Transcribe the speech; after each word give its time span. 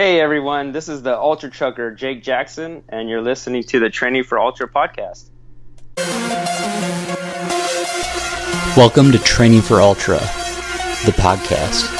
Hey 0.00 0.18
everyone, 0.18 0.72
this 0.72 0.88
is 0.88 1.02
the 1.02 1.14
Ultra 1.14 1.50
Trucker 1.50 1.90
Jake 1.90 2.22
Jackson, 2.22 2.82
and 2.88 3.10
you're 3.10 3.20
listening 3.20 3.64
to 3.64 3.78
the 3.80 3.90
Training 3.90 4.24
for 4.24 4.38
Ultra 4.38 4.66
podcast. 4.66 5.28
Welcome 8.78 9.12
to 9.12 9.18
Training 9.18 9.60
for 9.60 9.82
Ultra, 9.82 10.16
the 11.04 11.12
podcast. 11.18 11.99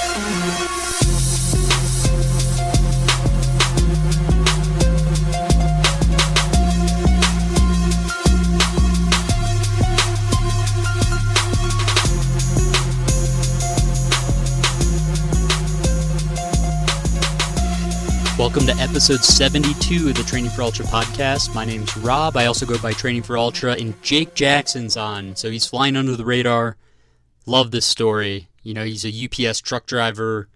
Welcome 18.41 18.65
to 18.69 18.77
episode 18.77 19.21
72 19.21 20.09
of 20.09 20.15
the 20.15 20.23
Training 20.23 20.51
for 20.51 20.63
Ultra 20.63 20.87
podcast. 20.87 21.55
My 21.55 21.67
name's 21.67 21.95
Rob. 21.99 22.39
I 22.39 22.47
also 22.47 22.65
go 22.65 22.79
by 22.79 22.95
Training 22.95 23.23
for 23.23 23.37
Ultra, 23.37 23.75
and 23.75 24.03
Jake 24.03 24.33
Jackson's 24.33 24.97
on. 24.97 25.37
So 25.37 25.51
he's 25.51 25.67
flying 25.67 25.95
under 25.95 26.17
the 26.17 26.25
radar. 26.25 26.79
Love 27.45 27.71
this 27.71 27.85
story. 27.85 28.49
You 28.63 28.73
know, 28.73 28.83
he's 28.83 29.05
a 29.05 29.49
UPS 29.49 29.61
truck 29.61 29.85
driver, 29.85 30.49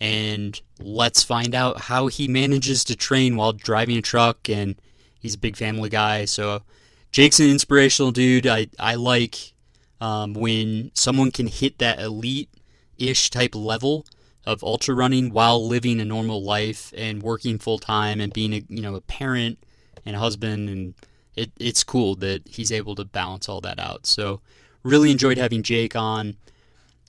and 0.00 0.60
let's 0.78 1.24
find 1.24 1.56
out 1.56 1.80
how 1.80 2.06
he 2.06 2.28
manages 2.28 2.84
to 2.84 2.94
train 2.94 3.34
while 3.34 3.52
driving 3.52 3.96
a 3.96 4.02
truck. 4.02 4.48
And 4.48 4.76
he's 5.18 5.34
a 5.34 5.38
big 5.38 5.56
family 5.56 5.88
guy. 5.88 6.26
So 6.26 6.62
Jake's 7.10 7.40
an 7.40 7.50
inspirational 7.50 8.12
dude. 8.12 8.46
I, 8.46 8.68
I 8.78 8.94
like 8.94 9.54
um, 10.00 10.34
when 10.34 10.92
someone 10.94 11.32
can 11.32 11.48
hit 11.48 11.78
that 11.78 11.98
elite 11.98 12.48
ish 12.96 13.28
type 13.28 13.56
level 13.56 14.06
of 14.46 14.62
ultra 14.62 14.94
running 14.94 15.30
while 15.30 15.66
living 15.66 16.00
a 16.00 16.04
normal 16.04 16.42
life 16.42 16.92
and 16.96 17.22
working 17.22 17.58
full 17.58 17.78
time 17.78 18.20
and 18.20 18.32
being 18.32 18.52
a 18.52 18.62
you 18.68 18.82
know 18.82 18.94
a 18.94 19.00
parent 19.00 19.58
and 20.04 20.16
a 20.16 20.18
husband 20.18 20.68
and 20.68 20.94
it, 21.36 21.50
it's 21.58 21.84
cool 21.84 22.14
that 22.16 22.46
he's 22.46 22.70
able 22.70 22.94
to 22.94 23.04
balance 23.04 23.48
all 23.48 23.60
that 23.60 23.78
out. 23.78 24.06
So 24.06 24.40
really 24.82 25.10
enjoyed 25.10 25.38
having 25.38 25.62
Jake 25.62 25.96
on. 25.96 26.36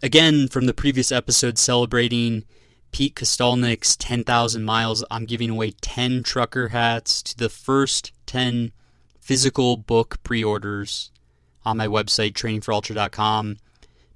Again, 0.01 0.47
from 0.47 0.65
the 0.65 0.73
previous 0.73 1.11
episode 1.11 1.57
celebrating 1.57 2.43
Pete 2.91 3.15
Kostelnik's 3.15 3.95
10,000 3.95 4.63
miles, 4.63 5.03
I'm 5.11 5.25
giving 5.25 5.49
away 5.49 5.71
10 5.81 6.23
trucker 6.23 6.69
hats 6.69 7.21
to 7.23 7.37
the 7.37 7.49
first 7.49 8.13
10 8.25 8.71
physical 9.19 9.77
book 9.77 10.21
pre-orders 10.23 11.11
on 11.63 11.77
my 11.77 11.87
website 11.87 12.33
trainingforultra.com. 12.33 13.57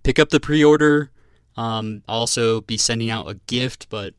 Pick 0.04 0.20
up 0.20 0.30
the 0.30 0.39
pre-order 0.39 1.11
um, 1.58 2.03
also 2.08 2.61
be 2.61 2.78
sending 2.78 3.09
out 3.09 3.30
a 3.30 3.36
gift, 3.47 3.88
but 3.89 4.14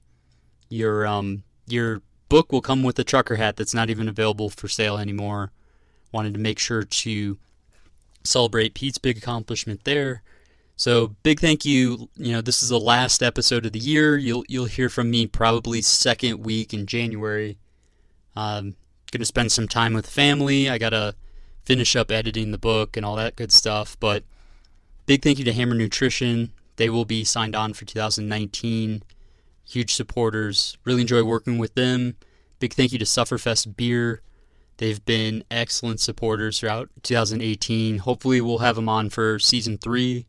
your 0.68 1.06
um, 1.06 1.42
your 1.66 2.02
book 2.28 2.52
will 2.52 2.60
come 2.60 2.82
with 2.82 2.98
a 2.98 3.04
trucker 3.04 3.36
hat 3.36 3.56
that's 3.56 3.74
not 3.74 3.90
even 3.90 4.08
available 4.08 4.50
for 4.50 4.68
sale 4.68 4.96
anymore. 4.96 5.50
Wanted 6.12 6.34
to 6.34 6.40
make 6.40 6.58
sure 6.58 6.82
to 6.82 7.38
celebrate 8.24 8.74
Pete's 8.74 8.98
big 8.98 9.18
accomplishment 9.18 9.84
there. 9.84 10.22
So 10.76 11.14
big 11.22 11.40
thank 11.40 11.64
you. 11.64 12.08
You 12.16 12.32
know, 12.32 12.40
this 12.40 12.62
is 12.62 12.70
the 12.70 12.80
last 12.80 13.22
episode 13.22 13.66
of 13.66 13.72
the 13.72 13.78
year. 13.78 14.16
You'll 14.16 14.44
you'll 14.48 14.64
hear 14.64 14.88
from 14.88 15.10
me 15.10 15.26
probably 15.26 15.82
second 15.82 16.42
week 16.42 16.72
in 16.72 16.86
January. 16.86 17.58
Um, 18.34 18.76
gonna 19.12 19.24
spend 19.24 19.52
some 19.52 19.68
time 19.68 19.92
with 19.92 20.08
family. 20.08 20.70
I 20.70 20.78
gotta 20.78 21.14
finish 21.64 21.94
up 21.94 22.10
editing 22.10 22.50
the 22.50 22.58
book 22.58 22.96
and 22.96 23.04
all 23.04 23.16
that 23.16 23.36
good 23.36 23.52
stuff. 23.52 23.96
But 24.00 24.24
big 25.04 25.22
thank 25.22 25.38
you 25.38 25.44
to 25.44 25.52
Hammer 25.52 25.74
Nutrition. 25.74 26.52
They 26.80 26.88
will 26.88 27.04
be 27.04 27.24
signed 27.24 27.54
on 27.54 27.74
for 27.74 27.84
2019. 27.84 29.02
Huge 29.68 29.92
supporters. 29.92 30.78
Really 30.86 31.02
enjoy 31.02 31.22
working 31.22 31.58
with 31.58 31.74
them. 31.74 32.16
Big 32.58 32.72
thank 32.72 32.90
you 32.90 32.98
to 32.98 33.04
Sufferfest 33.04 33.76
Beer. 33.76 34.22
They've 34.78 35.04
been 35.04 35.44
excellent 35.50 36.00
supporters 36.00 36.58
throughout 36.58 36.88
2018. 37.02 37.98
Hopefully, 37.98 38.40
we'll 38.40 38.60
have 38.60 38.76
them 38.76 38.88
on 38.88 39.10
for 39.10 39.38
season 39.38 39.76
three. 39.76 40.24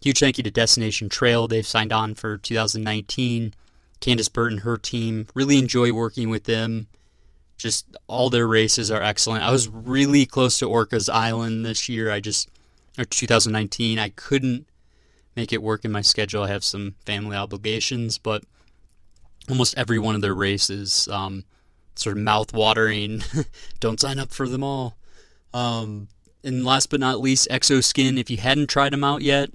Huge 0.00 0.20
thank 0.20 0.38
you 0.38 0.44
to 0.44 0.50
Destination 0.50 1.10
Trail. 1.10 1.46
They've 1.46 1.66
signed 1.66 1.92
on 1.92 2.14
for 2.14 2.38
2019. 2.38 3.52
Candice 4.00 4.32
Burton, 4.32 4.58
her 4.60 4.78
team. 4.78 5.26
Really 5.34 5.58
enjoy 5.58 5.92
working 5.92 6.30
with 6.30 6.44
them. 6.44 6.86
Just 7.58 7.84
all 8.06 8.30
their 8.30 8.46
races 8.46 8.90
are 8.90 9.02
excellent. 9.02 9.44
I 9.44 9.50
was 9.50 9.68
really 9.68 10.24
close 10.24 10.58
to 10.60 10.64
Orcas 10.64 11.10
Island 11.12 11.66
this 11.66 11.90
year. 11.90 12.10
I 12.10 12.20
just, 12.20 12.48
or 12.98 13.04
2019. 13.04 13.98
I 13.98 14.08
couldn't 14.08 14.66
make 15.36 15.52
it 15.52 15.62
work 15.62 15.84
in 15.84 15.92
my 15.92 16.00
schedule. 16.00 16.42
I 16.42 16.48
have 16.48 16.64
some 16.64 16.94
family 17.04 17.36
obligations, 17.36 18.18
but 18.18 18.42
almost 19.48 19.76
every 19.76 19.98
one 19.98 20.14
of 20.14 20.22
their 20.22 20.34
races, 20.34 21.08
um, 21.08 21.44
sort 21.94 22.16
of 22.16 22.22
mouth 22.22 22.52
watering. 22.52 23.22
Don't 23.80 24.00
sign 24.00 24.18
up 24.18 24.32
for 24.32 24.48
them 24.48 24.64
all. 24.64 24.96
Um, 25.52 26.08
and 26.42 26.64
last 26.64 26.90
but 26.90 27.00
not 27.00 27.20
least, 27.20 27.48
Exoskin. 27.50 28.18
If 28.18 28.30
you 28.30 28.38
hadn't 28.38 28.68
tried 28.68 28.92
them 28.92 29.04
out 29.04 29.22
yet, 29.22 29.50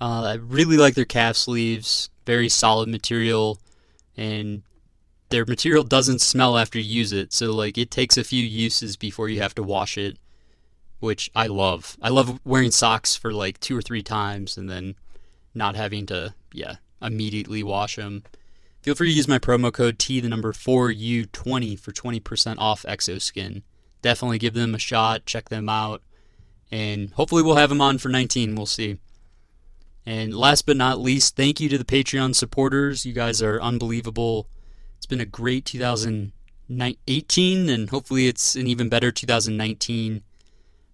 uh, 0.00 0.24
I 0.24 0.34
really 0.34 0.76
like 0.76 0.94
their 0.94 1.04
calf 1.04 1.36
sleeves. 1.36 2.10
Very 2.26 2.48
solid 2.48 2.88
material, 2.88 3.58
and 4.16 4.62
their 5.28 5.44
material 5.44 5.84
doesn't 5.84 6.20
smell 6.20 6.56
after 6.56 6.78
you 6.78 6.84
use 6.84 7.12
it. 7.12 7.32
So 7.32 7.52
like 7.52 7.76
it 7.76 7.90
takes 7.90 8.16
a 8.16 8.24
few 8.24 8.42
uses 8.42 8.96
before 8.96 9.28
you 9.28 9.40
have 9.42 9.54
to 9.56 9.62
wash 9.62 9.98
it, 9.98 10.16
which 11.00 11.30
I 11.34 11.48
love. 11.48 11.96
I 12.00 12.08
love 12.08 12.40
wearing 12.44 12.70
socks 12.70 13.14
for 13.14 13.32
like 13.32 13.60
two 13.60 13.76
or 13.76 13.82
three 13.82 14.02
times 14.02 14.56
and 14.56 14.70
then 14.70 14.94
not 15.54 15.76
having 15.76 16.06
to, 16.06 16.34
yeah, 16.52 16.76
immediately 17.00 17.62
wash 17.62 17.96
them. 17.96 18.24
Feel 18.82 18.94
free 18.94 19.10
to 19.10 19.16
use 19.16 19.28
my 19.28 19.38
promo 19.38 19.72
code 19.72 19.98
T, 19.98 20.20
the 20.20 20.28
number 20.28 20.52
4U20 20.52 21.78
for 21.78 21.92
20% 21.92 22.56
off 22.58 22.82
Exoskin. 22.82 23.62
Definitely 24.02 24.38
give 24.38 24.54
them 24.54 24.74
a 24.74 24.78
shot, 24.78 25.24
check 25.24 25.48
them 25.48 25.68
out, 25.68 26.02
and 26.70 27.10
hopefully 27.12 27.42
we'll 27.42 27.56
have 27.56 27.70
them 27.70 27.80
on 27.80 27.98
for 27.98 28.10
19. 28.10 28.54
We'll 28.54 28.66
see. 28.66 28.98
And 30.04 30.34
last 30.34 30.66
but 30.66 30.76
not 30.76 31.00
least, 31.00 31.34
thank 31.34 31.60
you 31.60 31.70
to 31.70 31.78
the 31.78 31.84
Patreon 31.84 32.34
supporters. 32.34 33.06
You 33.06 33.14
guys 33.14 33.40
are 33.40 33.62
unbelievable. 33.62 34.48
It's 34.98 35.06
been 35.06 35.20
a 35.20 35.24
great 35.24 35.64
2018, 35.64 37.68
and 37.70 37.88
hopefully 37.88 38.26
it's 38.26 38.54
an 38.54 38.66
even 38.66 38.90
better 38.90 39.10
2019. 39.10 40.22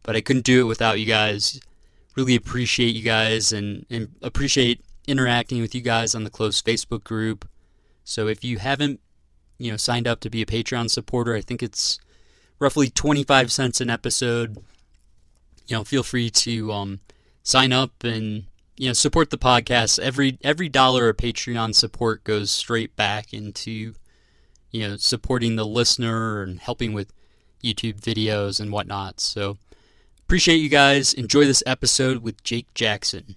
But 0.05 0.15
I 0.15 0.21
couldn't 0.21 0.45
do 0.45 0.61
it 0.61 0.69
without 0.69 1.01
you 1.01 1.07
guys 1.07 1.61
really 2.21 2.37
appreciate 2.37 2.95
you 2.95 3.03
guys 3.03 3.51
and, 3.51 3.87
and 3.89 4.15
appreciate 4.21 4.85
interacting 5.07 5.63
with 5.63 5.75
you 5.75 5.81
guys 5.81 6.15
on 6.15 6.23
the 6.23 6.31
closed 6.31 6.65
Facebook 6.67 7.03
group. 7.03 7.49
So 8.05 8.29
if 8.29 8.45
you 8.45 8.59
haven't, 8.59 9.01
you 9.57 9.71
know, 9.71 9.79
signed 9.79 10.07
up 10.07 10.21
to 10.21 10.31
be 10.31 10.43
a 10.43 10.47
Patreon 10.47 10.91
supporter, 10.91 11.35
I 11.35 11.41
think 11.41 11.63
it's 11.63 11.99
roughly 12.59 12.91
25 12.91 13.51
cents 13.51 13.81
an 13.81 13.89
episode. 13.89 14.59
You 15.67 15.77
know, 15.77 15.85
feel 15.85 16.03
free 16.03 16.29
to 16.31 16.73
um, 16.73 17.01
sign 17.43 17.73
up 17.73 18.05
and 18.05 18.45
you 18.77 18.89
know 18.89 18.93
support 18.93 19.31
the 19.31 19.39
podcast. 19.39 19.99
Every 19.99 20.39
every 20.43 20.69
dollar 20.69 21.09
of 21.09 21.17
Patreon 21.17 21.75
support 21.75 22.25
goes 22.25 22.51
straight 22.51 22.97
back 22.97 23.33
into 23.33 23.95
you 24.73 24.89
know 24.89 24.97
supporting 24.97 25.57
the 25.57 25.67
listener 25.67 26.43
and 26.43 26.59
helping 26.59 26.93
with 26.93 27.13
YouTube 27.63 28.01
videos 28.01 28.61
and 28.61 28.73
whatnot. 28.73 29.21
So 29.21 29.59
Appreciate 30.31 30.59
you 30.59 30.69
guys. 30.69 31.13
Enjoy 31.13 31.45
this 31.45 31.61
episode 31.67 32.19
with 32.19 32.41
Jake 32.45 32.73
Jackson. 32.73 33.35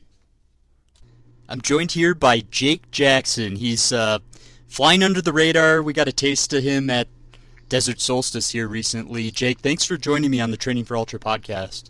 I'm 1.50 1.60
joined 1.60 1.94
here 1.94 2.14
by 2.14 2.42
Jake 2.42 2.92
Jackson. 2.92 3.56
He's 3.56 3.92
uh, 3.92 4.20
flying 4.68 5.02
under 5.02 5.20
the 5.20 5.34
radar. 5.34 5.82
We 5.82 5.92
got 5.92 6.08
a 6.08 6.12
taste 6.12 6.54
of 6.54 6.64
him 6.64 6.92
at 6.92 7.08
Desert 7.68 8.00
Solstice 8.00 8.52
here 8.52 8.68
recently. 8.68 9.32
Jake, 9.32 9.62
thanks 9.62 9.84
for 9.84 9.98
joining 9.98 10.30
me 10.30 10.40
on 10.40 10.52
the 10.52 10.56
Training 10.56 10.86
for 10.86 10.96
Ultra 10.96 11.18
podcast. 11.18 11.90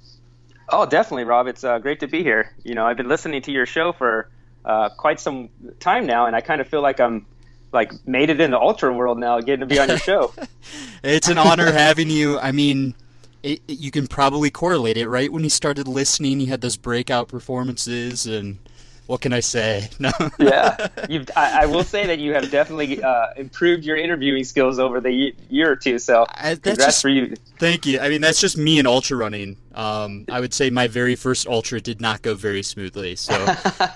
Oh, 0.70 0.86
definitely, 0.86 1.26
Rob. 1.26 1.48
It's 1.48 1.66
uh, 1.66 1.80
great 1.80 2.00
to 2.00 2.08
be 2.08 2.24
here. 2.24 2.56
You 2.64 2.74
know, 2.74 2.86
I've 2.86 2.96
been 2.96 3.10
listening 3.10 3.42
to 3.42 3.52
your 3.52 3.66
show 3.66 3.92
for 3.92 4.30
uh, 4.64 4.88
quite 4.88 5.20
some 5.20 5.50
time 5.82 6.06
now, 6.06 6.28
and 6.28 6.36
I 6.38 6.40
kind 6.40 6.62
of 6.62 6.70
feel 6.70 6.82
like 6.82 7.02
I'm 7.02 7.26
like 7.74 7.92
made 8.08 8.30
it 8.30 8.40
in 8.40 8.52
the 8.52 8.60
ultra 8.60 8.94
world 8.94 9.20
now, 9.20 9.42
getting 9.42 9.60
to 9.60 9.66
be 9.66 9.80
on 9.80 9.90
your 9.90 9.98
show. 9.98 10.34
it's 11.04 11.28
an 11.28 11.38
honor 11.38 11.74
having 11.74 12.10
you. 12.10 12.40
I 12.40 12.54
mean, 12.54 12.96
it, 13.44 13.62
it, 13.68 13.80
you 13.80 13.92
can 13.92 14.08
probably 14.08 14.50
correlate 14.50 14.98
it, 14.98 15.08
right? 15.08 15.32
When 15.32 15.44
he 15.44 15.50
started 15.50 15.88
listening, 15.88 16.40
he 16.40 16.46
had 16.48 16.62
those 16.62 16.78
breakout 16.78 17.28
performances, 17.28 18.26
and 18.26 18.58
what 19.06 19.20
can 19.22 19.34
I 19.34 19.42
say? 19.42 19.90
No. 20.00 20.12
yeah, 20.40 20.88
you've. 21.10 21.30
I, 21.36 21.64
I, 21.64 21.66
will 21.66 21.84
say 21.84 22.08
that 22.08 22.20
you 22.20 22.34
have 22.34 22.50
definitely 22.50 23.04
uh, 23.04 23.28
improved 23.36 23.84
your 23.84 23.98
interviewing 23.98 24.44
skills 24.44 24.80
over 24.80 25.00
the 25.00 25.34
year 25.50 25.72
or 25.72 25.76
two. 25.76 26.00
So 26.00 26.26
I, 26.30 26.56
that's 26.56 26.78
just, 26.78 27.02
for 27.02 27.10
you. 27.10 27.36
Thank 27.60 27.86
you. 27.86 28.00
I 28.00 28.10
mean, 28.10 28.22
that's 28.22 28.40
just 28.40 28.58
me 28.58 28.80
and 28.80 28.88
ultra 28.88 29.18
running. 29.18 29.58
Um, 29.76 30.26
I 30.30 30.40
would 30.40 30.54
say 30.54 30.70
my 30.70 30.88
very 30.88 31.16
first 31.16 31.48
ultra 31.48 31.82
did 31.82 32.02
not 32.02 32.22
go 32.22 32.34
very 32.34 32.64
smoothly. 32.64 33.16
So 33.16 33.34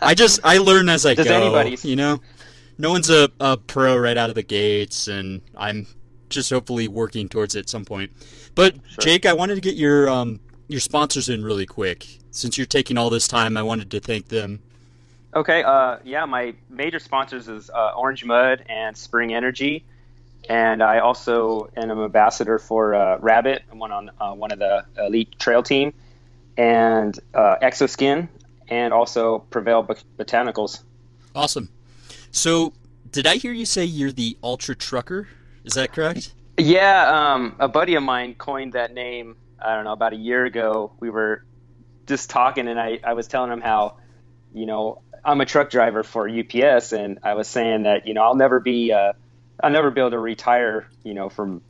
I 0.02 0.14
just 0.14 0.42
I 0.44 0.58
learn 0.58 0.90
as 0.90 1.06
I 1.06 1.14
Does 1.14 1.28
go. 1.28 1.42
Anybody's? 1.42 1.86
You 1.86 1.96
know, 1.96 2.22
no 2.78 2.92
one's 2.92 3.10
a, 3.10 3.30
a 3.40 3.58
pro 3.58 3.98
right 3.98 4.18
out 4.18 4.30
of 4.30 4.36
the 4.36 4.44
gates, 4.44 5.08
and 5.08 5.42
I'm 5.56 5.88
just 6.30 6.50
hopefully 6.50 6.88
working 6.88 7.30
towards 7.30 7.56
it 7.56 7.60
at 7.60 7.70
some 7.70 7.86
point. 7.86 8.12
But 8.58 8.74
sure. 8.74 8.82
Jake, 9.02 9.28
I 9.28 9.34
wanted 9.34 9.54
to 9.56 9.62
get 9.62 9.76
your 9.76 10.10
um, 10.10 10.40
your 10.68 10.80
sponsors 10.80 11.30
in 11.30 11.44
really 11.44 11.68
quick. 11.68 12.08
Since 12.32 12.58
you're 12.58 12.66
taking 12.66 12.98
all 12.98 13.12
this 13.12 13.28
time, 13.28 13.56
I 13.56 13.62
wanted 13.62 13.92
to 13.92 14.00
thank 14.00 14.30
them. 14.30 14.60
Okay. 15.36 15.62
Uh, 15.64 15.98
yeah, 16.04 16.26
my 16.26 16.56
major 16.68 16.98
sponsors 16.98 17.48
is 17.48 17.70
uh, 17.70 17.92
Orange 17.96 18.26
Mud 18.26 18.66
and 18.68 18.98
Spring 18.98 19.32
Energy, 19.32 19.86
and 20.50 20.82
I 20.82 21.00
also 21.00 21.70
am 21.78 21.92
an 21.92 22.04
ambassador 22.04 22.58
for 22.58 22.96
uh, 22.96 23.20
Rabbit. 23.20 23.62
I'm 23.72 23.78
one 23.78 23.92
on 23.92 24.10
uh, 24.20 24.34
one 24.34 24.52
of 24.52 24.58
the 24.58 24.84
elite 24.98 25.38
trail 25.38 25.62
team, 25.62 25.94
and 26.58 27.18
uh, 27.36 27.58
Exoskin, 27.62 28.28
and 28.70 28.92
also 28.92 29.40
Prevail 29.52 29.84
Bot- 29.84 30.04
Botanicals. 30.18 30.82
Awesome. 31.36 31.70
So, 32.32 32.74
did 33.12 33.28
I 33.28 33.36
hear 33.36 33.52
you 33.52 33.68
say 33.68 33.86
you're 33.86 34.12
the 34.12 34.36
ultra 34.42 34.76
trucker? 34.76 35.28
Is 35.64 35.76
that 35.76 35.94
correct? 35.94 36.34
Yeah, 36.58 37.34
um, 37.34 37.56
a 37.60 37.68
buddy 37.68 37.96
of 37.96 38.04
mine 38.04 38.36
coined 38.36 38.74
that 38.74 38.94
name. 38.94 39.36
I 39.60 39.76
don't 39.76 39.84
know 39.84 39.94
about 39.94 40.14
a 40.14 40.18
year 40.18 40.46
ago. 40.46 40.92
We 41.00 41.10
were 41.10 41.44
just 42.08 42.30
talking, 42.30 42.68
and 42.68 42.80
I, 42.80 43.00
I 43.04 43.14
was 43.14 43.28
telling 43.28 43.52
him 43.52 43.62
how, 43.62 43.98
you 44.54 44.66
know, 44.66 45.02
I'm 45.24 45.42
a 45.42 45.46
truck 45.46 45.70
driver 45.70 46.04
for 46.04 46.28
UPS, 46.28 46.94
and 46.94 47.20
I 47.24 47.34
was 47.34 47.48
saying 47.48 47.84
that 47.84 48.08
you 48.08 48.14
know 48.14 48.24
I'll 48.24 48.36
never 48.36 48.60
be 48.60 48.92
uh, 48.92 49.14
I'll 49.62 49.72
never 49.72 49.92
be 49.92 50.02
able 50.02 50.12
to 50.12 50.20
retire, 50.20 50.88
you 51.04 51.14
know, 51.14 51.30
from 51.30 51.62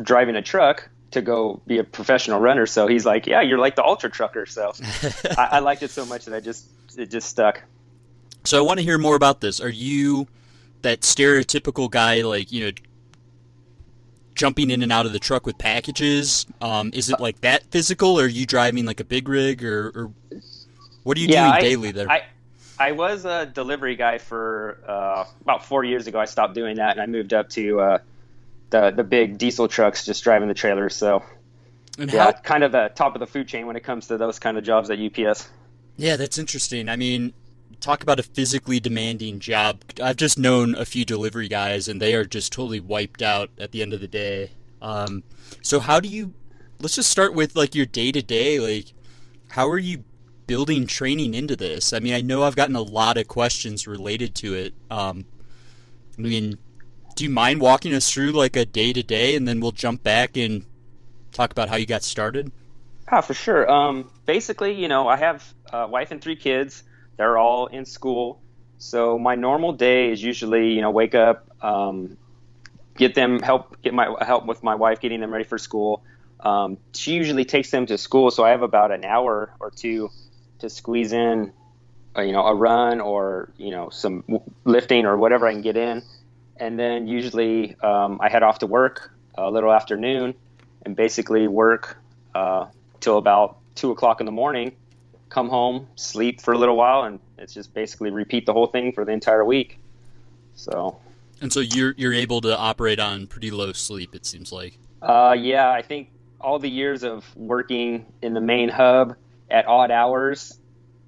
driving 0.00 0.36
a 0.36 0.42
truck 0.42 0.88
to 1.10 1.20
go 1.20 1.60
be 1.66 1.78
a 1.78 1.84
professional 1.84 2.40
runner. 2.40 2.66
So 2.66 2.86
he's 2.86 3.04
like, 3.04 3.26
yeah, 3.26 3.42
you're 3.42 3.58
like 3.58 3.76
the 3.76 3.84
ultra 3.84 4.10
trucker. 4.10 4.46
So 4.46 4.72
I, 5.36 5.48
I 5.52 5.58
liked 5.58 5.82
it 5.82 5.90
so 5.90 6.06
much 6.06 6.24
that 6.24 6.34
I 6.34 6.40
just 6.40 6.66
it 6.96 7.10
just 7.10 7.28
stuck. 7.28 7.62
So 8.44 8.58
I 8.58 8.60
want 8.62 8.78
to 8.78 8.84
hear 8.84 8.98
more 8.98 9.16
about 9.16 9.40
this. 9.40 9.60
Are 9.60 9.68
you 9.68 10.26
that 10.82 11.00
stereotypical 11.00 11.90
guy, 11.90 12.22
like 12.22 12.52
you 12.52 12.66
know, 12.66 12.72
jumping 14.42 14.70
in 14.70 14.82
and 14.82 14.90
out 14.90 15.06
of 15.06 15.12
the 15.12 15.20
truck 15.20 15.46
with 15.46 15.56
packages? 15.56 16.46
Um, 16.60 16.90
is 16.92 17.08
it 17.10 17.20
like 17.20 17.40
that 17.42 17.62
physical, 17.70 18.18
or 18.18 18.24
are 18.24 18.26
you 18.26 18.44
driving 18.44 18.84
like 18.86 18.98
a 18.98 19.04
big 19.04 19.28
rig, 19.28 19.62
or, 19.62 19.92
or 19.94 20.10
what 21.04 21.16
are 21.16 21.20
you 21.20 21.28
Yeah, 21.28 21.42
doing 21.44 21.54
I- 21.54 21.60
daily 21.60 21.92
there? 21.92 22.10
I, 22.10 22.22
I 22.76 22.90
was 22.90 23.24
a 23.24 23.46
delivery 23.46 23.94
guy 23.94 24.18
for 24.18 24.78
uh, 24.88 25.26
about 25.42 25.64
four 25.64 25.84
years 25.84 26.08
ago. 26.08 26.18
I 26.18 26.24
stopped 26.24 26.54
doing 26.54 26.76
that, 26.78 26.90
and 26.90 27.00
I 27.00 27.06
moved 27.06 27.32
up 27.32 27.50
to 27.50 27.80
uh, 27.80 27.98
the 28.70 28.90
the 28.90 29.04
big 29.04 29.38
diesel 29.38 29.68
trucks, 29.68 30.04
just 30.04 30.24
driving 30.24 30.48
the 30.48 30.54
trailers. 30.54 30.96
So 30.96 31.22
and 31.98 32.12
yeah, 32.12 32.24
how, 32.24 32.32
kind 32.32 32.64
of 32.64 32.72
the 32.72 32.90
top 32.92 33.14
of 33.14 33.20
the 33.20 33.28
food 33.28 33.46
chain 33.46 33.68
when 33.68 33.76
it 33.76 33.84
comes 33.84 34.08
to 34.08 34.16
those 34.16 34.40
kind 34.40 34.58
of 34.58 34.64
jobs 34.64 34.90
at 34.90 34.98
UPS. 34.98 35.48
Yeah, 35.96 36.16
that's 36.16 36.36
interesting. 36.38 36.88
I 36.88 36.96
mean, 36.96 37.32
talk 37.82 38.02
about 38.02 38.20
a 38.20 38.22
physically 38.22 38.80
demanding 38.80 39.40
job. 39.40 39.82
I've 40.02 40.16
just 40.16 40.38
known 40.38 40.74
a 40.74 40.84
few 40.84 41.04
delivery 41.04 41.48
guys, 41.48 41.88
and 41.88 42.00
they 42.00 42.14
are 42.14 42.24
just 42.24 42.52
totally 42.52 42.80
wiped 42.80 43.20
out 43.20 43.50
at 43.58 43.72
the 43.72 43.82
end 43.82 43.92
of 43.92 44.00
the 44.00 44.08
day. 44.08 44.52
Um, 44.80 45.24
so 45.60 45.80
how 45.80 46.00
do 46.00 46.08
you? 46.08 46.32
Let's 46.80 46.96
just 46.96 47.10
start 47.10 47.34
with 47.34 47.54
like 47.54 47.74
your 47.74 47.86
day 47.86 48.12
to 48.12 48.22
day. 48.22 48.58
Like, 48.58 48.92
how 49.50 49.68
are 49.68 49.78
you 49.78 50.04
building 50.46 50.86
training 50.86 51.34
into 51.34 51.56
this? 51.56 51.92
I 51.92 51.98
mean, 51.98 52.14
I 52.14 52.20
know 52.20 52.44
I've 52.44 52.56
gotten 52.56 52.76
a 52.76 52.82
lot 52.82 53.18
of 53.18 53.28
questions 53.28 53.86
related 53.86 54.34
to 54.36 54.54
it. 54.54 54.74
Um, 54.90 55.24
I 56.18 56.22
mean, 56.22 56.58
do 57.16 57.24
you 57.24 57.30
mind 57.30 57.60
walking 57.60 57.94
us 57.94 58.10
through 58.10 58.32
like 58.32 58.56
a 58.56 58.64
day 58.64 58.92
to 58.92 59.02
day, 59.02 59.36
and 59.36 59.46
then 59.46 59.60
we'll 59.60 59.72
jump 59.72 60.02
back 60.02 60.36
and 60.36 60.64
talk 61.32 61.50
about 61.50 61.68
how 61.68 61.76
you 61.76 61.86
got 61.86 62.02
started? 62.02 62.52
Ah, 63.10 63.20
for 63.20 63.34
sure. 63.34 63.70
Um, 63.70 64.10
basically, 64.24 64.72
you 64.72 64.88
know, 64.88 65.08
I 65.08 65.16
have 65.16 65.52
a 65.72 65.86
wife 65.86 66.10
and 66.12 66.20
three 66.20 66.36
kids. 66.36 66.84
They're 67.16 67.38
all 67.38 67.66
in 67.66 67.84
school. 67.84 68.40
So 68.78 69.18
my 69.18 69.34
normal 69.34 69.72
day 69.72 70.10
is 70.10 70.22
usually, 70.22 70.72
you 70.72 70.80
know, 70.80 70.90
wake 70.90 71.14
up, 71.14 71.48
um, 71.62 72.16
get 72.96 73.14
them 73.14 73.40
help 73.40 73.80
get 73.82 73.94
my 73.94 74.14
help 74.20 74.46
with 74.46 74.62
my 74.62 74.74
wife 74.74 75.00
getting 75.00 75.20
them 75.20 75.32
ready 75.32 75.44
for 75.44 75.58
school. 75.58 76.02
Um, 76.40 76.78
she 76.92 77.12
usually 77.12 77.44
takes 77.44 77.70
them 77.70 77.86
to 77.86 77.96
school, 77.96 78.30
so 78.30 78.44
I 78.44 78.50
have 78.50 78.62
about 78.62 78.90
an 78.90 79.04
hour 79.04 79.54
or 79.60 79.70
two 79.70 80.10
to 80.58 80.68
squeeze 80.68 81.12
in, 81.12 81.52
uh, 82.16 82.22
you 82.22 82.32
know, 82.32 82.44
a 82.44 82.54
run 82.54 83.00
or 83.00 83.52
you 83.56 83.70
know 83.70 83.90
some 83.90 84.24
lifting 84.64 85.06
or 85.06 85.16
whatever 85.16 85.46
I 85.46 85.52
can 85.52 85.62
get 85.62 85.76
in, 85.76 86.02
and 86.56 86.78
then 86.78 87.06
usually 87.06 87.76
um, 87.80 88.18
I 88.20 88.28
head 88.28 88.42
off 88.42 88.58
to 88.60 88.66
work 88.66 89.12
a 89.36 89.50
little 89.50 89.72
afternoon, 89.72 90.34
and 90.84 90.96
basically 90.96 91.46
work 91.46 91.96
uh, 92.34 92.66
till 93.00 93.18
about 93.18 93.58
two 93.74 93.90
o'clock 93.90 94.20
in 94.20 94.26
the 94.26 94.32
morning. 94.32 94.72
Come 95.32 95.48
home, 95.48 95.88
sleep 95.96 96.42
for 96.42 96.52
a 96.52 96.58
little 96.58 96.76
while, 96.76 97.04
and 97.04 97.18
it's 97.38 97.54
just 97.54 97.72
basically 97.72 98.10
repeat 98.10 98.44
the 98.44 98.52
whole 98.52 98.66
thing 98.66 98.92
for 98.92 99.06
the 99.06 99.12
entire 99.12 99.42
week. 99.42 99.78
So, 100.54 101.00
And 101.40 101.50
so 101.50 101.60
you're 101.60 101.94
you're 101.96 102.12
able 102.12 102.42
to 102.42 102.54
operate 102.54 103.00
on 103.00 103.26
pretty 103.28 103.50
low 103.50 103.72
sleep. 103.72 104.14
It 104.14 104.26
seems 104.26 104.52
like. 104.52 104.78
uh, 105.00 105.34
yeah, 105.38 105.70
I 105.70 105.80
think 105.80 106.10
all 106.38 106.58
the 106.58 106.68
years 106.68 107.02
of 107.02 107.24
working 107.34 108.04
in 108.20 108.34
the 108.34 108.42
main 108.42 108.68
hub 108.68 109.16
at 109.50 109.66
odd 109.66 109.90
hours, 109.90 110.58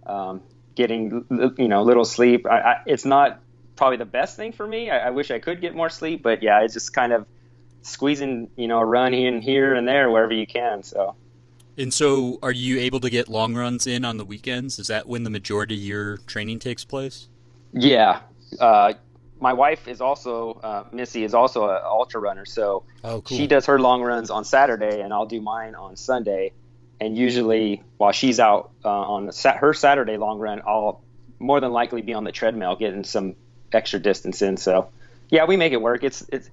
um, 0.06 0.40
getting 0.74 1.26
you 1.58 1.68
know 1.68 1.82
little 1.82 2.06
sleep, 2.06 2.46
I, 2.46 2.60
I, 2.60 2.76
it's 2.86 3.04
not 3.04 3.42
probably 3.76 3.98
the 3.98 4.06
best 4.06 4.38
thing 4.38 4.52
for 4.52 4.66
me. 4.66 4.88
I, 4.88 5.08
I 5.08 5.10
wish 5.10 5.30
I 5.30 5.38
could 5.38 5.60
get 5.60 5.74
more 5.74 5.90
sleep, 5.90 6.22
but 6.22 6.42
yeah, 6.42 6.62
it's 6.62 6.72
just 6.72 6.94
kind 6.94 7.12
of 7.12 7.26
squeezing 7.82 8.48
you 8.56 8.68
know 8.68 8.78
a 8.78 8.86
run 8.86 9.12
in 9.12 9.42
here 9.42 9.74
and 9.74 9.86
there 9.86 10.10
wherever 10.10 10.32
you 10.32 10.46
can. 10.46 10.82
So. 10.82 11.14
And 11.76 11.92
so, 11.92 12.38
are 12.42 12.52
you 12.52 12.78
able 12.78 13.00
to 13.00 13.10
get 13.10 13.28
long 13.28 13.54
runs 13.54 13.86
in 13.86 14.04
on 14.04 14.16
the 14.16 14.24
weekends? 14.24 14.78
Is 14.78 14.86
that 14.86 15.08
when 15.08 15.24
the 15.24 15.30
majority 15.30 15.74
of 15.74 15.80
your 15.80 16.16
training 16.18 16.60
takes 16.60 16.84
place? 16.84 17.28
Yeah. 17.72 18.20
Uh, 18.60 18.94
my 19.40 19.52
wife 19.52 19.88
is 19.88 20.00
also 20.00 20.52
uh, 20.62 20.84
Missy 20.92 21.24
is 21.24 21.34
also 21.34 21.68
an 21.68 21.80
ultra 21.84 22.20
runner, 22.20 22.46
so 22.46 22.84
Oh, 23.02 23.20
cool. 23.20 23.36
she 23.36 23.46
does 23.48 23.66
her 23.66 23.78
long 23.80 24.02
runs 24.02 24.30
on 24.30 24.44
Saturday, 24.44 25.00
and 25.00 25.12
I'll 25.12 25.26
do 25.26 25.40
mine 25.40 25.74
on 25.74 25.96
Sunday. 25.96 26.52
And 27.00 27.18
usually, 27.18 27.82
while 27.96 28.12
she's 28.12 28.38
out 28.38 28.70
uh, 28.84 28.88
on 28.88 29.32
sa- 29.32 29.56
her 29.56 29.74
Saturday 29.74 30.16
long 30.16 30.38
run, 30.38 30.62
I'll 30.66 31.02
more 31.40 31.60
than 31.60 31.72
likely 31.72 32.02
be 32.02 32.14
on 32.14 32.22
the 32.22 32.30
treadmill 32.32 32.76
getting 32.76 33.02
some 33.02 33.34
extra 33.72 33.98
distance 33.98 34.40
in. 34.40 34.56
So, 34.56 34.88
yeah, 35.28 35.44
we 35.46 35.56
make 35.56 35.72
it 35.72 35.82
work. 35.82 36.04
It's 36.04 36.24
it's 36.30 36.48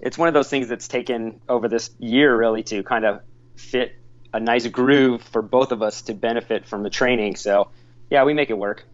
it's 0.00 0.16
one 0.16 0.28
of 0.28 0.34
those 0.34 0.48
things 0.48 0.68
that's 0.68 0.88
taken 0.88 1.40
over 1.48 1.68
this 1.68 1.90
year 1.98 2.34
really 2.34 2.62
to 2.64 2.82
kind 2.82 3.04
of 3.04 3.20
fit 3.56 3.94
a 4.32 4.40
nice 4.40 4.66
groove 4.66 5.22
for 5.22 5.42
both 5.42 5.72
of 5.72 5.82
us 5.82 6.02
to 6.02 6.14
benefit 6.14 6.66
from 6.66 6.82
the 6.82 6.90
training. 6.90 7.36
So, 7.36 7.68
yeah, 8.10 8.24
we 8.24 8.34
make 8.34 8.50
it 8.50 8.58
work. 8.58 8.84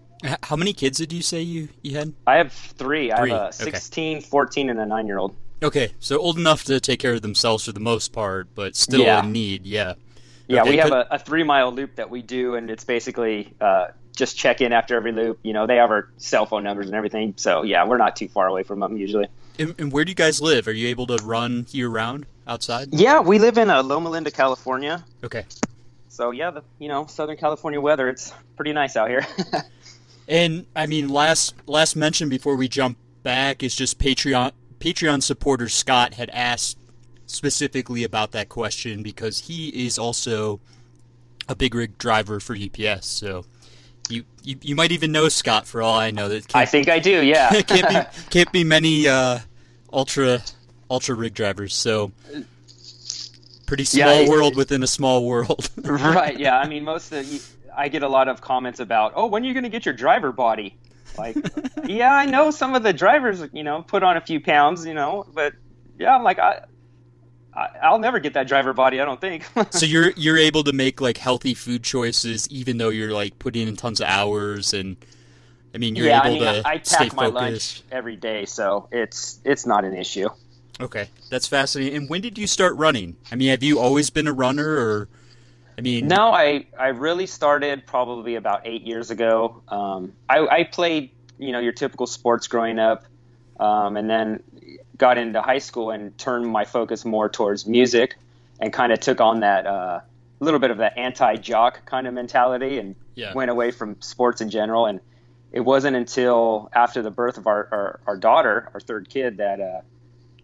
How 0.42 0.56
many 0.56 0.72
kids 0.72 0.98
did 0.98 1.12
you 1.12 1.22
say 1.22 1.40
you, 1.42 1.68
you 1.82 1.96
had? 1.96 2.12
I 2.26 2.36
have 2.36 2.52
three. 2.52 3.12
I 3.12 3.18
Three, 3.20 3.30
have 3.30 3.40
a 3.40 3.44
okay. 3.46 3.70
16, 3.70 4.20
14, 4.22 4.70
and 4.70 4.80
a 4.80 4.86
nine 4.86 5.06
year 5.06 5.18
old. 5.18 5.36
Okay, 5.62 5.92
so 6.00 6.18
old 6.18 6.38
enough 6.38 6.64
to 6.64 6.80
take 6.80 7.00
care 7.00 7.14
of 7.14 7.22
themselves 7.22 7.64
for 7.64 7.72
the 7.72 7.80
most 7.80 8.12
part, 8.12 8.48
but 8.54 8.74
still 8.76 9.00
Yeah. 9.00 9.24
in 9.24 9.32
need. 9.32 9.66
Yeah. 9.66 9.94
Yeah, 10.48 10.62
Okay, 10.62 10.70
we 10.70 10.76
have 10.78 10.92
a, 10.92 11.06
a 11.10 11.18
three 11.18 11.42
mile 11.42 11.70
loop 11.72 11.96
that 11.96 12.10
we 12.10 12.22
do, 12.22 12.54
and 12.54 12.70
it's 12.70 12.84
basically 12.84 13.52
uh, 13.60 13.88
just 14.16 14.36
check 14.36 14.60
in 14.60 14.72
after 14.72 14.96
every 14.96 15.12
loop. 15.12 15.38
You 15.42 15.52
know, 15.52 15.66
they 15.66 15.76
have 15.76 15.90
our 15.90 16.08
cell 16.16 16.46
phone 16.46 16.64
numbers 16.64 16.86
and 16.86 16.94
everything. 16.94 17.34
So, 17.36 17.62
yeah, 17.62 17.86
we're 17.86 17.98
not 17.98 18.16
too 18.16 18.28
far 18.28 18.46
away 18.46 18.62
from 18.62 18.80
them 18.80 18.96
usually. 18.96 19.26
And, 19.58 19.74
and 19.78 19.92
where 19.92 20.04
do 20.04 20.10
you 20.10 20.14
guys 20.14 20.40
live? 20.40 20.66
Are 20.68 20.72
you 20.72 20.88
able 20.88 21.06
to 21.08 21.16
run 21.24 21.66
year 21.70 21.88
round 21.88 22.26
outside? 22.48 22.88
Yeah, 22.92 23.20
we 23.20 23.38
live 23.38 23.58
in 23.58 23.70
uh, 23.70 23.82
Loma 23.82 24.10
Linda, 24.10 24.30
California. 24.30 25.04
Okay. 25.22 25.44
So, 26.08 26.32
yeah, 26.32 26.50
the 26.50 26.64
you 26.78 26.88
know 26.88 27.06
Southern 27.06 27.36
California 27.36 27.80
weather, 27.80 28.08
it's 28.08 28.32
pretty 28.56 28.72
nice 28.72 28.96
out 28.96 29.08
here. 29.08 29.24
And 30.28 30.66
I 30.76 30.86
mean, 30.86 31.08
last 31.08 31.54
last 31.66 31.96
mention 31.96 32.28
before 32.28 32.54
we 32.54 32.68
jump 32.68 32.98
back 33.22 33.62
is 33.62 33.74
just 33.74 33.98
Patreon 33.98 34.52
Patreon 34.78 35.22
supporter 35.22 35.68
Scott 35.68 36.14
had 36.14 36.28
asked 36.30 36.76
specifically 37.26 38.04
about 38.04 38.32
that 38.32 38.50
question 38.50 39.02
because 39.02 39.40
he 39.40 39.68
is 39.86 39.98
also 39.98 40.60
a 41.48 41.56
big 41.56 41.74
rig 41.74 41.96
driver 41.96 42.40
for 42.40 42.54
UPS. 42.54 43.06
So 43.06 43.46
you 44.10 44.24
you, 44.42 44.56
you 44.60 44.76
might 44.76 44.92
even 44.92 45.12
know 45.12 45.30
Scott 45.30 45.66
for 45.66 45.80
all 45.80 45.98
I 45.98 46.10
know. 46.10 46.28
That 46.28 46.54
I 46.54 46.66
think 46.66 46.90
I 46.90 46.98
do, 46.98 47.24
yeah. 47.24 47.62
can't 47.62 47.88
be 47.88 48.20
can't 48.30 48.52
be 48.52 48.64
many 48.64 49.08
uh, 49.08 49.38
ultra 49.90 50.42
ultra 50.90 51.14
rig 51.14 51.34
drivers. 51.34 51.74
So 51.74 52.12
pretty 53.66 53.84
small 53.84 54.06
Yeah, 54.08 54.20
it- 54.22 54.28
world 54.28 54.56
within 54.56 54.82
a 54.82 54.86
small 54.86 55.24
world. 55.26 55.68
right, 55.84 56.38
yeah. 56.38 56.58
I 56.58 56.66
mean, 56.68 56.84
most 56.84 57.12
of 57.12 57.28
the, 57.28 57.42
I 57.76 57.88
get 57.88 58.02
a 58.02 58.08
lot 58.08 58.28
of 58.28 58.40
comments 58.40 58.80
about, 58.80 59.12
oh, 59.14 59.26
when 59.26 59.42
are 59.42 59.46
you 59.46 59.52
going 59.54 59.64
to 59.64 59.68
get 59.70 59.84
your 59.86 59.94
driver 59.94 60.32
body? 60.32 60.76
Like, 61.16 61.36
yeah, 61.84 62.12
I 62.14 62.26
know 62.26 62.50
some 62.50 62.74
of 62.74 62.82
the 62.82 62.92
drivers, 62.92 63.42
you 63.52 63.64
know, 63.64 63.82
put 63.82 64.02
on 64.02 64.16
a 64.16 64.20
few 64.20 64.40
pounds, 64.40 64.86
you 64.86 64.94
know, 64.94 65.26
but 65.34 65.52
yeah, 65.98 66.14
I'm 66.14 66.22
like, 66.22 66.38
I, 66.38 66.60
I 67.54 67.68
I'll 67.82 67.98
never 67.98 68.20
get 68.20 68.34
that 68.34 68.46
driver 68.46 68.72
body. 68.72 69.00
I 69.00 69.04
don't 69.04 69.20
think. 69.20 69.44
so 69.70 69.84
you're 69.84 70.10
you're 70.12 70.38
able 70.38 70.62
to 70.64 70.72
make 70.72 71.00
like 71.00 71.16
healthy 71.16 71.54
food 71.54 71.82
choices 71.82 72.46
even 72.50 72.78
though 72.78 72.90
you're 72.90 73.10
like 73.12 73.38
putting 73.40 73.66
in 73.66 73.74
tons 73.74 74.00
of 74.00 74.06
hours 74.06 74.72
and 74.74 74.96
I 75.74 75.78
mean 75.78 75.96
you're 75.96 76.06
yeah, 76.06 76.20
I 76.20 76.28
able 76.28 76.44
mean, 76.44 76.62
to 76.62 76.68
I 76.68 76.80
stay 76.82 77.08
pack 77.08 77.14
my 77.16 77.26
lunch 77.26 77.50
focused. 77.52 77.84
every 77.90 78.14
day, 78.16 78.44
so 78.44 78.88
it's 78.92 79.40
it's 79.44 79.66
not 79.66 79.84
an 79.84 79.94
issue. 79.96 80.28
Okay, 80.80 81.08
that's 81.28 81.48
fascinating. 81.48 81.96
And 81.96 82.08
when 82.08 82.20
did 82.20 82.38
you 82.38 82.46
start 82.46 82.76
running? 82.76 83.16
I 83.32 83.34
mean, 83.34 83.48
have 83.48 83.62
you 83.62 83.80
always 83.80 84.10
been 84.10 84.26
a 84.28 84.32
runner, 84.32 84.76
or 84.76 85.08
I 85.76 85.80
mean, 85.80 86.06
No, 86.06 86.32
I, 86.32 86.66
I 86.78 86.88
really 86.88 87.26
started 87.26 87.86
probably 87.86 88.36
about 88.36 88.62
eight 88.64 88.82
years 88.82 89.10
ago. 89.10 89.62
Um, 89.68 90.12
I, 90.28 90.46
I 90.46 90.64
played, 90.64 91.10
you 91.38 91.52
know, 91.52 91.58
your 91.58 91.72
typical 91.72 92.06
sports 92.06 92.46
growing 92.46 92.78
up, 92.78 93.04
um, 93.58 93.96
and 93.96 94.08
then 94.08 94.42
got 94.96 95.18
into 95.18 95.42
high 95.42 95.58
school 95.58 95.90
and 95.90 96.16
turned 96.16 96.46
my 96.46 96.64
focus 96.64 97.04
more 97.04 97.28
towards 97.28 97.66
music, 97.66 98.16
and 98.60 98.72
kind 98.72 98.92
of 98.92 99.00
took 99.00 99.20
on 99.20 99.40
that 99.40 99.66
uh, 99.66 100.00
little 100.40 100.60
bit 100.60 100.70
of 100.70 100.78
that 100.78 100.96
anti-jock 100.96 101.86
kind 101.86 102.06
of 102.06 102.14
mentality, 102.14 102.78
and 102.78 102.94
Yeah. 103.16 103.32
went 103.34 103.50
away 103.50 103.72
from 103.72 104.00
sports 104.00 104.40
in 104.40 104.50
general. 104.50 104.86
And 104.86 105.00
it 105.50 105.60
wasn't 105.60 105.96
until 105.96 106.68
after 106.72 107.02
the 107.02 107.10
birth 107.10 107.36
of 107.36 107.48
our, 107.48 107.68
our, 107.72 108.00
our 108.06 108.16
daughter, 108.16 108.70
our 108.74 108.80
third 108.80 109.08
kid, 109.08 109.38
that, 109.38 109.60
uh, 109.60 109.80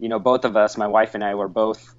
you 0.04 0.10
know, 0.10 0.18
both 0.18 0.44
of 0.44 0.54
us, 0.54 0.76
my 0.76 0.86
wife 0.86 1.14
and 1.14 1.24
I, 1.24 1.34
were 1.34 1.48
both, 1.48 1.94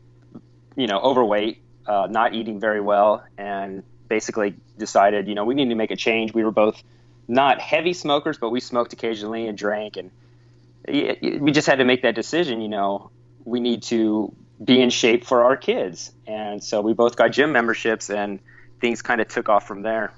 you 0.75 0.85
know, 0.85 0.99
overweight, 0.99 1.63
uh, 1.87 2.05
not 2.07 2.35
eating 2.35 2.59
very 2.59 2.79
well, 2.79 3.23
and 3.35 3.81
basically 4.07 4.53
decided, 4.77 5.27
you 5.27 5.33
know, 5.33 5.43
we 5.43 5.55
need 5.55 5.69
to 5.69 5.75
make 5.75 5.89
a 5.89 5.95
change. 5.95 6.31
We 6.31 6.43
were 6.43 6.51
both 6.51 6.83
not 7.27 7.59
heavy 7.59 7.93
smokers, 7.93 8.37
but 8.37 8.51
we 8.51 8.59
smoked 8.59 8.93
occasionally 8.93 9.47
and 9.47 9.57
drank, 9.57 9.97
and 9.97 10.11
we 10.87 11.51
just 11.51 11.65
had 11.65 11.79
to 11.79 11.83
make 11.83 12.03
that 12.03 12.13
decision. 12.13 12.61
You 12.61 12.69
know, 12.69 13.09
we 13.43 13.59
need 13.59 13.81
to 13.83 14.31
be 14.63 14.79
in 14.79 14.91
shape 14.91 15.25
for 15.25 15.43
our 15.45 15.57
kids, 15.57 16.11
and 16.27 16.63
so 16.63 16.81
we 16.81 16.93
both 16.93 17.15
got 17.15 17.31
gym 17.31 17.53
memberships, 17.53 18.11
and 18.11 18.39
things 18.81 19.01
kind 19.01 19.19
of 19.19 19.29
took 19.29 19.49
off 19.49 19.67
from 19.67 19.81
there. 19.81 20.13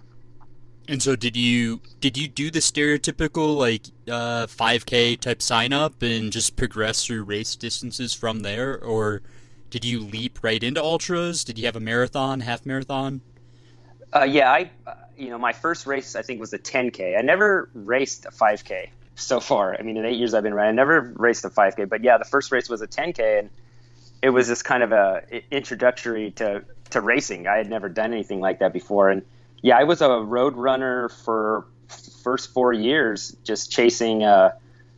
And 0.89 1.03
so, 1.03 1.15
did 1.17 1.35
you 1.35 1.81
did 1.99 2.17
you 2.17 2.27
do 2.27 2.49
the 2.49 2.59
stereotypical 2.59 3.57
like 3.57 3.87
uh, 4.07 4.47
5K 4.47 5.19
type 5.19 5.41
sign 5.41 5.73
up 5.73 6.01
and 6.01 6.31
just 6.31 6.55
progress 6.55 7.05
through 7.05 7.23
race 7.23 7.55
distances 7.57 8.13
from 8.13 8.39
there, 8.39 8.79
or 8.79 9.21
did 9.69 9.83
you 9.83 9.99
leap 9.99 10.39
right 10.43 10.63
into 10.63 10.81
ultras? 10.81 11.43
Did 11.43 11.59
you 11.59 11.65
have 11.65 11.75
a 11.75 11.81
marathon, 11.81 12.39
half 12.39 12.65
marathon? 12.65 13.21
Uh, 14.15 14.23
yeah, 14.23 14.49
I 14.49 14.71
uh, 14.85 14.93
you 15.17 15.29
know 15.29 15.37
my 15.37 15.51
first 15.51 15.85
race 15.85 16.15
I 16.15 16.21
think 16.21 16.39
was 16.39 16.53
a 16.53 16.59
10K. 16.59 17.17
I 17.17 17.21
never 17.21 17.69
raced 17.73 18.25
a 18.25 18.31
5K 18.31 18.87
so 19.15 19.41
far. 19.41 19.75
I 19.77 19.81
mean, 19.81 19.97
in 19.97 20.05
eight 20.05 20.17
years 20.17 20.33
I've 20.33 20.43
been 20.43 20.53
running, 20.53 20.69
I 20.69 20.75
never 20.75 21.13
raced 21.17 21.43
a 21.43 21.49
5K. 21.49 21.89
But 21.89 22.03
yeah, 22.03 22.17
the 22.17 22.25
first 22.25 22.51
race 22.51 22.69
was 22.69 22.81
a 22.81 22.87
10K, 22.87 23.39
and 23.39 23.49
it 24.21 24.29
was 24.29 24.47
just 24.47 24.63
kind 24.63 24.83
of 24.83 24.93
a 24.93 25.23
introductory 25.51 26.31
to 26.31 26.63
to 26.91 27.01
racing. 27.01 27.45
I 27.45 27.57
had 27.57 27.69
never 27.69 27.89
done 27.89 28.13
anything 28.13 28.39
like 28.39 28.59
that 28.59 28.71
before, 28.71 29.09
and 29.09 29.23
yeah, 29.61 29.77
I 29.77 29.83
was 29.83 30.01
a 30.01 30.21
road 30.21 30.55
runner 30.55 31.09
for 31.09 31.65
first 32.23 32.53
four 32.53 32.73
years, 32.73 33.35
just 33.43 33.71
chasing 33.71 34.23
uh, 34.23 34.51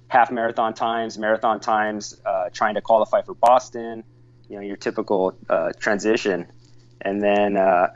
half 0.08 0.32
marathon 0.32 0.74
times, 0.74 1.18
marathon 1.18 1.60
times, 1.60 2.20
uh, 2.26 2.50
trying 2.52 2.76
to 2.76 2.82
qualify 2.82 3.22
for 3.22 3.34
Boston. 3.34 4.04
You 4.48 4.56
know, 4.56 4.62
your 4.62 4.78
typical 4.78 5.38
uh, 5.48 5.72
transition, 5.80 6.48
and 7.02 7.22
then 7.22 7.56
uh, 7.56 7.90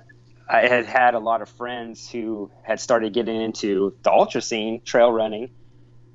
I 0.48 0.68
had 0.68 0.86
had 0.86 1.16
a 1.16 1.20
lot 1.20 1.42
of 1.42 1.50
friends 1.50 2.08
who 2.10 2.52
had 2.62 2.80
started 2.80 3.12
getting 3.14 3.42
into 3.42 3.96
the 4.04 4.12
ultra 4.12 4.40
scene, 4.40 4.82
trail 4.86 5.12
running, 5.12 5.50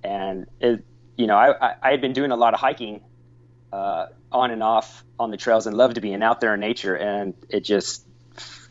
and 0.04 0.46
it, 0.60 0.84
you 1.16 1.26
know, 1.26 1.34
I, 1.36 1.74
I 1.82 1.90
had 1.90 2.00
been 2.00 2.12
doing 2.12 2.30
a 2.30 2.36
lot 2.36 2.54
of 2.54 2.60
hiking 2.60 3.00
uh, 3.72 4.06
on 4.30 4.52
and 4.52 4.62
off 4.62 5.04
on 5.18 5.32
the 5.32 5.36
trails 5.36 5.66
and 5.66 5.76
loved 5.76 5.96
to 5.96 6.00
being 6.00 6.22
out 6.22 6.40
there 6.40 6.54
in 6.54 6.60
nature, 6.60 6.94
and 6.94 7.34
it 7.48 7.64
just 7.64 8.06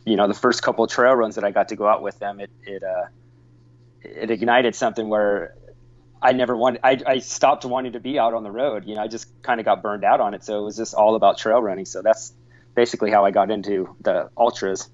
you 0.07 0.15
know, 0.15 0.27
the 0.27 0.33
first 0.33 0.63
couple 0.63 0.85
of 0.85 0.89
trail 0.89 1.13
runs 1.13 1.35
that 1.35 1.43
I 1.43 1.51
got 1.51 1.69
to 1.69 1.75
go 1.75 1.87
out 1.87 2.01
with 2.01 2.17
them, 2.19 2.39
it 2.39 2.49
it 2.63 2.81
uh, 2.81 3.05
it 4.01 4.31
ignited 4.31 4.73
something 4.73 5.09
where 5.09 5.53
I 6.21 6.31
never 6.31 6.55
wanted. 6.55 6.81
I, 6.83 6.97
I 7.05 7.19
stopped 7.19 7.65
wanting 7.65 7.91
to 7.91 7.99
be 7.99 8.17
out 8.17 8.33
on 8.33 8.43
the 8.43 8.51
road. 8.51 8.85
You 8.85 8.95
know, 8.95 9.01
I 9.01 9.07
just 9.07 9.27
kind 9.41 9.59
of 9.59 9.65
got 9.65 9.83
burned 9.83 10.05
out 10.05 10.21
on 10.21 10.33
it. 10.33 10.45
So 10.45 10.59
it 10.59 10.63
was 10.63 10.77
just 10.77 10.93
all 10.93 11.15
about 11.15 11.37
trail 11.37 11.61
running. 11.61 11.85
So 11.85 12.01
that's 12.01 12.33
basically 12.73 13.11
how 13.11 13.25
I 13.25 13.31
got 13.31 13.51
into 13.51 13.95
the 14.01 14.29
ultras. 14.37 14.89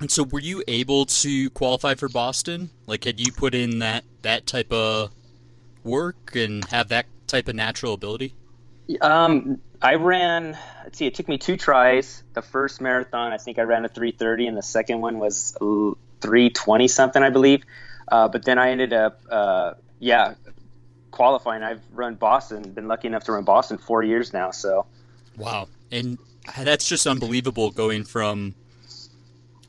And 0.00 0.10
so, 0.10 0.22
were 0.24 0.40
you 0.40 0.62
able 0.66 1.04
to 1.04 1.50
qualify 1.50 1.94
for 1.94 2.08
Boston? 2.08 2.70
Like, 2.86 3.04
had 3.04 3.20
you 3.20 3.32
put 3.32 3.54
in 3.54 3.80
that 3.80 4.04
that 4.22 4.46
type 4.46 4.72
of 4.72 5.10
work 5.84 6.34
and 6.34 6.64
have 6.66 6.88
that 6.88 7.06
type 7.26 7.48
of 7.48 7.56
natural 7.56 7.92
ability? 7.92 8.34
Um, 9.02 9.60
I 9.82 9.94
ran. 9.94 10.58
Let's 10.84 10.98
see. 10.98 11.06
It 11.06 11.14
took 11.14 11.28
me 11.28 11.38
two 11.38 11.56
tries. 11.56 12.22
The 12.34 12.42
first 12.42 12.80
marathon, 12.80 13.32
I 13.32 13.38
think 13.38 13.58
I 13.58 13.62
ran 13.62 13.84
a 13.84 13.88
3:30, 13.88 14.46
and 14.48 14.56
the 14.56 14.62
second 14.62 15.00
one 15.00 15.18
was 15.18 15.56
3:20 15.60 16.88
something, 16.88 17.22
I 17.22 17.30
believe. 17.30 17.64
Uh, 18.10 18.28
but 18.28 18.44
then 18.44 18.58
I 18.58 18.70
ended 18.70 18.92
up, 18.92 19.20
uh, 19.30 19.74
yeah, 19.98 20.34
qualifying. 21.10 21.62
I've 21.62 21.82
run 21.92 22.16
Boston. 22.16 22.62
Been 22.72 22.88
lucky 22.88 23.08
enough 23.08 23.24
to 23.24 23.32
run 23.32 23.44
Boston 23.44 23.78
four 23.78 24.02
years 24.02 24.32
now. 24.32 24.50
So. 24.50 24.86
Wow, 25.36 25.68
and 25.90 26.18
that's 26.58 26.88
just 26.88 27.06
unbelievable. 27.06 27.70
Going 27.70 28.04
from, 28.04 28.54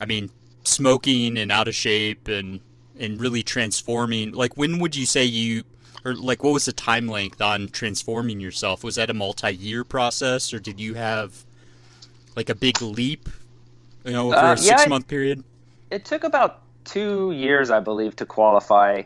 I 0.00 0.06
mean, 0.06 0.30
smoking 0.64 1.38
and 1.38 1.50
out 1.50 1.68
of 1.68 1.74
shape 1.74 2.28
and 2.28 2.60
and 2.98 3.18
really 3.18 3.42
transforming. 3.42 4.32
Like, 4.32 4.56
when 4.56 4.78
would 4.78 4.94
you 4.94 5.06
say 5.06 5.24
you 5.24 5.64
or 6.04 6.14
like 6.14 6.42
what 6.42 6.52
was 6.52 6.64
the 6.64 6.72
time 6.72 7.08
length 7.08 7.40
on 7.40 7.68
transforming 7.68 8.40
yourself? 8.40 8.82
Was 8.84 8.96
that 8.96 9.10
a 9.10 9.14
multi-year 9.14 9.84
process, 9.84 10.52
or 10.52 10.58
did 10.58 10.80
you 10.80 10.94
have 10.94 11.44
like 12.36 12.48
a 12.48 12.54
big 12.54 12.80
leap, 12.82 13.28
you 14.04 14.12
know, 14.12 14.28
over 14.28 14.36
uh, 14.36 14.52
a 14.54 14.56
six-month 14.56 15.08
period? 15.08 15.44
It 15.90 16.04
took 16.04 16.24
about 16.24 16.62
two 16.84 17.32
years, 17.32 17.70
I 17.70 17.80
believe, 17.80 18.16
to 18.16 18.26
qualify. 18.26 19.02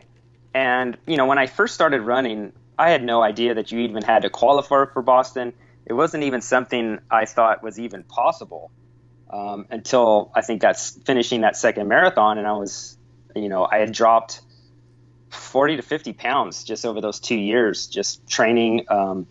And 0.53 0.97
you 1.05 1.17
know, 1.17 1.25
when 1.25 1.37
I 1.37 1.47
first 1.47 1.75
started 1.75 2.01
running, 2.01 2.53
I 2.77 2.89
had 2.89 3.03
no 3.03 3.21
idea 3.21 3.55
that 3.55 3.71
you 3.71 3.79
even 3.79 4.03
had 4.03 4.23
to 4.23 4.29
qualify 4.29 4.85
for 4.91 5.01
Boston. 5.01 5.53
It 5.85 5.93
wasn't 5.93 6.23
even 6.23 6.41
something 6.41 6.99
I 7.09 7.25
thought 7.25 7.63
was 7.63 7.79
even 7.79 8.03
possible 8.03 8.71
um, 9.29 9.67
until 9.69 10.31
I 10.35 10.41
think 10.41 10.61
that's 10.61 10.91
finishing 11.05 11.41
that 11.41 11.55
second 11.55 11.87
marathon, 11.87 12.37
and 12.37 12.47
I 12.47 12.53
was, 12.53 12.97
you 13.35 13.49
know, 13.49 13.67
I 13.69 13.77
had 13.77 13.91
dropped 13.91 14.41
40 15.29 15.77
to 15.77 15.81
50 15.81 16.13
pounds 16.13 16.63
just 16.63 16.85
over 16.85 17.01
those 17.01 17.19
two 17.19 17.37
years, 17.37 17.87
just 17.87 18.27
training. 18.27 18.85
Um, 18.89 19.27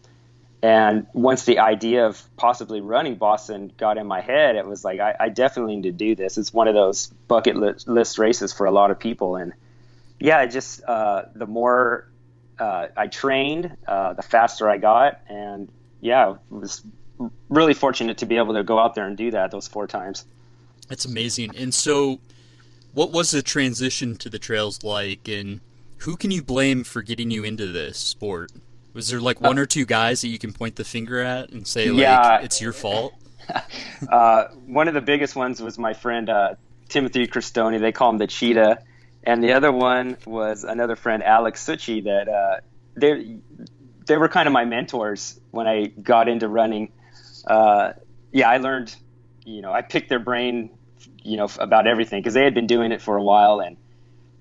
and 0.63 1.07
once 1.13 1.45
the 1.45 1.59
idea 1.59 2.07
of 2.07 2.23
possibly 2.37 2.81
running 2.81 3.17
Boston 3.17 3.73
got 3.77 3.99
in 3.99 4.07
my 4.07 4.21
head, 4.21 4.57
it 4.57 4.67
was 4.67 4.85
like, 4.85 5.01
I, 5.01 5.15
I 5.19 5.29
definitely 5.29 5.77
need 5.77 5.83
to 5.85 5.93
do 5.93 6.15
this. 6.15 6.39
It's 6.39 6.53
one 6.53 6.69
of 6.69 6.75
those 6.75 7.09
bucket 7.29 7.57
list 7.57 8.19
races 8.19 8.53
for 8.53 8.67
a 8.67 8.71
lot 8.71 8.91
of 8.91 8.99
people. 8.99 9.37
And 9.37 9.53
yeah, 10.19 10.45
just 10.47 10.83
uh, 10.85 11.25
the 11.35 11.47
more 11.47 12.09
uh, 12.59 12.89
I 12.97 13.07
trained, 13.07 13.77
uh, 13.87 14.15
the 14.15 14.23
faster 14.23 14.69
I 14.69 14.79
got. 14.79 15.21
And 15.29 15.71
yeah, 16.01 16.33
it 16.33 16.39
was 16.51 16.83
really 17.49 17.75
fortunate 17.75 18.19
to 18.19 18.27
be 18.27 18.37
able 18.37 18.55
to 18.55 18.65
go 18.65 18.79
out 18.79 18.95
there 18.95 19.07
and 19.07 19.17
do 19.17 19.31
that 19.33 19.51
those 19.51 19.69
four 19.69 19.87
times. 19.87 20.25
That's 20.89 21.05
amazing. 21.05 21.57
And 21.57 21.75
so, 21.75 22.21
what 22.93 23.13
was 23.13 23.31
the 23.31 23.43
transition 23.43 24.17
to 24.17 24.31
the 24.31 24.39
trails 24.39 24.83
like? 24.85 25.29
And 25.29 25.61
who 25.99 26.17
can 26.17 26.31
you 26.31 26.43
blame 26.43 26.85
for 26.85 27.03
getting 27.03 27.31
you 27.31 27.45
into 27.45 27.67
this 27.67 27.99
sport? 27.99 28.53
Was 28.93 29.09
there 29.09 29.21
like 29.21 29.41
one 29.41 29.59
uh, 29.59 29.63
or 29.63 29.67
two 29.67 29.85
guys 29.85 30.23
that 30.23 30.29
you 30.29 30.39
can 30.39 30.53
point 30.53 30.77
the 30.77 30.85
finger 30.85 31.21
at 31.21 31.51
and 31.51 31.67
say 31.67 31.91
like 31.91 32.01
yeah, 32.01 32.41
it's 32.41 32.61
your 32.61 32.73
fault? 32.73 33.13
uh, 34.09 34.45
one 34.67 34.89
of 34.89 34.95
the 34.95 35.01
biggest 35.01 35.37
ones 35.37 35.61
was 35.61 35.79
my 35.79 35.93
friend 35.93 36.31
uh, 36.31 36.55
Timothy 36.89 37.27
Cristoni. 37.27 37.81
They 37.81 37.93
call 37.93 38.11
him 38.11 38.19
the 38.19 38.27
Cheetah, 38.27 38.79
and 39.23 39.43
the 39.43 39.53
other 39.53 39.71
one 39.71 40.17
was 40.27 40.65
another 40.65 40.97
friend 40.97 41.23
Alex 41.23 41.65
Suchi. 41.65 42.05
That 42.05 42.29
uh, 42.29 42.61
they 42.95 43.39
they 44.07 44.17
were 44.17 44.29
kind 44.29 44.47
of 44.47 44.53
my 44.53 44.65
mentors 44.65 45.39
when 45.51 45.67
I 45.67 45.87
got 45.87 46.29
into 46.29 46.49
running. 46.49 46.93
Uh, 47.47 47.93
yeah, 48.33 48.49
I 48.49 48.59
learned. 48.59 48.97
You 49.45 49.61
know, 49.61 49.73
I 49.73 49.83
picked 49.83 50.09
their 50.09 50.19
brain. 50.19 50.71
You 51.23 51.37
know, 51.37 51.49
about 51.59 51.87
everything 51.87 52.21
because 52.21 52.35
they 52.35 52.45
had 52.45 52.55
been 52.55 52.69
doing 52.69 52.93
it 52.93 53.03
for 53.03 53.17
a 53.17 53.23
while 53.23 53.61
and 53.61 53.77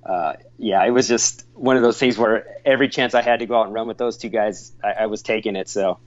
uh, 0.06 0.34
yeah, 0.58 0.86
it 0.86 0.92
was 0.92 1.08
just 1.08 1.46
one 1.56 1.78
of 1.78 1.82
those 1.82 1.98
things 1.98 2.18
where 2.18 2.46
every 2.64 2.90
chance 2.90 3.16
I 3.16 3.24
had 3.24 3.40
to 3.40 3.48
go 3.48 3.60
out 3.60 3.66
and 3.66 3.74
run 3.74 3.88
with 3.88 3.98
those 3.98 4.18
two 4.18 4.30
guys, 4.30 4.72
I, 4.84 4.92
I 4.92 5.06
was 5.08 5.24
taking 5.24 5.56
it. 5.56 5.68
So. 5.68 6.00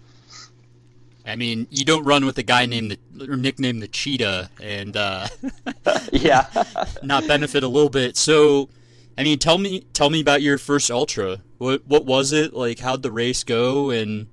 I 1.27 1.37
mean, 1.37 1.67
you 1.71 1.85
don't 1.85 2.05
run 2.05 2.25
with 2.25 2.39
a 2.39 2.43
guy 2.43 2.65
named 2.65 2.97
the 3.13 3.31
or 3.31 3.37
nicknamed 3.37 3.83
the 3.83 3.89
Cheetah, 3.89 4.51
and 4.63 4.97
uh, 4.97 5.29
yeah, 6.13 6.47
not 7.03 7.27
benefit 7.27 7.63
a 7.63 7.69
little 7.69 7.91
bit. 7.91 8.17
So, 8.17 8.71
I 9.19 9.25
mean, 9.25 9.39
tell 9.39 9.59
me, 9.59 9.81
tell 9.93 10.09
me 10.09 10.23
about 10.23 10.41
your 10.41 10.57
first 10.57 10.91
ultra. 10.91 11.43
What 11.59 11.87
what 11.87 12.07
was 12.07 12.33
it 12.33 12.55
like? 12.55 12.79
How'd 12.79 13.03
the 13.03 13.13
race 13.13 13.45
go? 13.45 13.91
And 13.91 14.29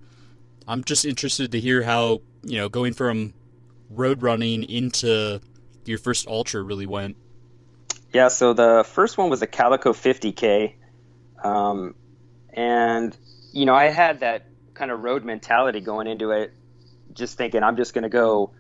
I'm 0.70 0.86
just 0.86 1.04
interested 1.04 1.52
to 1.52 1.60
hear 1.60 1.84
how 1.84 2.22
you 2.44 2.58
know 2.58 2.70
going 2.70 2.94
from 2.94 3.34
road 3.90 4.22
running 4.22 4.64
into 4.64 5.42
your 5.84 5.98
first 5.98 6.28
ultra 6.28 6.64
really 6.64 6.86
went. 6.86 7.18
Yeah, 8.16 8.30
so 8.30 8.54
the 8.54 8.86
first 8.88 9.18
one 9.18 9.30
was 9.30 9.42
a 9.42 9.48
Calico 9.48 9.92
50K. 9.92 10.76
Um, 11.44 11.96
and, 12.54 13.14
you 13.52 13.66
know, 13.66 13.76
I 13.76 13.90
had 13.90 14.22
that 14.22 14.46
kind 14.74 14.90
of 14.90 15.04
road 15.04 15.26
mentality 15.26 15.82
going 15.82 16.08
into 16.08 16.32
it, 16.32 16.54
just 17.12 17.38
thinking 17.38 17.62
I'm 17.62 17.76
just 17.76 17.94
going 17.94 18.04
to 18.04 18.10
go 18.10 18.54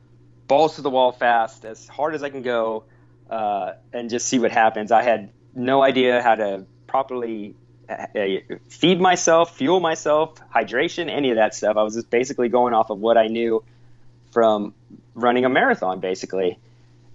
balls 0.50 0.75
to 0.75 0.81
the 0.81 0.89
wall 0.89 1.13
fast, 1.13 1.63
as 1.63 1.88
hard 1.88 2.15
as 2.15 2.21
I 2.21 2.31
can 2.31 2.41
go, 2.41 2.83
uh, 3.29 3.75
and 3.93 4.09
just 4.09 4.27
see 4.27 4.39
what 4.39 4.51
happens. 4.51 4.91
I 4.91 5.03
had 5.03 5.31
no 5.53 5.81
idea 5.81 6.21
how 6.21 6.35
to 6.35 6.65
properly 6.85 7.55
uh, 7.88 8.07
feed 8.67 9.00
myself, 9.00 9.55
fuel 9.55 9.79
myself, 9.79 10.35
hydration, 10.53 11.09
any 11.09 11.29
of 11.29 11.38
that 11.38 11.55
stuff. 11.55 11.77
I 11.77 11.83
was 11.83 11.95
just 11.95 12.09
basically 12.09 12.50
going 12.50 12.74
off 12.74 12.89
of 12.89 13.00
what 13.00 13.17
I 13.17 13.27
knew 13.27 13.63
from 14.33 14.74
running 15.13 15.45
a 15.45 15.50
marathon, 15.50 16.01
basically. 16.01 16.59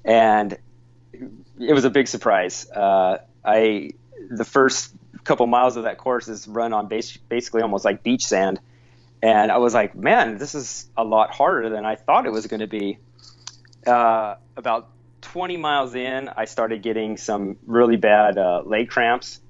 And 0.06 0.56
it 1.60 1.72
was 1.72 1.84
a 1.84 1.90
big 1.90 2.08
surprise. 2.08 2.68
Uh, 2.70 3.18
I 3.44 3.90
the 4.30 4.44
first 4.44 4.92
couple 5.24 5.46
miles 5.46 5.76
of 5.76 5.84
that 5.84 5.98
course 5.98 6.28
is 6.28 6.48
run 6.48 6.72
on 6.72 6.88
base, 6.88 7.16
basically 7.16 7.62
almost 7.62 7.84
like 7.84 8.02
beach 8.02 8.26
sand, 8.26 8.60
and 9.22 9.52
I 9.52 9.58
was 9.58 9.74
like, 9.74 9.94
man, 9.94 10.38
this 10.38 10.54
is 10.54 10.88
a 10.96 11.04
lot 11.04 11.30
harder 11.30 11.68
than 11.68 11.84
I 11.84 11.96
thought 11.96 12.26
it 12.26 12.32
was 12.32 12.46
going 12.46 12.60
to 12.60 12.66
be. 12.66 12.98
Uh, 13.86 14.36
about 14.56 14.88
20 15.22 15.56
miles 15.56 15.94
in, 15.94 16.28
I 16.28 16.46
started 16.46 16.82
getting 16.82 17.16
some 17.16 17.56
really 17.66 17.96
bad 17.96 18.38
uh, 18.38 18.62
leg 18.64 18.88
cramps. 18.88 19.40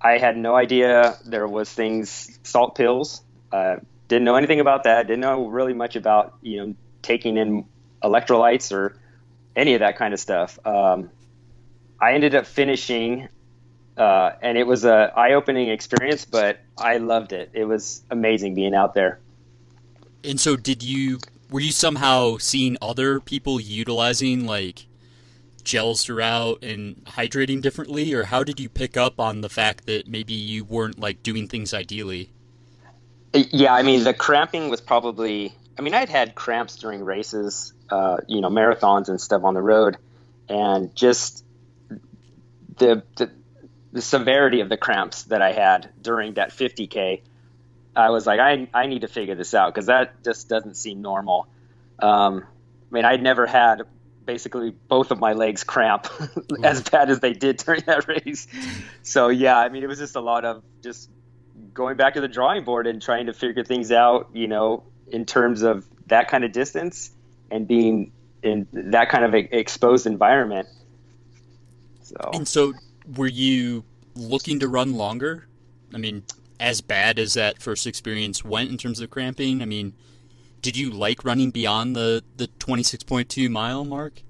I 0.00 0.18
had 0.18 0.36
no 0.36 0.54
idea 0.54 1.16
there 1.24 1.46
was 1.46 1.70
things 1.70 2.38
salt 2.42 2.74
pills. 2.74 3.22
Uh, 3.52 3.76
didn't 4.08 4.24
know 4.24 4.36
anything 4.36 4.60
about 4.60 4.84
that. 4.84 5.06
Didn't 5.06 5.20
know 5.20 5.46
really 5.46 5.74
much 5.74 5.96
about 5.96 6.34
you 6.42 6.58
know 6.58 6.74
taking 7.02 7.36
in 7.36 7.66
electrolytes 8.02 8.72
or 8.72 8.96
any 9.54 9.74
of 9.74 9.80
that 9.80 9.96
kind 9.96 10.12
of 10.14 10.20
stuff. 10.20 10.58
Um, 10.64 11.10
I 12.02 12.14
ended 12.14 12.34
up 12.34 12.46
finishing, 12.46 13.28
uh, 13.96 14.32
and 14.42 14.58
it 14.58 14.66
was 14.66 14.84
a 14.84 15.12
eye-opening 15.16 15.68
experience, 15.68 16.24
but 16.24 16.58
I 16.76 16.96
loved 16.96 17.32
it. 17.32 17.50
It 17.52 17.64
was 17.64 18.02
amazing 18.10 18.56
being 18.56 18.74
out 18.74 18.92
there. 18.92 19.20
And 20.24 20.40
so, 20.40 20.56
did 20.56 20.82
you? 20.82 21.20
Were 21.48 21.60
you 21.60 21.70
somehow 21.70 22.38
seeing 22.38 22.76
other 22.82 23.20
people 23.20 23.60
utilizing 23.60 24.46
like 24.46 24.86
gels 25.62 26.04
throughout 26.04 26.64
and 26.64 27.04
hydrating 27.04 27.62
differently, 27.62 28.12
or 28.12 28.24
how 28.24 28.42
did 28.42 28.58
you 28.58 28.68
pick 28.68 28.96
up 28.96 29.20
on 29.20 29.40
the 29.40 29.48
fact 29.48 29.86
that 29.86 30.08
maybe 30.08 30.34
you 30.34 30.64
weren't 30.64 30.98
like 30.98 31.22
doing 31.22 31.46
things 31.46 31.72
ideally? 31.72 32.30
Yeah, 33.32 33.72
I 33.72 33.82
mean 33.82 34.02
the 34.02 34.14
cramping 34.14 34.70
was 34.70 34.80
probably. 34.80 35.54
I 35.78 35.82
mean, 35.82 35.94
I'd 35.94 36.08
had 36.08 36.34
cramps 36.34 36.76
during 36.76 37.04
races, 37.04 37.72
uh, 37.90 38.16
you 38.26 38.40
know, 38.40 38.50
marathons 38.50 39.08
and 39.08 39.20
stuff 39.20 39.44
on 39.44 39.54
the 39.54 39.62
road, 39.62 39.98
and 40.48 40.94
just 40.96 41.44
the, 42.78 43.02
the 43.16 43.30
the 43.92 44.00
severity 44.00 44.60
of 44.60 44.68
the 44.68 44.76
cramps 44.76 45.24
that 45.24 45.42
I 45.42 45.52
had 45.52 45.90
during 46.00 46.34
that 46.34 46.50
50k. 46.50 47.20
I 47.94 48.10
was 48.10 48.26
like, 48.26 48.40
I 48.40 48.68
I 48.72 48.86
need 48.86 49.02
to 49.02 49.08
figure 49.08 49.34
this 49.34 49.54
out 49.54 49.74
because 49.74 49.86
that 49.86 50.24
just 50.24 50.48
doesn't 50.48 50.76
seem 50.76 51.02
normal. 51.02 51.46
Um, 51.98 52.44
I 52.90 52.94
mean, 52.94 53.04
I'd 53.04 53.22
never 53.22 53.46
had 53.46 53.82
basically 54.24 54.70
both 54.88 55.10
of 55.10 55.18
my 55.18 55.32
legs 55.32 55.64
cramp 55.64 56.06
as 56.64 56.82
bad 56.82 57.10
as 57.10 57.20
they 57.20 57.32
did 57.32 57.56
during 57.64 57.82
that 57.86 58.08
race. 58.08 58.46
So 59.02 59.28
yeah, 59.28 59.58
I 59.58 59.68
mean, 59.68 59.82
it 59.82 59.88
was 59.88 59.98
just 59.98 60.16
a 60.16 60.20
lot 60.20 60.44
of 60.44 60.62
just 60.82 61.10
going 61.74 61.96
back 61.96 62.14
to 62.14 62.20
the 62.20 62.28
drawing 62.28 62.64
board 62.64 62.86
and 62.86 63.00
trying 63.00 63.26
to 63.26 63.32
figure 63.32 63.64
things 63.64 63.92
out, 63.92 64.30
you 64.32 64.48
know, 64.48 64.84
in 65.08 65.26
terms 65.26 65.62
of 65.62 65.86
that 66.06 66.28
kind 66.28 66.44
of 66.44 66.52
distance 66.52 67.10
and 67.50 67.68
being 67.68 68.12
in 68.42 68.66
that 68.72 69.08
kind 69.08 69.24
of 69.24 69.34
a, 69.34 69.58
exposed 69.58 70.06
environment. 70.06 70.68
So. 72.12 72.30
And 72.32 72.46
so, 72.46 72.74
were 73.16 73.28
you 73.28 73.84
looking 74.14 74.60
to 74.60 74.68
run 74.68 74.94
longer? 74.94 75.46
I 75.94 75.98
mean, 75.98 76.24
as 76.60 76.80
bad 76.80 77.18
as 77.18 77.34
that 77.34 77.60
first 77.60 77.86
experience 77.86 78.44
went 78.44 78.70
in 78.70 78.78
terms 78.78 79.00
of 79.00 79.10
cramping, 79.10 79.62
I 79.62 79.64
mean, 79.64 79.94
did 80.60 80.76
you 80.76 80.90
like 80.90 81.24
running 81.24 81.50
beyond 81.50 81.96
the 81.96 82.22
the 82.36 82.48
26.2 82.48 83.50
mile 83.50 83.84
mark? 83.84 84.22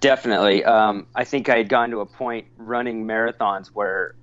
Definitely. 0.00 0.64
Um, 0.64 1.06
I 1.14 1.24
think 1.24 1.48
I 1.48 1.56
had 1.56 1.68
gone 1.68 1.90
to 1.90 2.00
a 2.00 2.06
point 2.06 2.48
running 2.58 3.06
marathons 3.06 3.68
where 3.68 4.14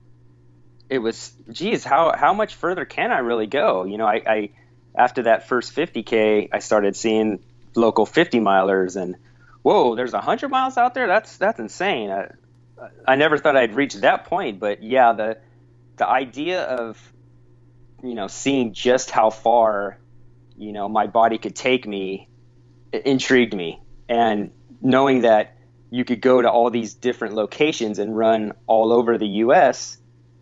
it 0.89 0.99
was, 0.99 1.33
geez, 1.51 1.83
how 1.83 2.13
how 2.15 2.33
much 2.33 2.55
further 2.55 2.85
can 2.85 3.11
I 3.11 3.19
really 3.19 3.47
go? 3.47 3.83
You 3.85 3.97
know, 3.97 4.05
I, 4.05 4.21
I 4.27 4.49
after 4.95 5.23
that 5.23 5.47
first 5.47 5.75
50k, 5.75 6.49
I 6.53 6.59
started 6.59 6.95
seeing 6.95 7.39
local 7.75 8.05
50 8.05 8.39
milers, 8.39 9.01
and 9.01 9.15
whoa, 9.63 9.95
there's 9.95 10.13
100 10.13 10.49
miles 10.49 10.77
out 10.77 10.93
there. 10.93 11.07
That's 11.07 11.37
that's 11.37 11.59
insane. 11.59 12.11
I, 12.11 12.31
I 13.07 13.15
never 13.15 13.37
thought 13.37 13.55
I'd 13.55 13.75
reach 13.75 13.95
that 13.95 14.25
point, 14.25 14.59
but 14.59 14.83
yeah, 14.83 15.13
the 15.13 15.37
the 15.97 16.07
idea 16.07 16.63
of 16.63 17.13
you 18.03 18.15
know 18.15 18.27
seeing 18.27 18.73
just 18.73 19.11
how 19.11 19.29
far 19.29 19.97
you 20.57 20.71
know 20.71 20.87
my 20.87 21.07
body 21.07 21.37
could 21.37 21.55
take 21.55 21.87
me 21.87 22.29
intrigued 22.91 23.53
me, 23.55 23.81
and 24.09 24.51
knowing 24.81 25.21
that 25.21 25.57
you 25.89 26.05
could 26.05 26.21
go 26.21 26.41
to 26.41 26.49
all 26.49 26.69
these 26.69 26.93
different 26.93 27.35
locations 27.35 27.99
and 27.99 28.15
run 28.15 28.53
all 28.67 28.91
over 28.91 29.17
the 29.17 29.27
U.S 29.27 29.97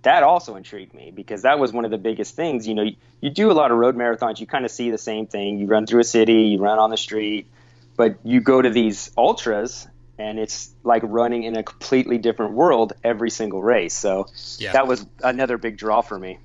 that 0.05 0.21
also 0.21 0.55
intrigued 0.55 0.93
me 0.93 1.11
because 1.13 1.41
that 1.41 1.57
was 1.57 1.73
one 1.73 1.83
of 1.83 1.89
the 1.89 1.97
biggest 1.97 2.35
things. 2.35 2.67
You 2.67 2.75
know, 2.75 2.83
you, 2.83 2.95
you 3.21 3.31
do 3.31 3.51
a 3.51 3.53
lot 3.53 3.71
of 3.71 3.77
road 3.77 3.95
marathons, 3.95 4.39
you 4.39 4.45
kind 4.45 4.63
of 4.63 4.69
see 4.69 4.91
the 4.91 4.99
same 4.99 5.25
thing. 5.25 5.57
You 5.57 5.65
run 5.65 5.87
through 5.87 6.01
a 6.01 6.05
city, 6.05 6.43
you 6.43 6.59
run 6.59 6.77
on 6.77 6.91
the 6.91 6.97
street, 6.97 7.49
but 7.97 8.19
you 8.23 8.39
go 8.39 8.61
to 8.61 8.69
these 8.69 9.09
ultras 9.17 9.87
and 10.17 10.39
it's 10.39 10.73
like 10.83 11.01
running 11.05 11.43
in 11.43 11.57
a 11.57 11.63
completely 11.63 12.17
different 12.17 12.53
world 12.53 12.93
every 13.03 13.29
single 13.29 13.61
race. 13.61 13.93
So 13.93 14.27
yeah. 14.57 14.71
that 14.71 14.87
was 14.87 15.05
another 15.23 15.57
big 15.57 15.77
draw 15.77 16.01
for 16.01 16.17
me. 16.17 16.39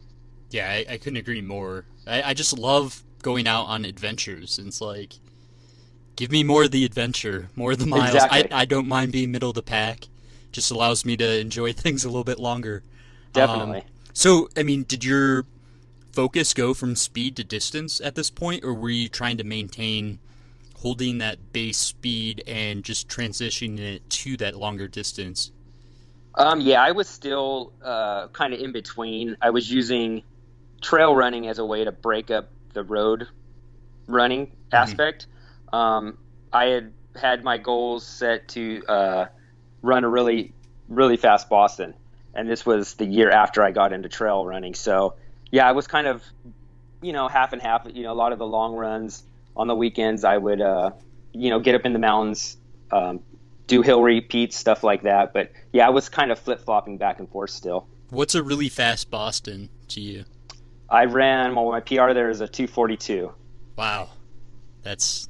Yeah, 0.50 0.68
I, 0.68 0.94
I 0.94 0.98
couldn't 0.98 1.18
agree 1.18 1.40
more. 1.40 1.84
I, 2.06 2.22
I 2.22 2.34
just 2.34 2.58
love 2.58 3.02
going 3.22 3.46
out 3.46 3.66
on 3.66 3.84
adventures. 3.84 4.58
It's 4.58 4.80
like, 4.80 5.14
give 6.16 6.32
me 6.32 6.42
more 6.42 6.64
of 6.64 6.72
the 6.72 6.84
adventure, 6.84 7.48
more 7.54 7.72
of 7.72 7.78
the 7.78 7.86
miles. 7.86 8.14
Exactly. 8.14 8.50
I, 8.52 8.60
I 8.60 8.64
don't 8.64 8.88
mind 8.88 9.12
being 9.12 9.30
middle 9.30 9.50
of 9.50 9.54
the 9.54 9.62
pack. 9.62 10.08
Just 10.50 10.70
allows 10.72 11.04
me 11.04 11.16
to 11.16 11.40
enjoy 11.40 11.72
things 11.74 12.04
a 12.04 12.08
little 12.08 12.24
bit 12.24 12.40
longer. 12.40 12.82
Definitely. 13.32 13.80
Um, 13.80 13.86
so, 14.12 14.48
I 14.56 14.64
mean, 14.64 14.82
did 14.82 15.04
your 15.04 15.46
focus 16.12 16.52
go 16.52 16.74
from 16.74 16.96
speed 16.96 17.36
to 17.36 17.44
distance 17.44 18.00
at 18.00 18.16
this 18.16 18.30
point, 18.30 18.64
or 18.64 18.74
were 18.74 18.90
you 18.90 19.08
trying 19.08 19.36
to 19.36 19.44
maintain 19.44 20.18
holding 20.80 21.18
that 21.18 21.52
base 21.52 21.78
speed 21.78 22.42
and 22.46 22.84
just 22.84 23.08
transitioning 23.08 23.78
it 23.78 24.08
to 24.10 24.36
that 24.38 24.56
longer 24.56 24.88
distance? 24.88 25.52
Um, 26.34 26.60
yeah, 26.60 26.82
I 26.82 26.92
was 26.92 27.08
still 27.08 27.72
uh, 27.82 28.28
kind 28.28 28.54
of 28.54 28.60
in 28.60 28.72
between. 28.72 29.36
I 29.42 29.50
was 29.50 29.70
using 29.70 30.22
trail 30.80 31.14
running 31.14 31.48
as 31.48 31.58
a 31.58 31.64
way 31.64 31.84
to 31.84 31.92
break 31.92 32.30
up 32.30 32.50
the 32.72 32.82
road 32.82 33.26
running 34.06 34.46
mm-hmm. 34.46 34.74
aspect. 34.74 35.26
Um, 35.72 36.18
I 36.52 36.66
had 36.66 36.92
had 37.16 37.44
my 37.44 37.58
goals 37.58 38.06
set 38.06 38.48
to 38.48 38.82
uh, 38.86 39.26
run 39.82 40.04
a 40.04 40.08
really, 40.08 40.52
really 40.88 41.16
fast 41.16 41.48
Boston 41.48 41.94
and 42.34 42.48
this 42.48 42.64
was 42.64 42.94
the 42.94 43.04
year 43.04 43.30
after 43.30 43.62
I 43.62 43.70
got 43.70 43.92
into 43.92 44.08
trail 44.08 44.44
running. 44.44 44.74
So 44.74 45.14
yeah, 45.50 45.68
I 45.68 45.72
was 45.72 45.86
kind 45.86 46.06
of 46.06 46.22
you 47.02 47.12
know 47.12 47.28
half 47.28 47.52
and 47.52 47.60
half. 47.60 47.86
You 47.92 48.04
know, 48.04 48.12
a 48.12 48.14
lot 48.14 48.32
of 48.32 48.38
the 48.38 48.46
long 48.46 48.74
runs 48.74 49.22
on 49.60 49.66
the 49.66 49.74
weekends, 49.74 50.24
I 50.24 50.38
would 50.38 50.62
uh, 50.62 50.92
you 51.32 51.50
know 51.50 51.60
get 51.60 51.74
up 51.74 51.84
in 51.84 51.92
the 51.92 51.98
mountains, 51.98 52.56
um, 52.90 53.20
do 53.66 53.82
hill 53.82 54.02
repeats, 54.02 54.56
stuff 54.56 54.82
like 54.82 55.02
that. 55.02 55.34
But 55.34 55.52
yeah, 55.72 55.86
I 55.86 55.90
was 55.90 56.08
kind 56.08 56.32
of 56.32 56.38
flip 56.38 56.60
flopping 56.60 56.96
back 56.96 57.18
and 57.18 57.28
forth 57.28 57.50
still. 57.50 57.86
What's 58.08 58.34
a 58.34 58.42
really 58.42 58.70
fast 58.70 59.10
Boston 59.10 59.68
to 59.88 60.00
you? 60.00 60.24
I 60.88 61.04
ran 61.04 61.54
well. 61.54 61.70
My 61.70 61.80
PR 61.80 62.14
there 62.14 62.30
is 62.30 62.40
a 62.40 62.48
242. 62.48 63.32
Wow, 63.76 64.08
that's 64.82 65.28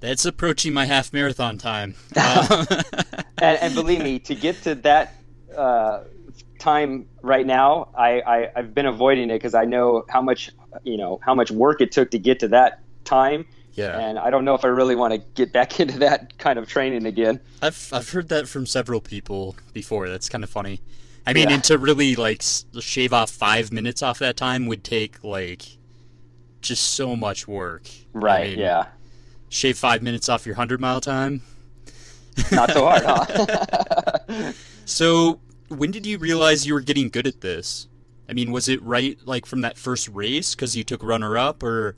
that's 0.00 0.26
approaching 0.26 0.74
my 0.74 0.84
half 0.84 1.12
marathon 1.12 1.58
time. 1.58 1.94
Uh, 2.16 2.66
and, 3.42 3.58
and, 3.60 3.74
believe 3.74 4.00
me, 4.00 4.18
to 4.20 4.34
get 4.34 4.62
to 4.62 4.76
that 4.76 5.14
uh, 5.56 6.04
time 6.58 7.06
right 7.20 7.44
now, 7.44 7.88
I, 7.98 8.22
I 8.22 8.50
have 8.54 8.74
been 8.74 8.86
avoiding 8.86 9.28
it 9.30 9.34
because 9.34 9.54
I 9.54 9.64
know 9.64 10.04
how 10.08 10.22
much 10.22 10.50
you 10.84 10.96
know 10.96 11.18
how 11.22 11.34
much 11.34 11.50
work 11.50 11.80
it 11.80 11.90
took 11.90 12.12
to 12.12 12.18
get 12.18 12.38
to 12.40 12.48
that 12.48 12.80
time. 13.04 13.46
Yeah. 13.74 13.98
And 13.98 14.18
I 14.18 14.30
don't 14.30 14.44
know 14.44 14.54
if 14.54 14.64
I 14.64 14.68
really 14.68 14.96
want 14.96 15.12
to 15.12 15.18
get 15.18 15.52
back 15.52 15.80
into 15.80 15.98
that 16.00 16.38
kind 16.38 16.58
of 16.58 16.68
training 16.68 17.06
again. 17.06 17.40
I've 17.62 17.90
I've 17.92 18.08
heard 18.10 18.28
that 18.28 18.48
from 18.48 18.66
several 18.66 19.00
people 19.00 19.56
before. 19.72 20.08
That's 20.08 20.28
kind 20.28 20.44
of 20.44 20.50
funny. 20.50 20.80
I 21.26 21.32
mean, 21.32 21.48
yeah. 21.48 21.54
and 21.54 21.64
to 21.64 21.78
really 21.78 22.16
like 22.16 22.42
shave 22.80 23.12
off 23.12 23.30
five 23.30 23.72
minutes 23.72 24.02
off 24.02 24.18
that 24.18 24.36
time 24.36 24.66
would 24.66 24.84
take 24.84 25.24
like 25.24 25.64
just 26.60 26.94
so 26.94 27.16
much 27.16 27.48
work. 27.48 27.88
Right. 28.12 28.40
I 28.40 28.48
mean, 28.50 28.58
yeah. 28.58 28.86
Shave 29.48 29.78
five 29.78 30.02
minutes 30.02 30.28
off 30.28 30.46
your 30.46 30.54
hundred 30.54 30.80
mile 30.80 31.00
time. 31.00 31.42
Not 32.50 32.72
so 32.72 32.84
hard, 32.84 33.04
huh? 33.04 34.52
so 34.84 35.40
when 35.68 35.90
did 35.90 36.04
you 36.04 36.18
realize 36.18 36.66
you 36.66 36.74
were 36.74 36.80
getting 36.80 37.08
good 37.08 37.26
at 37.26 37.40
this? 37.40 37.88
I 38.28 38.32
mean, 38.32 38.52
was 38.52 38.68
it 38.68 38.82
right 38.82 39.18
like 39.24 39.46
from 39.46 39.60
that 39.60 39.78
first 39.78 40.08
race 40.08 40.54
because 40.54 40.76
you 40.76 40.84
took 40.84 41.02
runner 41.02 41.38
up, 41.38 41.62
or 41.62 41.96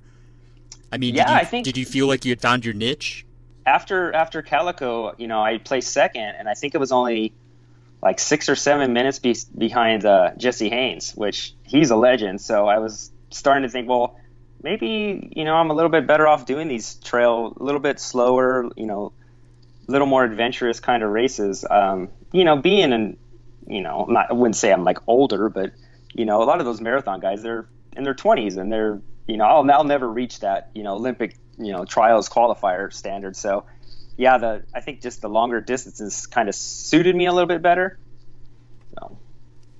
I 0.92 0.98
mean, 0.98 1.14
yeah, 1.14 1.24
did 1.24 1.30
you, 1.30 1.36
I 1.38 1.44
think 1.44 1.64
did 1.64 1.76
you 1.76 1.86
feel 1.86 2.06
like 2.06 2.24
you 2.24 2.30
had 2.30 2.40
found 2.40 2.64
your 2.64 2.74
niche? 2.74 3.24
After 3.64 4.12
after 4.12 4.42
Calico, 4.42 5.14
you 5.18 5.26
know, 5.26 5.42
I 5.42 5.58
placed 5.58 5.92
second, 5.92 6.34
and 6.38 6.48
I 6.48 6.54
think 6.54 6.74
it 6.74 6.78
was 6.78 6.92
only 6.92 7.32
like 8.02 8.18
six 8.18 8.48
or 8.48 8.54
seven 8.54 8.92
minutes 8.92 9.18
be- 9.18 9.36
behind 9.56 10.04
uh, 10.04 10.32
Jesse 10.36 10.68
Haines, 10.68 11.12
which 11.16 11.54
he's 11.64 11.90
a 11.90 11.96
legend. 11.96 12.40
So 12.40 12.68
I 12.68 12.78
was 12.78 13.10
starting 13.30 13.64
to 13.64 13.68
think, 13.68 13.88
well, 13.88 14.18
maybe 14.62 15.32
you 15.34 15.44
know 15.44 15.54
I'm 15.54 15.70
a 15.70 15.74
little 15.74 15.90
bit 15.90 16.06
better 16.06 16.26
off 16.28 16.46
doing 16.46 16.68
these 16.68 16.94
trail 16.96 17.56
a 17.58 17.62
little 17.62 17.80
bit 17.80 17.98
slower, 17.98 18.70
you 18.76 18.86
know, 18.86 19.12
a 19.88 19.92
little 19.92 20.06
more 20.06 20.24
adventurous 20.24 20.78
kind 20.78 21.02
of 21.02 21.10
races. 21.10 21.64
Um, 21.68 22.08
you 22.32 22.44
know, 22.44 22.56
being 22.56 22.92
an 22.92 23.16
you 23.66 23.80
know, 23.80 24.06
not, 24.08 24.30
I 24.30 24.32
wouldn't 24.32 24.56
say 24.56 24.72
I'm 24.72 24.84
like 24.84 24.98
older, 25.06 25.48
but 25.48 25.72
you 26.14 26.24
know, 26.24 26.42
a 26.42 26.44
lot 26.44 26.60
of 26.60 26.66
those 26.66 26.80
marathon 26.80 27.20
guys, 27.20 27.42
they're 27.42 27.66
in 27.96 28.04
their 28.04 28.14
20s 28.14 28.56
and 28.56 28.72
they're, 28.72 29.00
you 29.26 29.36
know, 29.36 29.44
I'll, 29.44 29.70
I'll 29.70 29.84
never 29.84 30.08
reach 30.08 30.40
that, 30.40 30.70
you 30.74 30.82
know, 30.82 30.94
Olympic, 30.94 31.36
you 31.58 31.72
know, 31.72 31.84
trials 31.84 32.28
qualifier 32.28 32.92
standard. 32.92 33.36
So, 33.36 33.64
yeah, 34.16 34.38
the 34.38 34.62
I 34.74 34.80
think 34.80 35.02
just 35.02 35.20
the 35.20 35.28
longer 35.28 35.60
distances 35.60 36.26
kind 36.26 36.48
of 36.48 36.54
suited 36.54 37.14
me 37.14 37.26
a 37.26 37.32
little 37.32 37.48
bit 37.48 37.62
better. 37.62 37.98
So. 38.94 39.18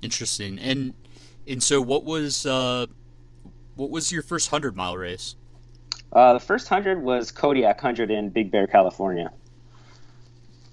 Interesting. 0.02 0.58
And 0.58 0.94
and 1.46 1.62
so, 1.62 1.80
what 1.80 2.04
was 2.04 2.44
uh, 2.44 2.86
what 3.76 3.90
was 3.90 4.12
your 4.12 4.22
first 4.22 4.50
hundred 4.50 4.76
mile 4.76 4.96
race? 4.96 5.36
Uh, 6.12 6.34
the 6.34 6.40
first 6.40 6.68
hundred 6.68 7.02
was 7.02 7.30
Kodiak 7.32 7.80
hundred 7.80 8.10
in 8.10 8.30
Big 8.30 8.50
Bear, 8.50 8.66
California. 8.66 9.30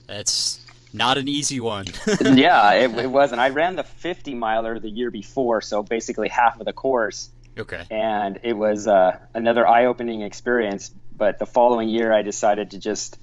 That's 0.07 0.59
not 0.93 1.17
an 1.17 1.27
easy 1.27 1.59
one. 1.59 1.85
yeah, 2.21 2.71
it, 2.73 2.91
it, 2.97 3.09
wasn't. 3.09 3.41
I 3.41 3.49
ran 3.49 3.75
the 3.75 3.83
50 3.83 4.35
miler 4.35 4.79
the 4.79 4.89
year 4.89 5.09
before, 5.11 5.61
so 5.61 5.83
basically 5.83 6.29
half 6.29 6.59
of 6.59 6.65
the 6.65 6.73
course. 6.73 7.29
Okay. 7.57 7.83
And 7.89 8.39
it 8.43 8.53
was 8.53 8.87
uh, 8.87 9.19
another 9.33 9.67
eye-opening 9.67 10.21
experience. 10.21 10.91
But 11.15 11.39
the 11.39 11.45
following 11.45 11.89
year, 11.89 12.11
I 12.11 12.21
decided 12.23 12.71
to 12.71 12.79
just 12.79 13.17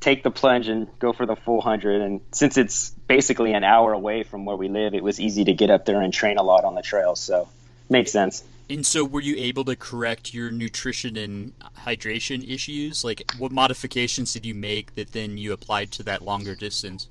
take 0.00 0.22
the 0.22 0.30
plunge 0.30 0.68
and 0.68 0.88
go 0.98 1.12
for 1.12 1.26
the 1.26 1.36
full 1.36 1.60
hundred. 1.60 2.00
And 2.02 2.20
since 2.32 2.56
it's 2.56 2.90
basically 3.08 3.52
an 3.52 3.64
hour 3.64 3.92
away 3.92 4.22
from 4.22 4.44
where 4.44 4.56
we 4.56 4.68
live, 4.68 4.94
it 4.94 5.02
was 5.02 5.20
easy 5.20 5.44
to 5.44 5.52
get 5.52 5.70
up 5.70 5.84
there 5.86 6.00
and 6.00 6.12
train 6.12 6.36
a 6.38 6.42
lot 6.42 6.64
on 6.64 6.74
the 6.74 6.82
trails. 6.82 7.20
So 7.20 7.48
makes 7.88 8.12
sense. 8.12 8.44
And 8.68 8.86
so, 8.86 9.04
were 9.04 9.20
you 9.20 9.34
able 9.36 9.64
to 9.64 9.74
correct 9.74 10.32
your 10.32 10.52
nutrition 10.52 11.16
and 11.16 11.52
hydration 11.78 12.48
issues? 12.48 13.02
Like, 13.02 13.28
what 13.36 13.50
modifications 13.50 14.32
did 14.32 14.46
you 14.46 14.54
make 14.54 14.94
that 14.94 15.10
then 15.10 15.38
you 15.38 15.52
applied 15.52 15.90
to 15.92 16.04
that 16.04 16.22
longer 16.22 16.54
distance? 16.54 17.08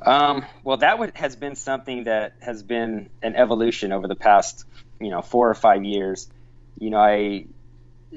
Um, 0.00 0.44
well, 0.62 0.76
that 0.76 1.00
would, 1.00 1.16
has 1.16 1.34
been 1.34 1.56
something 1.56 2.04
that 2.04 2.34
has 2.40 2.62
been 2.62 3.10
an 3.20 3.34
evolution 3.34 3.90
over 3.90 4.06
the 4.06 4.14
past, 4.14 4.64
you 5.00 5.10
know, 5.10 5.22
four 5.22 5.48
or 5.48 5.54
five 5.54 5.84
years. 5.84 6.28
You 6.78 6.90
know, 6.90 6.98
I 6.98 7.46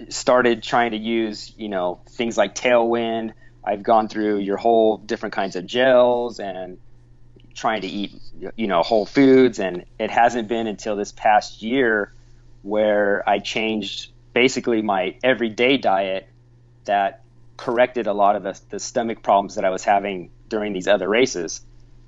started 0.09 0.63
trying 0.63 0.91
to 0.91 0.97
use, 0.97 1.53
you 1.57 1.69
know, 1.69 2.01
things 2.09 2.37
like 2.37 2.55
Tailwind. 2.55 3.33
I've 3.63 3.83
gone 3.83 4.07
through 4.07 4.39
your 4.39 4.57
whole 4.57 4.97
different 4.97 5.33
kinds 5.33 5.55
of 5.55 5.65
gels 5.65 6.39
and 6.39 6.77
trying 7.53 7.81
to 7.81 7.87
eat, 7.87 8.13
you 8.55 8.67
know, 8.67 8.81
whole 8.81 9.05
foods. 9.05 9.59
And 9.59 9.85
it 9.99 10.11
hasn't 10.11 10.47
been 10.47 10.67
until 10.67 10.95
this 10.95 11.11
past 11.11 11.61
year 11.61 12.13
where 12.61 13.27
I 13.27 13.39
changed 13.39 14.11
basically 14.33 14.81
my 14.81 15.15
everyday 15.23 15.77
diet 15.77 16.27
that 16.85 17.23
corrected 17.57 18.07
a 18.07 18.13
lot 18.13 18.35
of 18.35 18.43
the, 18.43 18.59
the 18.69 18.79
stomach 18.79 19.21
problems 19.21 19.55
that 19.55 19.65
I 19.65 19.69
was 19.69 19.83
having 19.83 20.31
during 20.47 20.73
these 20.73 20.87
other 20.87 21.07
races. 21.07 21.61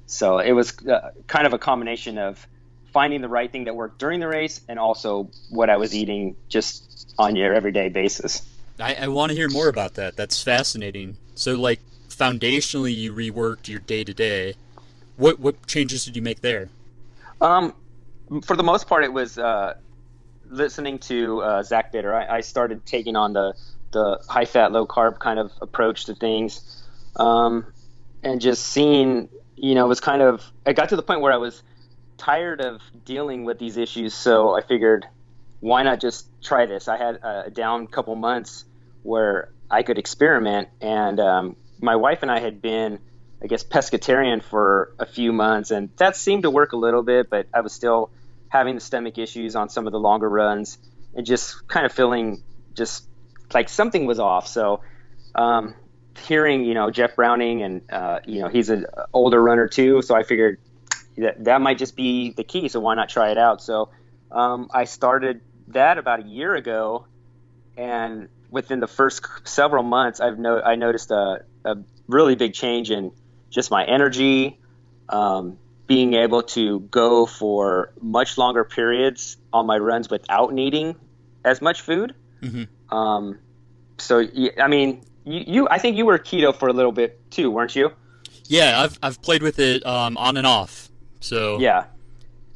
So 0.05 0.39
it 0.39 0.53
was 0.53 0.77
uh, 0.88 1.12
kind 1.27 1.45
of 1.45 1.53
a 1.53 1.60
combination 1.60 2.17
of 2.17 2.45
finding 2.93 3.21
the 3.21 3.30
right 3.30 3.51
thing 3.51 3.65
that 3.65 3.75
worked 3.75 3.99
during 3.99 4.19
the 4.19 4.27
race 4.27 4.62
and 4.67 4.77
also 4.80 5.30
what 5.49 5.69
I 5.69 5.77
was 5.77 5.95
eating 5.95 6.36
just 6.49 7.13
on 7.17 7.36
your 7.36 7.54
everyday 7.54 7.89
basis. 7.89 8.41
I, 8.80 8.95
I 8.95 9.08
want 9.08 9.32
to 9.32 9.36
hear 9.36 9.49
more 9.49 9.67
about 9.67 9.95
that. 9.95 10.15
That's 10.15 10.41
fascinating. 10.41 11.17
So, 11.36 11.56
like, 11.56 11.80
foundationally, 12.10 12.95
you 12.95 13.13
reworked 13.13 13.67
your 13.67 13.80
day 13.80 14.04
to 14.04 14.13
day. 14.13 14.56
What 15.17 15.39
what 15.39 15.67
changes 15.67 16.06
did 16.06 16.15
you 16.15 16.21
make 16.21 16.41
there? 16.41 16.69
Um, 17.41 17.73
for 18.43 18.56
the 18.56 18.63
most 18.63 18.88
part, 18.88 19.04
it 19.04 19.13
was 19.13 19.38
uh, 19.38 19.75
listening 20.51 20.99
to 20.99 21.41
uh, 21.41 21.63
Zach 21.63 21.91
Bitter, 21.91 22.13
I, 22.13 22.38
I, 22.38 22.41
started 22.41 22.86
taking 22.86 23.15
on 23.15 23.34
the 23.34 23.54
the 23.91 24.23
high 24.30 24.45
fat, 24.45 24.71
low 24.71 24.86
carb 24.86 25.19
kind 25.19 25.39
of 25.39 25.51
approach 25.62 26.06
to 26.06 26.15
things, 26.15 26.84
um, 27.17 27.65
and 28.23 28.39
just 28.39 28.65
seeing, 28.65 29.27
you 29.56 29.75
know, 29.75 29.86
it 29.86 29.89
was 29.89 29.99
kind 29.99 30.21
of. 30.21 30.43
I 30.65 30.73
got 30.73 30.89
to 30.89 30.95
the 30.95 31.04
point 31.04 31.21
where 31.21 31.34
I 31.34 31.38
was 31.38 31.62
tired 32.21 32.62
of 32.62 32.81
dealing 33.03 33.45
with 33.45 33.57
these 33.60 33.77
issues, 33.77 34.13
so 34.13 34.55
I 34.55 34.62
figured, 34.62 35.05
why 35.60 35.84
not 35.84 35.99
just 35.99 36.27
try 36.41 36.65
this? 36.65 36.88
I 36.88 36.97
had 36.97 37.15
a 37.23 37.49
down 37.49 37.88
couple 37.88 38.15
months 38.15 38.65
where 39.03 39.49
I 39.69 39.84
could 39.84 39.97
experiment, 39.97 40.69
and 40.79 41.19
um, 41.19 41.55
my 41.79 41.95
wife 41.95 42.19
and 42.21 42.31
I 42.31 42.39
had 42.39 42.62
been. 42.62 42.99
I 43.43 43.47
guess 43.47 43.63
pescatarian 43.63 44.43
for 44.43 44.93
a 44.99 45.05
few 45.07 45.34
months, 45.34 45.71
and 45.71 45.89
that 45.97 46.15
seemed 46.15 46.43
to 46.43 46.51
work 46.51 46.73
a 46.73 46.77
little 46.77 47.01
bit, 47.01 47.27
but 47.27 47.47
I 47.51 47.62
was 47.62 47.73
still 47.73 48.12
having 48.49 48.75
the 48.75 48.81
stomach 48.81 49.17
issues 49.17 49.55
on 49.55 49.67
some 49.67 49.88
of 49.88 49.93
the 49.93 49.99
longer 49.99 50.29
runs 50.29 50.77
and 51.15 51.25
just 51.25 51.67
kind 51.67 51.88
of 51.88 51.91
feeling 51.91 52.43
just 52.75 53.03
like 53.51 53.67
something 53.67 54.05
was 54.05 54.19
off. 54.19 54.45
So, 54.45 54.81
um, 55.34 55.73
hearing, 56.27 56.65
you 56.65 56.75
know, 56.75 56.91
Jeff 56.91 57.15
Browning 57.15 57.63
and, 57.63 57.81
uh, 57.91 58.19
you 58.27 58.41
know, 58.41 58.47
he's 58.47 58.69
an 58.69 58.86
older 59.12 59.41
runner 59.41 59.67
too. 59.67 60.03
So 60.03 60.13
I 60.13 60.21
figured 60.21 60.60
that 61.17 61.43
that 61.45 61.62
might 61.62 61.78
just 61.78 61.95
be 61.95 62.32
the 62.32 62.43
key. 62.43 62.67
So 62.67 62.80
why 62.80 62.95
not 62.95 63.10
try 63.10 63.32
it 63.32 63.38
out? 63.38 63.62
So, 63.62 63.89
um, 64.32 64.69
I 64.74 64.86
started 64.86 65.41
that 65.69 65.97
about 65.97 66.21
a 66.21 66.28
year 66.28 66.56
ago 66.56 67.06
and 67.78 68.28
within 68.52 68.80
the 68.80 68.88
first 68.88 69.26
several 69.45 69.84
months, 69.84 70.19
I've 70.19 70.38
no, 70.38 70.62
I 70.62 70.76
noticed 70.76 71.10
a, 71.12 71.43
a 71.65 71.78
really 72.08 72.36
big 72.36 72.54
change 72.54 72.91
in 72.91 73.12
just 73.50 73.71
my 73.71 73.86
energy, 73.86 74.60
um, 75.10 75.58
being 75.88 76.13
able 76.13 76.43
to 76.43 76.82
go 76.82 77.26
for 77.26 77.93
much 78.02 78.38
longer 78.38 78.63
periods 78.63 79.38
on 79.52 79.65
my 79.65 79.78
runs 79.78 80.10
without 80.10 80.54
needing 80.54 80.95
as 81.43 81.62
much 81.62 81.82
food. 81.82 82.13
Mm-hmm. 82.41 82.95
Um, 82.95 83.39
so 83.97 84.26
I 84.60 84.67
mean, 84.67 85.04
you, 85.24 85.43
you, 85.47 85.67
I 85.69 85.80
think 85.80 85.97
you 85.97 86.06
were 86.06 86.19
keto 86.19 86.56
for 86.56 86.67
a 86.67 86.74
little 86.74 86.91
bit 86.91 87.32
too, 87.32 87.50
weren't 87.50 87.76
you? 87.76 87.91
Yeah, 88.45 88.82
I've 88.82 89.00
I've 89.02 89.21
played 89.21 89.41
with 89.41 89.60
it 89.60 89.86
um, 89.86 90.17
on 90.17 90.38
and 90.38 90.45
off. 90.45 90.90
So 91.21 91.60
yeah, 91.60 91.86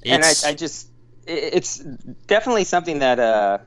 and 0.03 0.23
I, 0.23 0.33
I 0.45 0.53
just 0.53 0.89
it's 1.25 1.77
definitely 2.27 2.65
something 2.65 2.99
that 2.99 3.19
uh, 3.19 3.59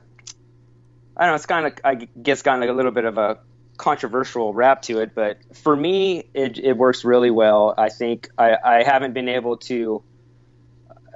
I 1.17 1.21
don't 1.21 1.31
know. 1.31 1.35
It's 1.35 1.45
kind 1.45 1.65
of 1.65 1.73
I 1.83 1.95
guess 1.95 2.43
gotten 2.43 2.61
like 2.61 2.69
a 2.69 2.73
little 2.73 2.91
bit 2.91 3.05
of 3.05 3.17
a 3.17 3.39
controversial 3.79 4.53
rap 4.53 4.83
to 4.83 4.99
it, 4.99 5.15
but 5.15 5.39
for 5.55 5.75
me, 5.75 6.25
it, 6.35 6.59
it 6.59 6.73
works 6.73 7.03
really 7.03 7.31
well. 7.31 7.73
I 7.75 7.89
think 7.89 8.29
I, 8.37 8.55
I 8.63 8.83
haven't 8.83 9.13
been 9.13 9.29
able 9.29 9.57
to, 9.57 10.03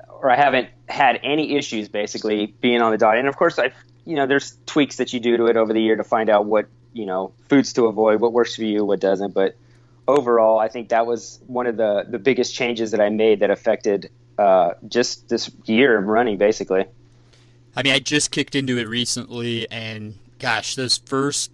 or 0.07 0.31
I 0.31 0.35
haven't 0.35 0.69
had 0.89 1.19
any 1.21 1.55
issues 1.55 1.89
basically 1.89 2.47
being 2.47 2.81
on 2.81 2.91
the 2.91 2.97
diet. 2.97 3.19
And 3.19 3.27
of 3.27 3.35
course, 3.35 3.59
I, 3.59 3.71
you 4.05 4.15
know, 4.15 4.25
there's 4.25 4.57
tweaks 4.65 4.95
that 4.97 5.13
you 5.13 5.19
do 5.19 5.37
to 5.37 5.45
it 5.47 5.57
over 5.57 5.73
the 5.73 5.81
year 5.81 5.97
to 5.97 6.03
find 6.03 6.29
out 6.29 6.45
what, 6.45 6.67
you 6.93 7.05
know, 7.05 7.33
foods 7.49 7.73
to 7.73 7.85
avoid, 7.85 8.21
what 8.21 8.33
works 8.33 8.55
for 8.55 8.63
you, 8.63 8.83
what 8.85 8.99
doesn't. 8.99 9.33
But 9.33 9.55
overall, 10.07 10.59
I 10.59 10.67
think 10.67 10.89
that 10.89 11.05
was 11.05 11.39
one 11.47 11.67
of 11.67 11.77
the, 11.77 12.05
the 12.09 12.19
biggest 12.19 12.53
changes 12.53 12.91
that 12.91 13.01
I 13.01 13.09
made 13.09 13.39
that 13.39 13.51
affected 13.51 14.09
uh, 14.37 14.73
just 14.87 15.29
this 15.29 15.51
year 15.65 15.97
of 15.97 16.05
running 16.05 16.37
basically. 16.37 16.85
I 17.75 17.83
mean, 17.83 17.93
I 17.93 17.99
just 17.99 18.31
kicked 18.31 18.55
into 18.55 18.77
it 18.77 18.87
recently, 18.87 19.69
and 19.71 20.19
gosh, 20.37 20.75
those 20.75 20.97
first 20.97 21.51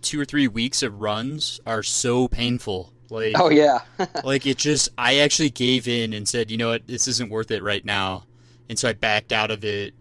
two 0.00 0.20
or 0.20 0.24
three 0.24 0.48
weeks 0.48 0.82
of 0.82 1.00
runs 1.00 1.60
are 1.64 1.84
so 1.84 2.26
painful. 2.26 2.92
Like, 3.10 3.38
oh 3.38 3.50
yeah, 3.50 3.80
like 4.24 4.46
it 4.46 4.58
just. 4.58 4.88
I 4.98 5.18
actually 5.18 5.50
gave 5.50 5.86
in 5.86 6.12
and 6.12 6.26
said, 6.26 6.50
you 6.50 6.56
know 6.56 6.70
what, 6.70 6.86
this 6.88 7.06
isn't 7.06 7.30
worth 7.30 7.50
it 7.52 7.62
right 7.62 7.84
now, 7.84 8.24
and 8.68 8.78
so 8.78 8.88
I 8.88 8.92
backed 8.92 9.32
out 9.32 9.50
of 9.50 9.64
it. 9.64 9.94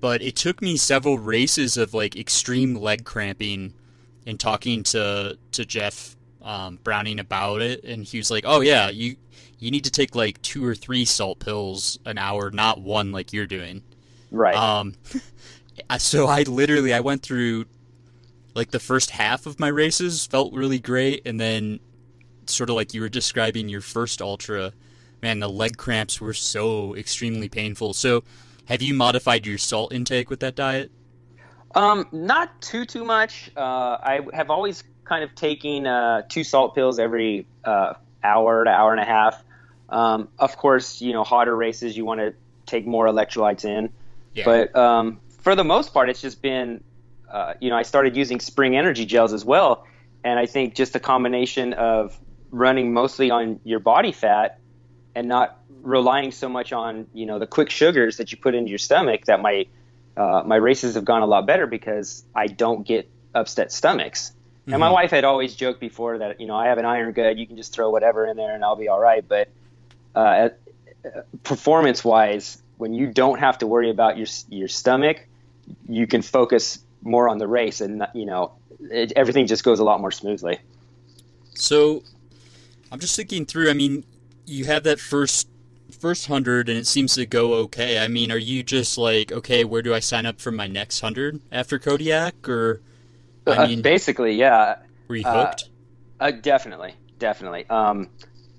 But 0.00 0.22
it 0.22 0.36
took 0.36 0.62
me 0.62 0.76
several 0.76 1.18
races 1.18 1.76
of 1.76 1.92
like 1.92 2.16
extreme 2.16 2.74
leg 2.74 3.04
cramping, 3.04 3.74
and 4.26 4.40
talking 4.40 4.84
to 4.84 5.36
to 5.52 5.64
Jeff 5.66 6.16
um, 6.44 6.78
Browning 6.84 7.18
about 7.18 7.62
it, 7.62 7.82
and 7.84 8.04
he 8.04 8.18
was 8.18 8.30
like, 8.30 8.44
"Oh 8.46 8.60
yeah, 8.60 8.90
you 8.90 9.16
you 9.58 9.70
need 9.70 9.84
to 9.84 9.90
take 9.90 10.14
like 10.14 10.40
two 10.42 10.64
or 10.64 10.74
three 10.74 11.04
salt 11.04 11.40
pills 11.40 11.98
an 12.04 12.18
hour, 12.18 12.50
not 12.50 12.80
one 12.80 13.10
like 13.10 13.32
you're 13.32 13.46
doing." 13.46 13.82
Right. 14.30 14.54
Um. 14.54 14.94
so 15.98 16.26
I 16.26 16.42
literally 16.42 16.92
I 16.92 17.00
went 17.00 17.22
through 17.22 17.64
like 18.54 18.70
the 18.70 18.78
first 18.78 19.10
half 19.10 19.46
of 19.46 19.58
my 19.58 19.68
races 19.68 20.26
felt 20.26 20.52
really 20.52 20.78
great, 20.78 21.22
and 21.26 21.40
then 21.40 21.80
sort 22.46 22.68
of 22.68 22.76
like 22.76 22.92
you 22.92 23.00
were 23.00 23.08
describing 23.08 23.68
your 23.68 23.80
first 23.80 24.20
ultra, 24.20 24.72
man, 25.22 25.40
the 25.40 25.48
leg 25.48 25.78
cramps 25.78 26.20
were 26.20 26.34
so 26.34 26.94
extremely 26.94 27.48
painful. 27.48 27.94
So, 27.94 28.22
have 28.66 28.82
you 28.82 28.92
modified 28.92 29.46
your 29.46 29.58
salt 29.58 29.92
intake 29.94 30.28
with 30.28 30.40
that 30.40 30.54
diet? 30.54 30.90
Um, 31.74 32.06
not 32.12 32.60
too 32.60 32.84
too 32.84 33.04
much. 33.04 33.50
Uh, 33.56 33.96
I 34.00 34.20
have 34.32 34.50
always 34.50 34.84
kind 35.04 35.24
of 35.24 35.34
taking 35.34 35.86
uh, 35.86 36.22
two 36.28 36.44
salt 36.44 36.74
pills 36.74 36.98
every 36.98 37.46
uh, 37.64 37.94
hour 38.22 38.64
to 38.64 38.70
hour 38.70 38.92
and 38.92 39.00
a 39.00 39.04
half. 39.04 39.42
Um, 39.88 40.28
of 40.38 40.56
course, 40.56 41.00
you 41.00 41.12
know, 41.12 41.24
hotter 41.24 41.54
races 41.54 41.96
you 41.96 42.04
want 42.04 42.20
to 42.20 42.34
take 42.66 42.86
more 42.86 43.06
electrolytes 43.06 43.64
in, 43.64 43.90
yeah. 44.34 44.44
but 44.44 44.74
um, 44.74 45.20
for 45.40 45.54
the 45.54 45.64
most 45.64 45.92
part, 45.92 46.08
it's 46.08 46.22
just 46.22 46.40
been 46.40 46.82
uh, 47.34 47.54
you 47.60 47.68
know, 47.68 47.76
I 47.76 47.82
started 47.82 48.16
using 48.16 48.38
spring 48.38 48.76
energy 48.76 49.04
gels 49.04 49.32
as 49.32 49.44
well. 49.44 49.84
And 50.22 50.38
I 50.38 50.46
think 50.46 50.76
just 50.76 50.94
a 50.94 51.00
combination 51.00 51.72
of 51.72 52.16
running 52.52 52.94
mostly 52.94 53.30
on 53.32 53.58
your 53.64 53.80
body 53.80 54.12
fat 54.12 54.60
and 55.16 55.26
not 55.26 55.58
relying 55.82 56.30
so 56.30 56.48
much 56.48 56.72
on, 56.72 57.08
you 57.12 57.26
know, 57.26 57.40
the 57.40 57.46
quick 57.46 57.70
sugars 57.70 58.18
that 58.18 58.30
you 58.30 58.38
put 58.38 58.54
into 58.54 58.70
your 58.70 58.78
stomach 58.78 59.24
that 59.24 59.42
my, 59.42 59.66
uh, 60.16 60.44
my 60.46 60.54
races 60.54 60.94
have 60.94 61.04
gone 61.04 61.22
a 61.22 61.26
lot 61.26 61.44
better 61.44 61.66
because 61.66 62.24
I 62.36 62.46
don't 62.46 62.86
get 62.86 63.10
upset 63.34 63.72
stomachs. 63.72 64.32
Mm-hmm. 64.64 64.72
And 64.72 64.80
my 64.80 64.86
mm-hmm. 64.86 64.94
wife 64.94 65.10
had 65.10 65.24
always 65.24 65.54
joked 65.54 65.78
before 65.78 66.18
that, 66.18 66.40
you 66.40 66.46
know, 66.46 66.56
I 66.56 66.68
have 66.68 66.78
an 66.78 66.86
iron 66.86 67.12
gut, 67.12 67.36
you 67.36 67.46
can 67.46 67.56
just 67.56 67.72
throw 67.74 67.90
whatever 67.90 68.26
in 68.26 68.36
there 68.36 68.54
and 68.54 68.64
I'll 68.64 68.76
be 68.76 68.88
all 68.88 69.00
right. 69.00 69.22
But 69.26 69.50
uh, 70.14 70.48
performance 71.42 72.04
wise, 72.04 72.62
when 72.78 72.94
you 72.94 73.06
don't 73.06 73.38
have 73.38 73.58
to 73.58 73.66
worry 73.66 73.90
about 73.90 74.16
your, 74.16 74.26
your 74.48 74.68
stomach, 74.68 75.26
you 75.88 76.06
can 76.06 76.22
focus 76.22 76.78
more 77.02 77.28
on 77.28 77.38
the 77.38 77.46
race, 77.46 77.80
and 77.80 78.06
you 78.14 78.26
know, 78.26 78.52
it, 78.80 79.12
everything 79.16 79.46
just 79.46 79.64
goes 79.64 79.78
a 79.78 79.84
lot 79.84 80.00
more 80.00 80.10
smoothly. 80.10 80.58
So, 81.54 82.02
I'm 82.90 82.98
just 82.98 83.14
thinking 83.16 83.46
through. 83.46 83.70
I 83.70 83.74
mean, 83.74 84.04
you 84.46 84.64
have 84.64 84.82
that 84.84 84.98
first 84.98 85.48
first 85.98 86.26
hundred, 86.26 86.68
and 86.68 86.78
it 86.78 86.86
seems 86.86 87.14
to 87.14 87.26
go 87.26 87.54
okay. 87.54 87.98
I 87.98 88.08
mean, 88.08 88.32
are 88.32 88.38
you 88.38 88.62
just 88.62 88.98
like, 88.98 89.30
okay, 89.30 89.64
where 89.64 89.82
do 89.82 89.94
I 89.94 90.00
sign 90.00 90.26
up 90.26 90.40
for 90.40 90.50
my 90.50 90.66
next 90.66 91.00
hundred 91.00 91.40
after 91.52 91.78
Kodiak, 91.78 92.48
or? 92.48 92.80
I 93.46 93.50
uh, 93.74 93.76
basically, 93.76 94.34
yeah. 94.34 94.76
Were 95.08 95.16
you 95.16 95.24
hooked? 95.24 95.64
Uh, 96.20 96.24
uh, 96.24 96.30
definitely, 96.30 96.94
definitely. 97.18 97.66
Um, 97.68 98.10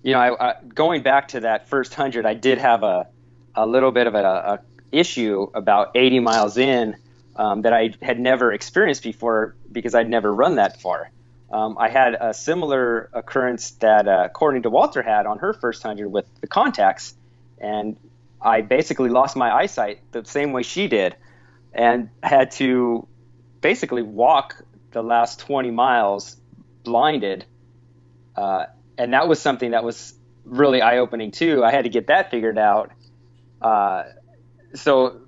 you 0.04 0.14
know, 0.14 0.20
I, 0.20 0.50
I, 0.50 0.56
going 0.64 1.02
back 1.02 1.30
to 1.30 1.42
that 1.42 1.68
first 1.68 1.94
hundred, 1.94 2.26
I 2.26 2.34
did 2.34 2.58
have 2.60 2.84
a 2.84 3.08
a 3.56 3.66
little 3.66 3.92
bit 3.92 4.08
of 4.08 4.16
a, 4.16 4.24
a 4.24 4.60
issue 4.92 5.48
about 5.54 5.92
80 5.96 6.20
miles 6.20 6.58
in 6.58 6.96
um, 7.36 7.64
that 7.64 7.74
I 7.74 7.94
had 8.02 8.20
never 8.20 8.54
experienced 8.54 9.04
before 9.04 9.56
because 9.72 9.96
I'd 9.96 10.10
never 10.10 10.34
run 10.34 10.56
that 10.56 10.82
far. 10.82 11.12
Um, 11.52 11.78
I 11.78 11.90
had 11.90 12.16
a 12.20 12.34
similar 12.34 13.10
occurrence 13.14 13.72
that 13.72 14.08
uh, 14.08 14.30
Courtney 14.30 14.62
Dauwalter 14.62 15.04
had 15.04 15.26
on 15.26 15.40
her 15.40 15.54
first 15.54 15.84
hundred 15.84 16.10
with 16.10 16.26
the 16.42 16.48
contacts, 16.48 17.14
and 17.60 17.98
I 18.42 18.62
basically 18.62 19.10
lost 19.10 19.36
my 19.36 19.52
eyesight 19.52 20.00
the 20.12 20.26
same 20.26 20.54
way 20.54 20.64
she 20.64 20.88
did, 20.88 21.16
and 21.74 22.10
had 22.24 22.52
to 22.52 23.08
basically 23.62 24.02
walk 24.02 24.64
the 24.96 25.04
last 25.04 25.40
20 25.42 25.72
miles 25.72 26.38
blinded. 26.84 27.46
Uh, 28.34 28.68
and 28.98 29.14
that 29.14 29.28
was 29.28 29.42
something 29.42 29.72
that 29.72 29.84
was 29.84 30.14
really 30.46 30.82
eye 30.82 31.00
opening 31.00 31.32
too. 31.32 31.66
I 31.66 31.72
had 31.72 31.84
to 31.84 31.90
get 31.90 32.08
that 32.08 32.32
figured 32.32 32.58
out. 32.58 32.92
Uh, 33.62 34.04
so 34.74 35.20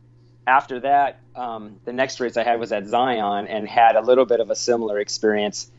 after 0.48 0.80
that, 0.80 1.20
um, 1.36 1.82
the 1.84 1.92
next 1.92 2.22
race 2.22 2.38
I 2.38 2.44
had 2.44 2.62
was 2.62 2.72
at 2.72 2.88
Zion 2.88 3.48
and 3.48 3.68
had 3.68 3.98
a 3.98 4.02
little 4.02 4.26
bit 4.26 4.40
of 4.40 4.50
a 4.50 4.56
similar 4.56 5.00
experience. 5.00 5.70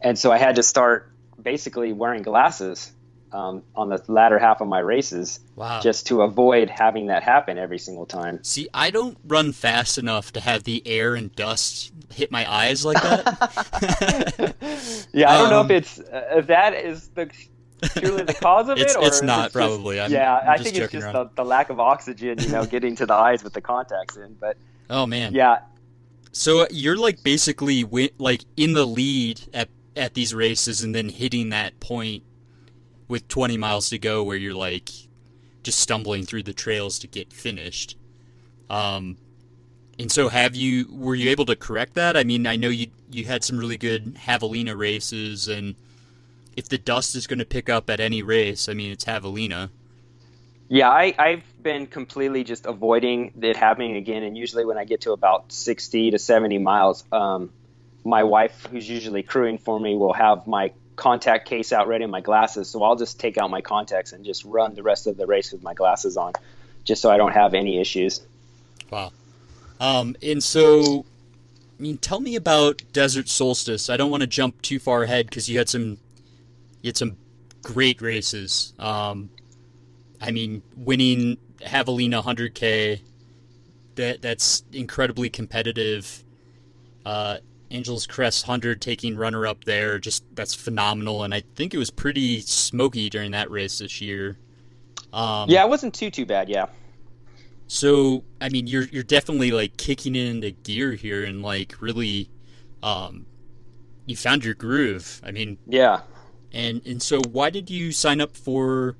And 0.00 0.18
so 0.18 0.32
I 0.32 0.38
had 0.38 0.56
to 0.56 0.62
start 0.62 1.12
basically 1.40 1.92
wearing 1.92 2.22
glasses 2.22 2.90
um, 3.34 3.64
on 3.74 3.88
the 3.88 4.00
latter 4.06 4.38
half 4.38 4.60
of 4.60 4.68
my 4.68 4.78
races 4.78 5.40
wow. 5.56 5.80
just 5.80 6.06
to 6.06 6.22
avoid 6.22 6.70
having 6.70 7.08
that 7.08 7.24
happen 7.24 7.58
every 7.58 7.80
single 7.80 8.06
time. 8.06 8.38
See, 8.44 8.68
I 8.72 8.90
don't 8.90 9.18
run 9.26 9.50
fast 9.50 9.98
enough 9.98 10.32
to 10.34 10.40
have 10.40 10.62
the 10.62 10.80
air 10.86 11.16
and 11.16 11.34
dust 11.34 11.92
hit 12.14 12.30
my 12.30 12.50
eyes 12.50 12.84
like 12.84 13.02
that. 13.02 14.54
yeah, 15.12 15.32
I 15.32 15.38
don't 15.38 15.46
um, 15.46 15.50
know 15.50 15.60
if 15.62 15.64
um, 15.64 15.70
it's 15.72 15.98
uh, 15.98 16.28
if 16.36 16.46
that 16.46 16.74
is 16.74 17.08
the 17.08 17.28
purely 17.96 18.22
the 18.22 18.34
cause 18.34 18.68
of 18.68 18.78
it's, 18.78 18.94
it, 18.94 18.98
or 18.98 19.06
it's 19.06 19.20
not 19.20 19.46
it's 19.46 19.52
probably. 19.52 19.96
Just, 19.96 20.12
yeah, 20.12 20.38
I'm 20.38 20.48
i 20.50 20.56
think 20.56 20.76
it's 20.76 20.92
just 20.92 21.12
the, 21.12 21.28
the, 21.34 21.44
lack 21.44 21.70
of 21.70 21.80
oxygen, 21.80 22.38
you 22.38 22.50
know, 22.50 22.64
getting 22.64 22.94
to 22.96 23.06
the 23.06 23.14
eyes 23.14 23.42
with 23.42 23.52
the 23.52 23.60
contacts 23.60 24.16
in. 24.16 24.34
But 24.34 24.56
oh 24.88 25.06
man, 25.06 25.34
yeah. 25.34 25.58
So 26.30 26.68
you're 26.70 26.96
like 26.96 27.24
basically 27.24 27.84
like 28.18 28.44
in 28.56 28.74
the 28.74 28.86
lead 28.86 29.40
at 29.52 29.70
at 29.96 30.14
these 30.14 30.32
races, 30.32 30.84
and 30.84 30.94
then 30.94 31.08
hitting 31.08 31.48
that 31.48 31.80
point 31.80 32.22
with 33.08 33.28
20 33.28 33.56
miles 33.56 33.90
to 33.90 33.98
go, 33.98 34.22
where 34.22 34.36
you're 34.36 34.54
like 34.54 34.90
just 35.62 35.80
stumbling 35.80 36.24
through 36.24 36.42
the 36.42 36.52
trails 36.52 36.98
to 37.00 37.06
get 37.06 37.32
finished. 37.32 37.96
Um, 38.70 39.16
and 39.98 40.10
so 40.10 40.28
have 40.28 40.56
you 40.56 40.88
were 40.90 41.14
you 41.14 41.30
able 41.30 41.46
to 41.46 41.56
correct 41.56 41.94
that? 41.94 42.16
I 42.16 42.24
mean, 42.24 42.46
I 42.46 42.56
know 42.56 42.68
you 42.68 42.88
you 43.10 43.24
had 43.24 43.44
some 43.44 43.58
really 43.58 43.76
good 43.76 44.16
javelina 44.16 44.76
races 44.76 45.48
and 45.48 45.76
if 46.56 46.68
the 46.68 46.78
dust 46.78 47.14
is 47.14 47.26
going 47.26 47.38
to 47.38 47.44
pick 47.44 47.68
up 47.68 47.90
at 47.90 48.00
any 48.00 48.22
race, 48.22 48.68
I 48.68 48.74
mean, 48.74 48.92
it's 48.92 49.04
javelina. 49.04 49.70
Yeah, 50.68 50.88
I, 50.88 51.14
I've 51.18 51.62
been 51.62 51.86
completely 51.86 52.42
just 52.42 52.66
avoiding 52.66 53.32
it 53.42 53.56
happening 53.56 53.96
again. 53.96 54.22
And 54.22 54.36
usually, 54.36 54.64
when 54.64 54.78
I 54.78 54.84
get 54.84 55.02
to 55.02 55.12
about 55.12 55.52
60 55.52 56.12
to 56.12 56.18
70 56.18 56.58
miles, 56.58 57.04
um, 57.12 57.50
my 58.04 58.22
wife, 58.22 58.66
who's 58.70 58.88
usually 58.88 59.22
crewing 59.22 59.58
for 59.58 59.78
me, 59.78 59.94
will 59.96 60.12
have 60.12 60.46
my 60.46 60.72
contact 60.96 61.48
case 61.48 61.72
out 61.72 61.88
ready 61.88 62.04
and 62.04 62.10
my 62.10 62.20
glasses. 62.20 62.68
So 62.68 62.82
I'll 62.82 62.96
just 62.96 63.18
take 63.18 63.38
out 63.38 63.50
my 63.50 63.60
contacts 63.60 64.12
and 64.12 64.24
just 64.24 64.44
run 64.44 64.74
the 64.74 64.82
rest 64.82 65.06
of 65.06 65.16
the 65.16 65.26
race 65.26 65.52
with 65.52 65.62
my 65.62 65.74
glasses 65.74 66.16
on, 66.16 66.32
just 66.84 67.02
so 67.02 67.10
I 67.10 67.16
don't 67.16 67.32
have 67.32 67.54
any 67.54 67.80
issues. 67.80 68.22
Wow. 68.90 69.12
Um, 69.80 70.16
and 70.22 70.42
so, 70.42 71.04
I 71.78 71.82
mean, 71.82 71.98
tell 71.98 72.20
me 72.20 72.36
about 72.36 72.82
Desert 72.92 73.28
Solstice. 73.28 73.90
I 73.90 73.96
don't 73.96 74.10
want 74.10 74.22
to 74.22 74.26
jump 74.26 74.62
too 74.62 74.78
far 74.78 75.02
ahead 75.02 75.26
because 75.26 75.48
you 75.48 75.58
had 75.58 75.68
some 75.68 75.98
you 76.82 76.88
had 76.88 76.96
some 76.96 77.16
great 77.62 78.00
races. 78.00 78.72
Um, 78.78 79.30
I 80.20 80.30
mean, 80.30 80.62
winning 80.76 81.38
Javelina 81.60 82.22
100K, 82.22 83.00
that 83.96 84.22
that's 84.22 84.62
incredibly 84.72 85.28
competitive. 85.28 86.22
Uh, 87.04 87.38
Angeles 87.74 88.06
Crest 88.06 88.46
100 88.46 88.80
taking 88.80 89.16
runner 89.16 89.46
up 89.46 89.64
there, 89.64 89.98
just 89.98 90.24
that's 90.34 90.54
phenomenal. 90.54 91.24
And 91.24 91.34
I 91.34 91.42
think 91.56 91.74
it 91.74 91.78
was 91.78 91.90
pretty 91.90 92.40
smoky 92.40 93.10
during 93.10 93.32
that 93.32 93.50
race 93.50 93.78
this 93.78 94.00
year. 94.00 94.38
Um, 95.12 95.50
yeah, 95.50 95.64
it 95.64 95.68
wasn't 95.68 95.92
too 95.92 96.10
too 96.10 96.24
bad. 96.24 96.48
Yeah. 96.48 96.66
So 97.66 98.24
I 98.40 98.48
mean, 98.48 98.68
you're 98.68 98.84
you're 98.84 99.02
definitely 99.02 99.50
like 99.50 99.76
kicking 99.76 100.14
into 100.14 100.52
gear 100.52 100.92
here 100.92 101.24
and 101.24 101.42
like 101.42 101.74
really, 101.80 102.30
um, 102.82 103.26
you 104.06 104.16
found 104.16 104.44
your 104.44 104.54
groove. 104.54 105.20
I 105.24 105.32
mean, 105.32 105.58
yeah. 105.66 106.02
And 106.52 106.80
and 106.86 107.02
so 107.02 107.20
why 107.32 107.50
did 107.50 107.70
you 107.70 107.90
sign 107.90 108.20
up 108.20 108.36
for 108.36 108.96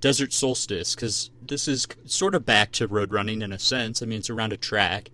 Desert 0.00 0.32
Solstice? 0.32 0.94
Because 0.94 1.30
this 1.42 1.68
is 1.68 1.86
sort 2.06 2.34
of 2.34 2.46
back 2.46 2.72
to 2.72 2.86
road 2.86 3.12
running 3.12 3.42
in 3.42 3.52
a 3.52 3.58
sense. 3.58 4.02
I 4.02 4.06
mean, 4.06 4.20
it's 4.20 4.30
around 4.30 4.54
a 4.54 4.56
track. 4.56 5.10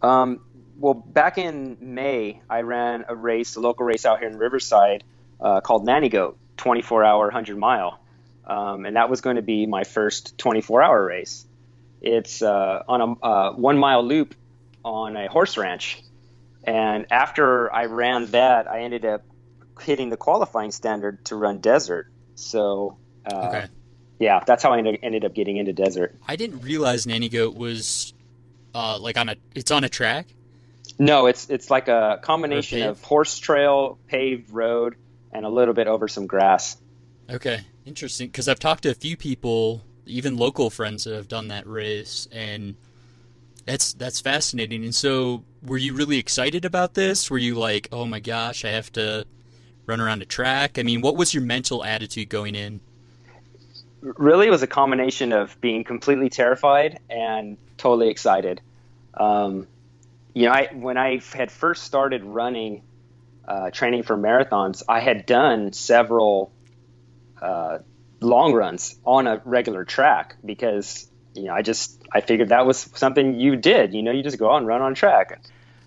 Um, 0.00 0.40
well, 0.78 0.94
back 0.94 1.38
in 1.38 1.76
May, 1.80 2.40
I 2.48 2.60
ran 2.60 3.04
a 3.08 3.14
race, 3.14 3.56
a 3.56 3.60
local 3.60 3.84
race 3.84 4.06
out 4.06 4.20
here 4.20 4.28
in 4.28 4.38
Riverside 4.38 5.02
uh, 5.40 5.60
called 5.60 5.84
Nanny 5.84 6.08
Goat, 6.08 6.38
24 6.56 7.04
hour, 7.04 7.24
100 7.24 7.58
mile. 7.58 8.00
Um, 8.46 8.86
and 8.86 8.96
that 8.96 9.10
was 9.10 9.20
going 9.20 9.36
to 9.36 9.42
be 9.42 9.66
my 9.66 9.84
first 9.84 10.38
24 10.38 10.82
hour 10.82 11.04
race. 11.04 11.44
It's 12.00 12.42
uh, 12.42 12.84
on 12.88 13.00
a 13.00 13.26
uh, 13.26 13.52
one 13.54 13.76
mile 13.76 14.04
loop 14.04 14.34
on 14.84 15.16
a 15.16 15.28
horse 15.28 15.56
ranch. 15.58 16.02
And 16.64 17.06
after 17.10 17.72
I 17.72 17.86
ran 17.86 18.26
that, 18.26 18.68
I 18.68 18.82
ended 18.82 19.04
up 19.04 19.22
hitting 19.80 20.10
the 20.10 20.16
qualifying 20.16 20.70
standard 20.70 21.24
to 21.26 21.36
run 21.36 21.58
desert. 21.58 22.10
So, 22.36 22.98
uh, 23.30 23.48
okay. 23.48 23.66
yeah, 24.18 24.42
that's 24.46 24.62
how 24.62 24.72
I 24.72 24.78
ended, 24.78 25.00
ended 25.02 25.24
up 25.24 25.34
getting 25.34 25.56
into 25.56 25.72
desert. 25.72 26.16
I 26.26 26.36
didn't 26.36 26.60
realize 26.60 27.06
Nanny 27.06 27.28
Goat 27.28 27.56
was 27.56 28.14
uh, 28.74 28.98
like 28.98 29.18
on 29.18 29.28
a 29.28 29.36
it's 29.54 29.70
on 29.70 29.82
a 29.82 29.88
track. 29.88 30.28
No, 30.98 31.26
it's 31.26 31.48
it's 31.48 31.70
like 31.70 31.88
a 31.88 32.18
combination 32.22 32.82
of 32.82 33.02
horse 33.02 33.38
trail, 33.38 33.98
paved 34.08 34.50
road, 34.50 34.96
and 35.32 35.46
a 35.46 35.48
little 35.48 35.74
bit 35.74 35.86
over 35.86 36.08
some 36.08 36.26
grass. 36.26 36.76
Okay, 37.30 37.60
interesting. 37.86 38.28
Because 38.28 38.48
I've 38.48 38.58
talked 38.58 38.82
to 38.82 38.90
a 38.90 38.94
few 38.94 39.16
people, 39.16 39.84
even 40.06 40.36
local 40.36 40.70
friends 40.70 41.04
that 41.04 41.14
have 41.14 41.28
done 41.28 41.48
that 41.48 41.66
race, 41.66 42.26
and 42.32 42.74
that's 43.64 43.92
that's 43.92 44.20
fascinating. 44.20 44.82
And 44.82 44.94
so, 44.94 45.44
were 45.62 45.76
you 45.76 45.94
really 45.94 46.18
excited 46.18 46.64
about 46.64 46.94
this? 46.94 47.30
Were 47.30 47.38
you 47.38 47.54
like, 47.54 47.88
"Oh 47.92 48.04
my 48.04 48.18
gosh, 48.18 48.64
I 48.64 48.70
have 48.70 48.90
to 48.94 49.24
run 49.86 50.00
around 50.00 50.22
a 50.22 50.26
track? 50.26 50.78
I 50.78 50.82
mean, 50.82 51.00
what 51.00 51.16
was 51.16 51.32
your 51.32 51.44
mental 51.44 51.84
attitude 51.84 52.28
going 52.28 52.56
in? 52.56 52.80
Really, 54.00 54.46
it 54.46 54.50
was 54.50 54.62
a 54.62 54.68
combination 54.68 55.32
of 55.32 55.60
being 55.60 55.84
completely 55.84 56.28
terrified 56.28 57.00
and 57.10 57.56
totally 57.76 58.08
excited. 58.08 58.60
Um, 59.14 59.66
you 60.34 60.46
know, 60.46 60.52
I, 60.52 60.68
when 60.72 60.96
I 60.96 61.20
had 61.32 61.50
first 61.50 61.84
started 61.84 62.24
running, 62.24 62.82
uh, 63.46 63.70
training 63.70 64.02
for 64.02 64.16
marathons, 64.16 64.82
I 64.88 65.00
had 65.00 65.26
done 65.26 65.72
several 65.72 66.52
uh, 67.40 67.78
long 68.20 68.52
runs 68.52 68.96
on 69.04 69.26
a 69.26 69.40
regular 69.44 69.84
track 69.84 70.36
because 70.44 71.08
you 71.34 71.44
know 71.44 71.54
I 71.54 71.62
just 71.62 72.02
I 72.12 72.20
figured 72.20 72.48
that 72.50 72.66
was 72.66 72.78
something 72.94 73.38
you 73.38 73.56
did. 73.56 73.94
You 73.94 74.02
know, 74.02 74.10
you 74.10 74.22
just 74.22 74.38
go 74.38 74.52
out 74.52 74.58
and 74.58 74.66
run 74.66 74.82
on 74.82 74.94
track. 74.94 75.40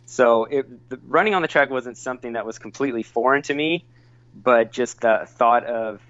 So 0.06 0.46
it, 0.46 0.90
the, 0.90 1.00
running 1.08 1.36
on 1.36 1.42
the 1.42 1.48
track 1.48 1.70
wasn't 1.70 1.98
something 1.98 2.34
that 2.34 2.46
was 2.46 2.60
completely 2.60 3.04
foreign 3.04 3.44
to 3.44 3.54
me, 3.54 3.86
but 4.36 4.72
just 4.72 5.02
the 5.02 5.26
thought 5.28 5.66
of 5.66 6.02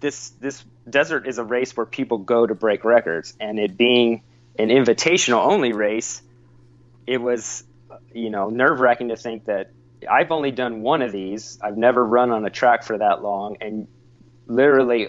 this 0.00 0.30
this 0.40 0.64
desert 0.88 1.26
is 1.26 1.38
a 1.38 1.44
race 1.44 1.76
where 1.76 1.86
people 1.86 2.18
go 2.18 2.46
to 2.46 2.54
break 2.54 2.84
records, 2.84 3.34
and 3.40 3.58
it 3.58 3.76
being 3.76 4.22
an 4.58 4.68
invitational 4.68 5.44
only 5.46 5.72
race, 5.72 6.22
it 7.08 7.20
was 7.22 7.64
you 8.12 8.30
know 8.30 8.50
nerve 8.50 8.80
wracking 8.80 9.08
to 9.08 9.16
think 9.16 9.46
that 9.46 9.70
I've 10.08 10.30
only 10.30 10.52
done 10.52 10.82
one 10.82 11.02
of 11.02 11.10
these. 11.10 11.58
I've 11.60 11.76
never 11.76 12.04
run 12.04 12.30
on 12.30 12.44
a 12.44 12.50
track 12.50 12.84
for 12.84 12.98
that 12.98 13.22
long, 13.22 13.56
and 13.60 13.88
literally, 14.46 15.08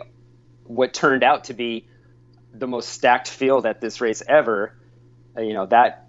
what 0.63 0.93
turned 0.93 1.23
out 1.23 1.45
to 1.45 1.53
be 1.53 1.87
the 2.53 2.67
most 2.67 2.89
stacked 2.89 3.29
field 3.29 3.65
at 3.65 3.81
this 3.81 4.01
race 4.01 4.23
ever. 4.27 4.75
You 5.37 5.53
know 5.53 5.65
that 5.67 6.07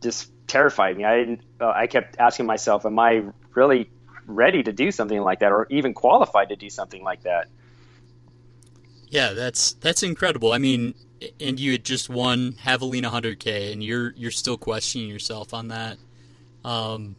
just 0.00 0.30
terrified 0.46 0.96
me. 0.96 1.04
I 1.04 1.16
didn't. 1.18 1.40
Uh, 1.60 1.72
I 1.74 1.88
kept 1.88 2.16
asking 2.18 2.46
myself, 2.46 2.86
"Am 2.86 2.98
I 2.98 3.24
really 3.54 3.90
ready 4.26 4.62
to 4.62 4.72
do 4.72 4.92
something 4.92 5.20
like 5.20 5.40
that, 5.40 5.50
or 5.50 5.66
even 5.70 5.92
qualified 5.92 6.50
to 6.50 6.56
do 6.56 6.70
something 6.70 7.02
like 7.02 7.24
that?" 7.24 7.48
Yeah, 9.08 9.32
that's 9.32 9.72
that's 9.72 10.04
incredible. 10.04 10.52
I 10.52 10.58
mean, 10.58 10.94
and 11.40 11.58
you 11.58 11.72
had 11.72 11.84
just 11.84 12.08
won 12.08 12.52
Javelina 12.52 13.10
100K, 13.10 13.72
and 13.72 13.82
you're 13.82 14.12
you're 14.16 14.30
still 14.30 14.56
questioning 14.56 15.08
yourself 15.08 15.52
on 15.54 15.68
that. 15.68 15.98
Um, 16.64 17.16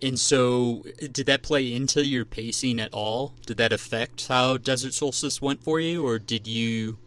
and 0.00 0.18
so, 0.18 0.84
did 0.98 1.26
that 1.26 1.42
play 1.42 1.72
into 1.72 2.04
your 2.04 2.24
pacing 2.24 2.80
at 2.80 2.92
all? 2.92 3.34
Did 3.46 3.56
that 3.58 3.72
affect 3.72 4.26
how 4.26 4.56
Desert 4.56 4.94
Solstice 4.94 5.40
went 5.40 5.62
for 5.62 5.78
you, 5.78 6.04
or 6.06 6.18
did 6.18 6.46
you 6.48 6.98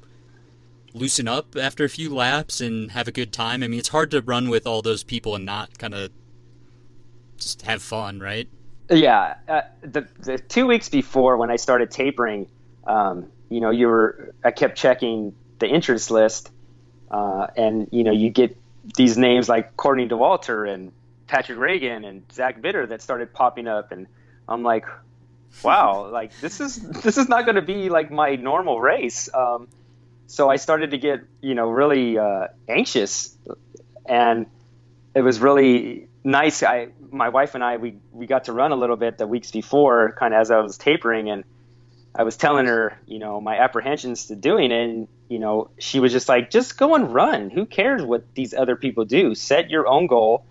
loosen 0.94 1.28
up 1.28 1.58
after 1.58 1.84
a 1.84 1.90
few 1.90 2.14
laps 2.14 2.62
and 2.62 2.92
have 2.92 3.08
a 3.08 3.12
good 3.12 3.34
time? 3.34 3.64
I 3.64 3.68
mean, 3.68 3.80
it's 3.80 3.90
hard 3.90 4.12
to 4.12 4.22
run 4.22 4.50
with 4.50 4.66
all 4.66 4.82
those 4.82 5.04
people 5.04 5.36
and 5.36 5.46
not 5.46 5.78
kind 5.78 5.94
of 5.94 6.10
just 7.38 7.64
have 7.64 7.82
fun, 7.82 8.20
right? 8.20 8.48
Yeah, 8.90 9.36
uh, 9.48 9.62
the 9.82 10.08
the 10.20 10.38
two 10.38 10.68
weeks 10.68 10.90
before 10.90 11.38
when 11.38 11.52
I 11.52 11.58
started 11.58 11.92
tapering, 11.92 12.48
um, 12.86 13.28
you 13.50 13.60
know, 13.60 13.72
you 13.72 13.88
were 13.88 14.34
I 14.44 14.52
kept 14.52 14.78
checking 14.78 15.36
the 15.60 15.68
entrance 15.68 16.12
list, 16.12 16.52
uh, 17.10 17.48
and 17.56 17.89
you 17.91 18.04
know, 18.04 18.12
you 18.12 18.30
get 18.30 18.58
these 18.98 19.18
names 19.18 19.50
like 19.50 19.76
Courtney 19.78 20.08
Dauwalter 20.08 20.72
and 20.72 20.91
Patrick 21.28 21.58
Reagan 21.58 22.06
and 22.06 22.24
Zach 22.32 22.62
Bitter 22.62 22.86
that 22.88 23.02
started 23.02 23.34
popping 23.34 23.68
up, 23.68 23.91
and 23.91 24.08
I'm 24.48 24.63
like, 24.63 24.86
wow, 25.63 26.10
like 26.12 26.38
this 26.39 26.60
is 26.60 26.76
this 27.04 27.18
is 27.18 27.30
not 27.30 27.46
going 27.46 27.56
to 27.56 27.62
be 27.62 27.89
like 27.89 28.12
my 28.12 28.36
normal 28.36 28.80
race. 28.80 29.30
Um, 29.34 29.68
so 30.28 30.50
I 30.50 30.58
started 30.58 30.91
to 30.91 30.98
get 30.98 31.22
you 31.41 31.56
know 31.56 31.70
really 31.70 32.18
uh, 32.18 32.48
anxious, 32.68 33.36
and 34.06 34.48
it 35.13 35.22
was 35.22 35.39
really 35.39 36.08
nice. 36.24 36.63
I 36.63 36.89
my 37.12 37.30
wife 37.30 37.56
and 37.56 37.63
I 37.63 37.78
we 37.78 37.98
we 38.12 38.28
got 38.28 38.46
to 38.46 38.54
run 38.54 38.72
a 38.72 38.76
little 38.76 38.98
bit 38.98 39.18
the 39.18 39.28
weeks 39.28 39.52
before, 39.52 40.15
kind 40.18 40.34
of 40.34 40.41
as 40.41 40.52
I 40.52 40.60
was 40.60 40.78
tapering, 40.78 41.30
and 41.30 41.44
I 42.13 42.24
was 42.24 42.38
telling 42.38 42.65
her 42.65 43.00
you 43.06 43.20
know 43.20 43.39
my 43.41 43.58
apprehensions 43.58 44.28
to 44.28 44.36
doing 44.36 44.72
it, 44.72 44.89
and 44.89 45.08
you 45.28 45.40
know 45.40 45.70
she 45.78 46.00
was 46.00 46.12
just 46.12 46.30
like, 46.30 46.50
just 46.50 46.78
go 46.78 46.96
and 46.96 47.14
run. 47.14 47.50
Who 47.50 47.66
cares 47.66 48.04
what 48.04 48.34
these 48.36 48.54
other 48.54 48.76
people 48.76 49.06
do? 49.06 49.36
Set 49.36 49.70
your 49.70 49.88
own 49.88 50.08
goal. 50.08 50.46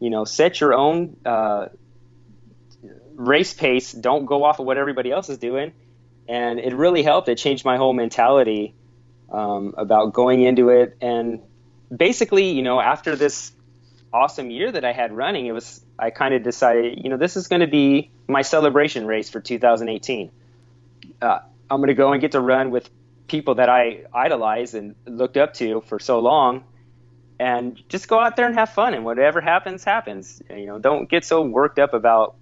You 0.00 0.10
know, 0.10 0.24
set 0.24 0.60
your 0.60 0.74
own 0.74 1.16
uh, 1.24 1.68
race 3.14 3.54
pace. 3.54 3.92
Don't 3.92 4.26
go 4.26 4.44
off 4.44 4.58
of 4.58 4.66
what 4.66 4.76
everybody 4.76 5.10
else 5.10 5.28
is 5.28 5.38
doing. 5.38 5.72
And 6.28 6.58
it 6.58 6.74
really 6.74 7.02
helped. 7.02 7.28
It 7.28 7.36
changed 7.36 7.64
my 7.64 7.76
whole 7.76 7.92
mentality 7.92 8.74
um, 9.30 9.74
about 9.76 10.12
going 10.12 10.42
into 10.42 10.70
it. 10.70 10.96
And 11.00 11.40
basically, 11.94 12.50
you 12.50 12.62
know, 12.62 12.80
after 12.80 13.16
this 13.16 13.52
awesome 14.12 14.50
year 14.50 14.70
that 14.72 14.84
I 14.84 14.92
had 14.92 15.12
running, 15.12 15.46
it 15.46 15.52
was 15.52 15.84
I 15.98 16.10
kind 16.10 16.34
of 16.34 16.42
decided, 16.42 17.02
you 17.02 17.10
know, 17.10 17.16
this 17.16 17.36
is 17.36 17.48
going 17.48 17.60
to 17.60 17.66
be 17.66 18.10
my 18.26 18.42
celebration 18.42 19.06
race 19.06 19.28
for 19.28 19.40
2018. 19.40 20.30
Uh, 21.20 21.38
I'm 21.70 21.78
going 21.78 21.88
to 21.88 21.94
go 21.94 22.12
and 22.12 22.20
get 22.20 22.32
to 22.32 22.40
run 22.40 22.70
with 22.70 22.88
people 23.26 23.56
that 23.56 23.68
I 23.68 24.04
idolize 24.12 24.74
and 24.74 24.94
looked 25.06 25.36
up 25.36 25.54
to 25.54 25.80
for 25.82 25.98
so 25.98 26.18
long, 26.20 26.64
and 27.38 27.82
just 27.88 28.08
go 28.08 28.18
out 28.18 28.36
there 28.36 28.46
and 28.46 28.54
have 28.54 28.70
fun. 28.70 28.94
And 28.94 29.04
whatever 29.04 29.40
happens, 29.40 29.84
happens. 29.84 30.42
You 30.50 30.66
know, 30.66 30.78
don't 30.78 31.08
get 31.08 31.24
so 31.24 31.42
worked 31.42 31.78
up 31.78 31.94
about 31.94 32.36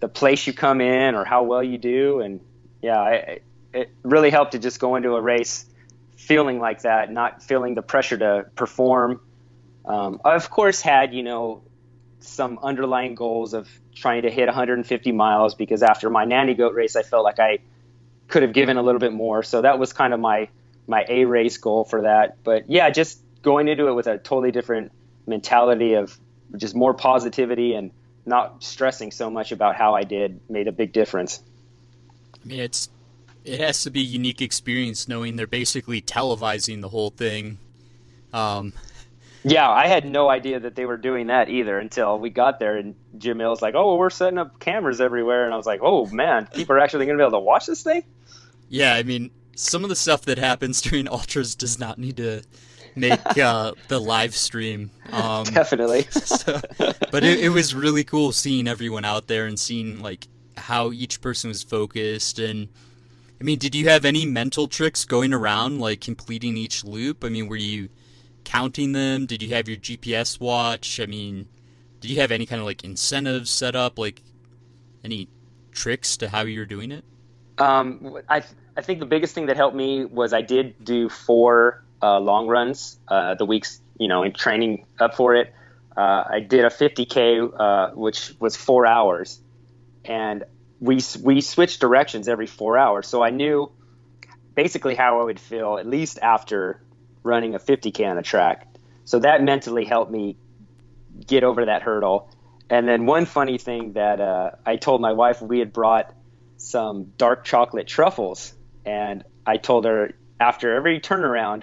the 0.00 0.08
place 0.08 0.46
you 0.46 0.52
come 0.52 0.80
in 0.80 1.14
or 1.14 1.24
how 1.24 1.42
well 1.42 1.62
you 1.62 1.78
do. 1.78 2.20
And 2.20 2.40
yeah, 2.82 2.98
I, 2.98 3.40
it 3.72 3.90
really 4.02 4.30
helped 4.30 4.52
to 4.52 4.58
just 4.58 4.80
go 4.80 4.96
into 4.96 5.14
a 5.14 5.20
race 5.20 5.66
feeling 6.16 6.58
like 6.58 6.82
that, 6.82 7.10
not 7.10 7.42
feeling 7.42 7.74
the 7.74 7.82
pressure 7.82 8.18
to 8.18 8.46
perform. 8.54 9.20
Um, 9.84 10.20
I, 10.24 10.34
of 10.34 10.50
course, 10.50 10.80
had, 10.80 11.14
you 11.14 11.22
know, 11.22 11.62
some 12.20 12.58
underlying 12.62 13.14
goals 13.14 13.54
of 13.54 13.68
trying 13.94 14.22
to 14.22 14.30
hit 14.30 14.46
150 14.46 15.12
miles 15.12 15.54
because 15.54 15.82
after 15.82 16.10
my 16.10 16.24
nanny 16.24 16.54
goat 16.54 16.74
race, 16.74 16.96
I 16.96 17.02
felt 17.02 17.24
like 17.24 17.38
I 17.38 17.58
could 18.30 18.42
have 18.42 18.52
given 18.52 18.76
a 18.76 18.82
little 18.82 18.98
bit 18.98 19.12
more. 19.12 19.42
So 19.42 19.62
that 19.62 19.78
was 19.78 19.92
kind 19.92 20.14
of 20.14 20.20
my, 20.20 20.48
my 20.86 21.04
A 21.08 21.24
race 21.24 21.56
goal 21.58 21.84
for 21.84 22.02
that. 22.02 22.42
But 22.42 22.70
yeah, 22.70 22.90
just 22.90 23.20
going 23.42 23.68
into 23.68 23.88
it 23.88 23.94
with 23.94 24.06
a 24.06 24.18
totally 24.18 24.52
different 24.52 24.92
mentality 25.26 25.94
of 25.94 26.18
just 26.56 26.74
more 26.74 26.94
positivity 26.94 27.74
and 27.74 27.90
not 28.26 28.62
stressing 28.62 29.12
so 29.12 29.30
much 29.30 29.52
about 29.52 29.76
how 29.76 29.94
I 29.94 30.02
did 30.02 30.40
made 30.48 30.68
a 30.68 30.72
big 30.72 30.92
difference. 30.92 31.42
I 32.42 32.48
mean, 32.48 32.60
it's 32.60 32.88
it 33.44 33.60
has 33.60 33.82
to 33.82 33.90
be 33.90 34.00
a 34.00 34.04
unique 34.04 34.42
experience 34.42 35.08
knowing 35.08 35.36
they're 35.36 35.46
basically 35.46 36.02
televising 36.02 36.80
the 36.80 36.88
whole 36.88 37.10
thing. 37.10 37.58
Um, 38.32 38.72
yeah, 39.42 39.68
I 39.68 39.86
had 39.86 40.04
no 40.04 40.28
idea 40.28 40.60
that 40.60 40.74
they 40.74 40.84
were 40.84 40.98
doing 40.98 41.28
that 41.28 41.48
either 41.48 41.78
until 41.78 42.18
we 42.18 42.30
got 42.30 42.58
there, 42.58 42.76
and 42.76 42.94
Jamil's 43.16 43.62
like, 43.62 43.74
"Oh, 43.74 43.88
well, 43.88 43.98
we're 43.98 44.10
setting 44.10 44.38
up 44.38 44.58
cameras 44.60 45.00
everywhere," 45.00 45.44
and 45.44 45.54
I 45.54 45.56
was 45.56 45.66
like, 45.66 45.80
"Oh 45.82 46.06
man, 46.06 46.46
people 46.46 46.76
are 46.76 46.78
actually 46.78 47.06
going 47.06 47.16
to 47.16 47.22
be 47.22 47.26
able 47.26 47.38
to 47.40 47.44
watch 47.44 47.66
this 47.66 47.82
thing." 47.82 48.04
Yeah, 48.70 48.94
I 48.94 49.02
mean, 49.02 49.30
some 49.56 49.82
of 49.82 49.90
the 49.90 49.96
stuff 49.96 50.22
that 50.22 50.38
happens 50.38 50.80
during 50.80 51.08
ultras 51.08 51.54
does 51.54 51.78
not 51.78 51.98
need 51.98 52.16
to 52.16 52.42
make 52.96 53.38
uh, 53.38 53.72
the 53.88 54.00
live 54.00 54.34
stream. 54.34 54.90
Um, 55.12 55.44
Definitely. 55.52 56.02
so, 56.10 56.60
but 57.10 57.24
it, 57.24 57.40
it, 57.40 57.48
was 57.50 57.74
really 57.74 58.04
cool 58.04 58.32
seeing 58.32 58.66
everyone 58.66 59.04
out 59.04 59.26
there 59.26 59.46
and 59.46 59.58
seeing 59.58 60.00
like 60.00 60.28
how 60.56 60.92
each 60.92 61.20
person 61.20 61.48
was 61.48 61.62
focused. 61.62 62.38
And 62.38 62.68
I 63.40 63.44
mean, 63.44 63.58
did 63.58 63.74
you 63.74 63.88
have 63.88 64.04
any 64.04 64.24
mental 64.24 64.68
tricks 64.68 65.04
going 65.04 65.34
around 65.34 65.80
like 65.80 66.00
completing 66.00 66.56
each 66.56 66.84
loop? 66.84 67.24
I 67.24 67.28
mean, 67.28 67.48
were 67.48 67.56
you 67.56 67.88
counting 68.44 68.92
them? 68.92 69.26
Did 69.26 69.42
you 69.42 69.54
have 69.54 69.68
your 69.68 69.78
GPS 69.78 70.40
watch? 70.40 71.00
I 71.00 71.06
mean, 71.06 71.48
did 72.00 72.10
you 72.10 72.20
have 72.20 72.30
any 72.30 72.46
kind 72.46 72.60
of 72.60 72.66
like 72.66 72.84
incentives 72.84 73.50
set 73.50 73.74
up? 73.74 73.98
Like 73.98 74.22
any 75.04 75.28
tricks 75.72 76.16
to 76.18 76.28
how 76.28 76.42
you 76.42 76.60
were 76.60 76.66
doing 76.66 76.92
it? 76.92 77.04
Um, 77.58 78.18
I 78.28 78.42
I 78.76 78.82
think 78.82 79.00
the 79.00 79.06
biggest 79.06 79.34
thing 79.34 79.46
that 79.46 79.56
helped 79.56 79.76
me 79.76 80.04
was 80.04 80.32
I 80.32 80.42
did 80.42 80.84
do 80.84 81.08
four 81.08 81.82
uh, 82.02 82.18
long 82.18 82.46
runs 82.46 82.98
uh, 83.08 83.34
the 83.34 83.44
weeks 83.44 83.80
you 83.98 84.08
know 84.08 84.22
in 84.22 84.32
training 84.32 84.86
up 84.98 85.14
for 85.14 85.34
it. 85.34 85.52
Uh, 85.96 86.24
I 86.30 86.40
did 86.40 86.64
a 86.64 86.70
50k, 86.70 87.52
uh, 87.58 87.94
which 87.94 88.32
was 88.40 88.56
four 88.56 88.86
hours, 88.86 89.40
and 90.04 90.44
we 90.80 91.00
we 91.22 91.40
switched 91.40 91.80
directions 91.80 92.28
every 92.28 92.46
four 92.46 92.78
hours. 92.78 93.06
So 93.06 93.22
I 93.22 93.30
knew 93.30 93.70
basically 94.54 94.94
how 94.94 95.20
I 95.20 95.24
would 95.24 95.40
feel 95.40 95.78
at 95.78 95.86
least 95.86 96.18
after 96.20 96.80
running 97.22 97.54
a 97.54 97.58
50k 97.58 98.08
on 98.08 98.18
a 98.18 98.22
track. 98.22 98.66
So 99.04 99.18
that 99.18 99.42
mentally 99.42 99.84
helped 99.84 100.10
me 100.10 100.36
get 101.26 101.44
over 101.44 101.66
that 101.66 101.82
hurdle. 101.82 102.30
And 102.70 102.86
then 102.86 103.04
one 103.04 103.26
funny 103.26 103.58
thing 103.58 103.94
that 103.94 104.20
uh, 104.20 104.52
I 104.64 104.76
told 104.76 105.00
my 105.00 105.12
wife 105.12 105.42
we 105.42 105.58
had 105.58 105.72
brought 105.72 106.14
some 106.56 107.12
dark 107.18 107.44
chocolate 107.44 107.88
truffles, 107.88 108.54
and 108.84 109.24
I 109.46 109.56
told 109.56 109.84
her 109.84 110.12
after 110.38 110.74
every 110.74 111.00
turnaround 111.00 111.62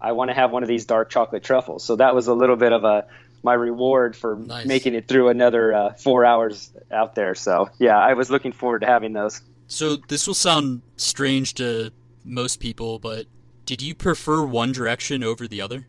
I 0.00 0.12
want 0.12 0.30
to 0.30 0.34
have 0.34 0.50
one 0.50 0.62
of 0.62 0.68
these 0.68 0.84
dark 0.84 1.10
chocolate 1.10 1.42
truffles. 1.42 1.84
So 1.84 1.96
that 1.96 2.14
was 2.14 2.26
a 2.26 2.34
little 2.34 2.56
bit 2.56 2.72
of 2.72 2.84
a 2.84 3.06
my 3.42 3.54
reward 3.54 4.16
for 4.16 4.36
nice. 4.36 4.66
making 4.66 4.94
it 4.94 5.06
through 5.06 5.28
another 5.28 5.72
uh, 5.72 5.92
four 5.94 6.24
hours 6.24 6.72
out 6.90 7.14
there. 7.14 7.34
So 7.34 7.70
yeah, 7.78 7.98
I 7.98 8.14
was 8.14 8.30
looking 8.30 8.52
forward 8.52 8.80
to 8.80 8.86
having 8.86 9.12
those. 9.12 9.40
So 9.68 9.96
this 10.08 10.26
will 10.26 10.34
sound 10.34 10.82
strange 10.96 11.54
to 11.54 11.90
most 12.24 12.60
people, 12.60 12.98
but 12.98 13.26
did 13.64 13.82
you 13.82 13.94
prefer 13.94 14.44
one 14.44 14.72
direction 14.72 15.22
over 15.22 15.48
the 15.48 15.60
other? 15.60 15.86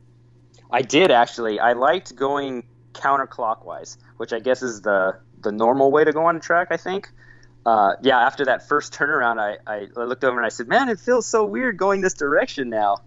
I 0.71 0.81
did 0.81 1.11
actually. 1.11 1.59
I 1.59 1.73
liked 1.73 2.15
going 2.15 2.67
counterclockwise, 2.93 3.97
which 4.17 4.33
I 4.33 4.39
guess 4.39 4.61
is 4.61 4.81
the 4.81 5.19
the 5.41 5.51
normal 5.51 5.91
way 5.91 6.03
to 6.03 6.11
go 6.11 6.25
on 6.25 6.35
a 6.35 6.39
track. 6.39 6.69
I 6.71 6.77
think. 6.77 7.09
Uh, 7.67 7.97
yeah, 8.01 8.17
after 8.17 8.45
that 8.45 8.65
first 8.65 8.93
turnaround, 8.93 9.41
I, 9.41 9.57
I 9.67 9.87
looked 10.05 10.23
over 10.23 10.37
and 10.37 10.45
I 10.45 10.49
said, 10.49 10.69
"Man, 10.69 10.87
it 10.87 11.01
feels 11.01 11.25
so 11.25 11.43
weird 11.43 11.75
going 11.75 11.99
this 11.99 12.13
direction 12.13 12.69
now." 12.69 12.99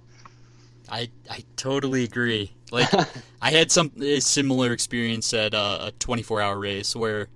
I 0.86 1.08
I 1.30 1.44
totally 1.56 2.04
agree. 2.04 2.52
Like 2.70 2.92
I 3.40 3.52
had 3.52 3.72
some 3.72 3.90
a 4.02 4.20
similar 4.20 4.72
experience 4.72 5.32
at 5.32 5.54
uh, 5.54 5.78
a 5.88 5.92
24 5.92 6.42
hour 6.42 6.58
race 6.58 6.94
where 6.94 7.28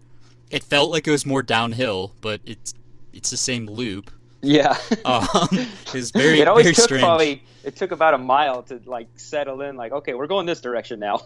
it 0.51 0.63
felt 0.65 0.91
like 0.91 1.09
it 1.09 1.13
was 1.13 1.25
more 1.25 1.43
downhill, 1.43 2.13
but 2.21 2.43
it's 2.45 2.75
it's 3.15 3.31
the 3.31 3.39
same 3.39 3.69
loop. 3.69 4.11
Yeah, 4.43 4.77
um, 5.07 5.49
it's 5.95 6.11
very 6.11 6.41
it 6.41 6.47
always 6.47 6.65
very 6.65 6.75
took 6.75 6.85
strange. 6.85 7.05
probably 7.05 7.43
it 7.65 7.75
took 7.75 7.93
about 7.93 8.13
a 8.13 8.19
mile 8.19 8.65
to 8.65 8.83
like 8.85 9.09
settle 9.17 9.63
in. 9.63 9.77
Like 9.77 9.93
okay, 9.93 10.13
we're 10.13 10.27
going 10.27 10.45
this 10.45 10.61
direction 10.61 11.01
now. 11.01 11.23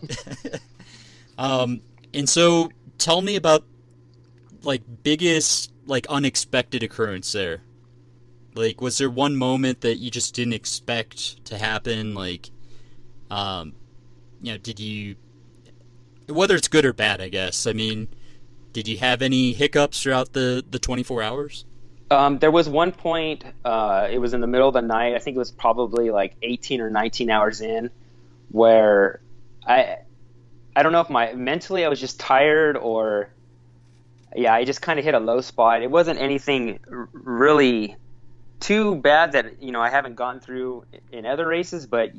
um, 1.38 1.80
and 2.14 2.28
so 2.28 2.70
tell 2.98 3.20
me 3.20 3.34
about 3.34 3.64
like 4.62 4.82
biggest 5.02 5.72
like 5.88 6.06
unexpected 6.08 6.82
occurrence 6.82 7.32
there. 7.32 7.62
Like, 8.54 8.80
was 8.80 8.98
there 8.98 9.10
one 9.10 9.36
moment 9.36 9.80
that 9.82 9.96
you 9.96 10.10
just 10.10 10.34
didn't 10.34 10.54
expect 10.54 11.44
to 11.46 11.58
happen? 11.58 12.14
Like, 12.14 12.50
um, 13.30 13.74
you 14.42 14.52
know, 14.52 14.58
did 14.58 14.80
you, 14.80 15.16
whether 16.28 16.54
it's 16.54 16.68
good 16.68 16.84
or 16.84 16.92
bad, 16.92 17.20
I 17.20 17.28
guess. 17.28 17.66
I 17.66 17.72
mean, 17.72 18.08
did 18.72 18.86
you 18.88 18.98
have 18.98 19.22
any 19.22 19.52
hiccups 19.52 20.02
throughout 20.02 20.32
the 20.32 20.64
the 20.68 20.78
24 20.78 21.22
hours? 21.22 21.64
Um, 22.10 22.38
there 22.38 22.50
was 22.50 22.68
one 22.68 22.92
point. 22.92 23.44
Uh, 23.64 24.08
it 24.10 24.18
was 24.18 24.34
in 24.34 24.40
the 24.40 24.46
middle 24.46 24.68
of 24.68 24.74
the 24.74 24.82
night. 24.82 25.14
I 25.14 25.18
think 25.18 25.34
it 25.34 25.38
was 25.38 25.50
probably 25.50 26.10
like 26.10 26.36
18 26.42 26.80
or 26.80 26.90
19 26.90 27.30
hours 27.30 27.60
in, 27.60 27.90
where 28.50 29.20
I, 29.66 29.98
I 30.74 30.82
don't 30.82 30.92
know 30.92 31.00
if 31.00 31.10
my 31.10 31.34
mentally 31.34 31.84
I 31.84 31.88
was 31.88 32.00
just 32.00 32.18
tired 32.18 32.76
or, 32.76 33.30
yeah, 34.36 34.54
I 34.54 34.64
just 34.64 34.82
kind 34.82 34.98
of 34.98 35.04
hit 35.04 35.14
a 35.14 35.20
low 35.20 35.40
spot. 35.40 35.82
It 35.82 35.90
wasn't 35.90 36.20
anything 36.20 36.80
really 36.86 37.96
too 38.60 38.96
bad 38.96 39.32
that 39.32 39.62
you 39.62 39.72
know 39.72 39.80
I 39.80 39.90
haven't 39.90 40.16
gone 40.16 40.40
through 40.40 40.84
in 41.12 41.26
other 41.26 41.46
races, 41.46 41.86
but 41.86 42.10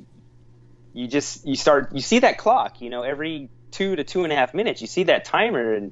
you 0.93 1.07
just 1.07 1.45
you 1.45 1.55
start 1.55 1.93
you 1.93 2.01
see 2.01 2.19
that 2.19 2.37
clock, 2.37 2.81
you 2.81 2.89
know, 2.89 3.03
every 3.03 3.49
two 3.71 3.95
to 3.95 4.03
two 4.03 4.23
and 4.23 4.33
a 4.33 4.35
half 4.35 4.53
minutes, 4.53 4.81
you 4.81 4.87
see 4.87 5.03
that 5.03 5.25
timer, 5.25 5.73
and 5.73 5.91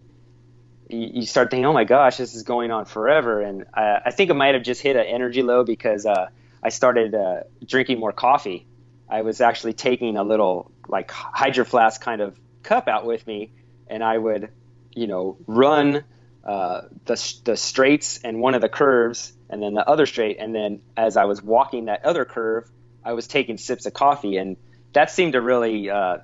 you, 0.90 1.10
you 1.14 1.26
start 1.26 1.52
thinking, 1.52 1.66
oh 1.66 1.74
my 1.74 1.84
gosh, 1.84 2.18
this 2.18 2.36
is 2.36 2.44
going 2.44 2.72
on 2.72 2.86
forever. 2.86 3.42
And 3.42 3.66
I, 3.74 4.02
I 4.08 4.12
think 4.12 4.32
I 4.32 4.34
might 4.34 4.56
have 4.56 4.64
just 4.64 4.82
hit 4.82 4.96
an 4.96 5.06
energy 5.06 5.44
low 5.44 5.64
because 5.64 6.06
uh, 6.06 6.30
I 6.64 6.70
started 6.70 7.14
uh, 7.14 7.42
drinking 7.66 8.00
more 8.00 8.12
coffee. 8.12 8.66
I 9.10 9.22
was 9.22 9.42
actually 9.42 9.74
taking 9.74 10.18
a 10.18 10.24
little 10.24 10.72
like 10.88 11.12
hydro 11.12 11.66
flask 11.66 12.02
kind 12.02 12.22
of 12.22 12.38
cup 12.64 12.88
out 12.88 13.06
with 13.06 13.26
me, 13.26 13.52
and 13.88 14.04
I 14.04 14.18
would, 14.18 14.50
you 14.98 15.08
know, 15.08 15.38
run 15.46 16.04
uh, 16.44 16.82
the 17.06 17.34
the 17.44 17.56
straights 17.56 18.20
and 18.24 18.42
one 18.42 18.56
of 18.56 18.62
the 18.62 18.70
curves, 18.70 19.32
and 19.50 19.62
then 19.62 19.76
the 19.76 19.88
other 19.88 20.06
straight, 20.06 20.38
and 20.40 20.54
then 20.56 20.82
as 20.98 21.18
I 21.18 21.26
was 21.26 21.42
walking 21.42 21.86
that 21.86 22.04
other 22.04 22.26
curve, 22.26 22.70
I 23.06 23.14
was 23.14 23.28
taking 23.28 23.58
sips 23.58 23.86
of 23.86 23.94
coffee, 23.94 24.38
and 24.38 24.58
that 24.94 25.12
seemed 25.12 25.34
to 25.34 25.42
really 25.42 25.90
uh, 25.90 26.18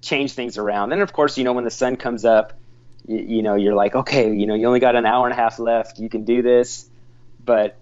change 0.00 0.32
things 0.32 0.56
around. 0.56 0.92
And 0.92 1.02
of 1.02 1.12
course, 1.12 1.36
you 1.36 1.44
know, 1.44 1.52
when 1.52 1.64
the 1.64 1.70
sun 1.70 1.96
comes 1.96 2.24
up, 2.24 2.52
you, 3.06 3.18
you 3.18 3.42
know, 3.42 3.56
you're 3.56 3.74
like, 3.74 3.94
okay, 3.94 4.32
you 4.32 4.46
know, 4.46 4.54
you 4.54 4.66
only 4.66 4.80
got 4.80 4.94
an 4.94 5.04
hour 5.04 5.26
and 5.26 5.32
a 5.32 5.36
half 5.36 5.58
left, 5.58 5.98
you 5.98 6.08
can 6.08 6.24
do 6.24 6.42
this. 6.42 6.88
But 7.44 7.76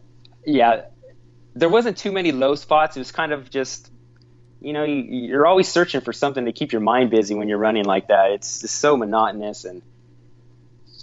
yeah, 0.47 0.87
there 1.55 1.69
wasn't 1.69 1.99
too 1.99 2.13
many 2.13 2.33
low 2.33 2.55
spots. 2.55 2.97
It 2.97 3.01
was 3.01 3.13
kind 3.13 3.33
of 3.33 3.51
just 3.51 3.91
you 4.61 4.75
know, 4.75 4.85
you, 4.85 5.35
are 5.37 5.47
always 5.47 5.69
searching 5.69 6.03
for 6.03 6.13
something 6.13 6.45
to 6.45 6.53
keep 6.53 6.73
your 6.73 6.83
mind 6.83 7.11
busy 7.11 7.35
when 7.35 7.49
you're 7.49 7.59
running 7.59 7.85
like 7.85 8.09
that. 8.09 8.33
It's 8.33 8.61
just 8.61 8.77
so 8.77 8.97
monotonous. 8.97 9.65
And 9.65 9.83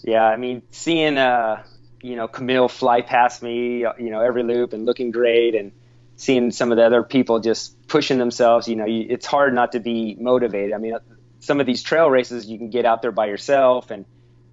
yeah, 0.08 0.24
I 0.24 0.38
mean, 0.38 0.62
seeing, 0.72 1.18
uh, 1.18 1.64
you 2.02 2.16
know, 2.16 2.30
Camille 2.30 2.70
fly 2.70 3.02
past 3.02 3.44
me, 3.44 3.80
you 4.00 4.10
know, 4.10 4.22
every 4.22 4.42
loop 4.42 4.72
and 4.72 4.86
looking 4.86 5.12
great 5.12 5.54
and 5.54 5.74
seeing 6.16 6.52
some 6.52 6.72
of 6.72 6.78
the 6.78 6.86
other 6.86 7.04
people 7.04 7.42
just 7.42 7.88
pushing 7.90 8.18
themselves, 8.18 8.70
you 8.70 8.78
know, 8.78 8.86
you, 8.86 9.06
it's 9.10 9.26
hard 9.26 9.54
not 9.54 9.74
to 9.74 9.82
be 9.82 10.16
motivated. 10.18 10.72
I 10.72 10.78
mean, 10.78 10.98
some 11.42 11.60
of 11.60 11.66
these 11.66 11.84
trail 11.84 12.10
races, 12.10 12.46
you 12.46 12.58
can 12.58 12.70
get 12.70 12.86
out 12.86 13.02
there 13.02 13.12
by 13.12 13.26
yourself 13.26 13.92
and 13.92 14.06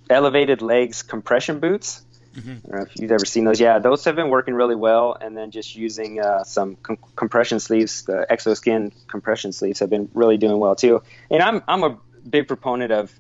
elevated 0.10 0.62
legs 0.62 1.04
compression 1.04 1.60
boots 1.60 2.06
Mm-hmm. 2.36 2.52
I 2.52 2.70
don't 2.70 2.80
know 2.80 2.86
if 2.86 3.00
you've 3.00 3.12
ever 3.12 3.26
seen 3.26 3.46
those. 3.46 3.60
Yeah, 3.60 3.80
those 3.80 4.04
have 4.06 4.16
been 4.16 4.30
working 4.30 4.56
really 4.56 4.76
well. 4.76 5.18
And 5.20 5.38
then 5.38 5.52
just 5.52 5.76
using 5.76 6.20
uh, 6.20 6.44
some 6.44 6.76
com- 6.76 6.98
compression 7.16 7.60
sleeves, 7.60 8.04
the 8.04 8.28
Exoskin 8.30 8.92
compression 9.08 9.54
sleeves 9.54 9.80
have 9.80 9.90
been 9.90 10.10
really 10.14 10.38
doing 10.38 10.60
well 10.60 10.76
too. 10.76 11.02
And 11.32 11.42
I'm 11.42 11.64
I'm 11.68 11.84
a 11.84 11.98
big 12.28 12.48
proponent 12.48 12.92
of 12.92 13.12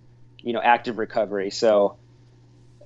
you 0.46 0.54
know 0.54 0.62
active 0.62 0.98
recovery. 0.98 1.50
So 1.50 1.98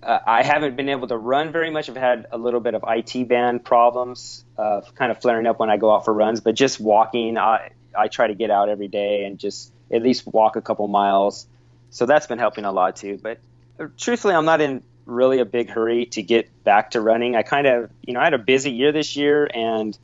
uh, 0.01 0.19
I 0.25 0.41
haven't 0.41 0.75
been 0.75 0.89
able 0.89 1.07
to 1.09 1.17
run 1.17 1.51
very 1.51 1.69
much. 1.69 1.89
I've 1.89 1.97
had 1.97 2.25
a 2.31 2.37
little 2.37 2.61
bit 2.61 2.73
of 2.73 2.83
IT 2.87 3.27
band 3.27 3.63
problems, 3.63 4.43
uh, 4.57 4.81
kind 4.95 5.11
of 5.11 5.21
flaring 5.21 5.45
up 5.45 5.59
when 5.59 5.69
I 5.69 5.77
go 5.77 5.93
out 5.93 6.05
for 6.05 6.13
runs. 6.13 6.39
But 6.39 6.55
just 6.55 6.79
walking, 6.79 7.37
I 7.37 7.71
I 7.95 8.07
try 8.07 8.27
to 8.27 8.33
get 8.33 8.49
out 8.49 8.69
every 8.69 8.87
day 8.87 9.25
and 9.25 9.37
just 9.37 9.71
at 9.91 10.01
least 10.01 10.25
walk 10.25 10.55
a 10.55 10.61
couple 10.61 10.87
miles. 10.87 11.45
So 11.91 12.05
that's 12.05 12.27
been 12.27 12.39
helping 12.39 12.65
a 12.65 12.71
lot 12.71 12.95
too. 12.95 13.19
But 13.21 13.39
uh, 13.79 13.87
truthfully, 13.97 14.33
I'm 14.33 14.45
not 14.45 14.61
in 14.61 14.81
really 15.05 15.39
a 15.39 15.45
big 15.45 15.69
hurry 15.69 16.05
to 16.05 16.21
get 16.21 16.63
back 16.63 16.91
to 16.91 17.01
running. 17.01 17.35
I 17.35 17.41
kind 17.41 17.67
of, 17.67 17.89
you 18.05 18.13
know, 18.13 18.21
I 18.21 18.23
had 18.25 18.33
a 18.33 18.39
busy 18.39 18.71
year 18.71 18.91
this 18.91 19.15
year, 19.15 19.49
and 19.53 19.97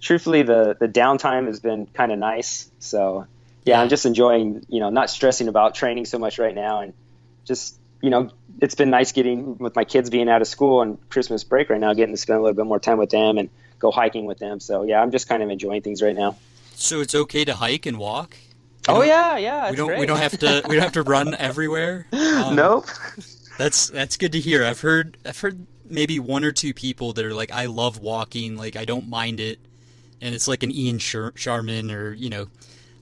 truthfully, 0.00 0.42
the 0.42 0.76
the 0.78 0.88
downtime 0.88 1.46
has 1.46 1.60
been 1.60 1.86
kind 1.86 2.12
of 2.12 2.18
nice. 2.18 2.70
So, 2.78 3.26
yeah, 3.64 3.80
I'm 3.80 3.88
just 3.88 4.06
enjoying, 4.06 4.64
you 4.68 4.80
know, 4.80 4.90
not 4.90 5.10
stressing 5.10 5.48
about 5.48 5.74
training 5.74 6.04
so 6.04 6.18
much 6.18 6.38
right 6.38 6.54
now, 6.54 6.80
and 6.80 6.92
just, 7.44 7.78
you 8.00 8.10
know, 8.10 8.30
it's 8.60 8.74
been 8.74 8.90
nice 8.90 9.12
getting 9.12 9.58
with 9.58 9.74
my 9.74 9.84
kids 9.84 10.10
being 10.10 10.28
out 10.28 10.42
of 10.42 10.48
school 10.48 10.82
and 10.82 10.98
Christmas 11.10 11.44
break 11.44 11.70
right 11.70 11.80
now, 11.80 11.94
getting 11.94 12.14
to 12.14 12.20
spend 12.20 12.38
a 12.38 12.42
little 12.42 12.54
bit 12.56 12.66
more 12.66 12.78
time 12.78 12.98
with 12.98 13.10
them 13.10 13.38
and 13.38 13.48
go 13.78 13.90
hiking 13.90 14.26
with 14.26 14.38
them. 14.38 14.60
So, 14.60 14.84
yeah, 14.84 15.00
I'm 15.00 15.10
just 15.10 15.28
kind 15.28 15.42
of 15.42 15.50
enjoying 15.50 15.82
things 15.82 16.02
right 16.02 16.14
now. 16.14 16.36
So 16.74 17.00
it's 17.00 17.14
okay 17.14 17.44
to 17.44 17.54
hike 17.54 17.86
and 17.86 17.98
walk. 17.98 18.36
oh 18.88 19.02
yeah, 19.02 19.36
yeah. 19.38 19.70
We 19.70 19.76
don't. 19.76 19.86
Great. 19.86 20.00
We 20.00 20.06
don't 20.06 20.18
have 20.18 20.38
to. 20.40 20.62
We 20.68 20.74
don't 20.74 20.82
have 20.82 20.92
to 20.92 21.02
run 21.02 21.34
everywhere. 21.34 22.06
Um, 22.34 22.56
nope. 22.56 22.86
That's 23.58 23.88
that's 23.88 24.16
good 24.16 24.32
to 24.32 24.40
hear. 24.40 24.64
I've 24.64 24.80
heard 24.80 25.16
I've 25.24 25.38
heard 25.38 25.66
maybe 25.88 26.18
one 26.18 26.44
or 26.44 26.50
two 26.50 26.74
people 26.74 27.12
that 27.12 27.24
are 27.24 27.32
like, 27.32 27.52
I 27.52 27.66
love 27.66 28.00
walking, 28.00 28.56
like 28.56 28.74
I 28.74 28.84
don't 28.84 29.08
mind 29.08 29.38
it, 29.38 29.60
and 30.20 30.34
it's 30.34 30.48
like 30.48 30.64
an 30.64 30.72
Ian 30.72 30.98
Sharman 30.98 31.92
or 31.92 32.12
you 32.12 32.28
know, 32.28 32.48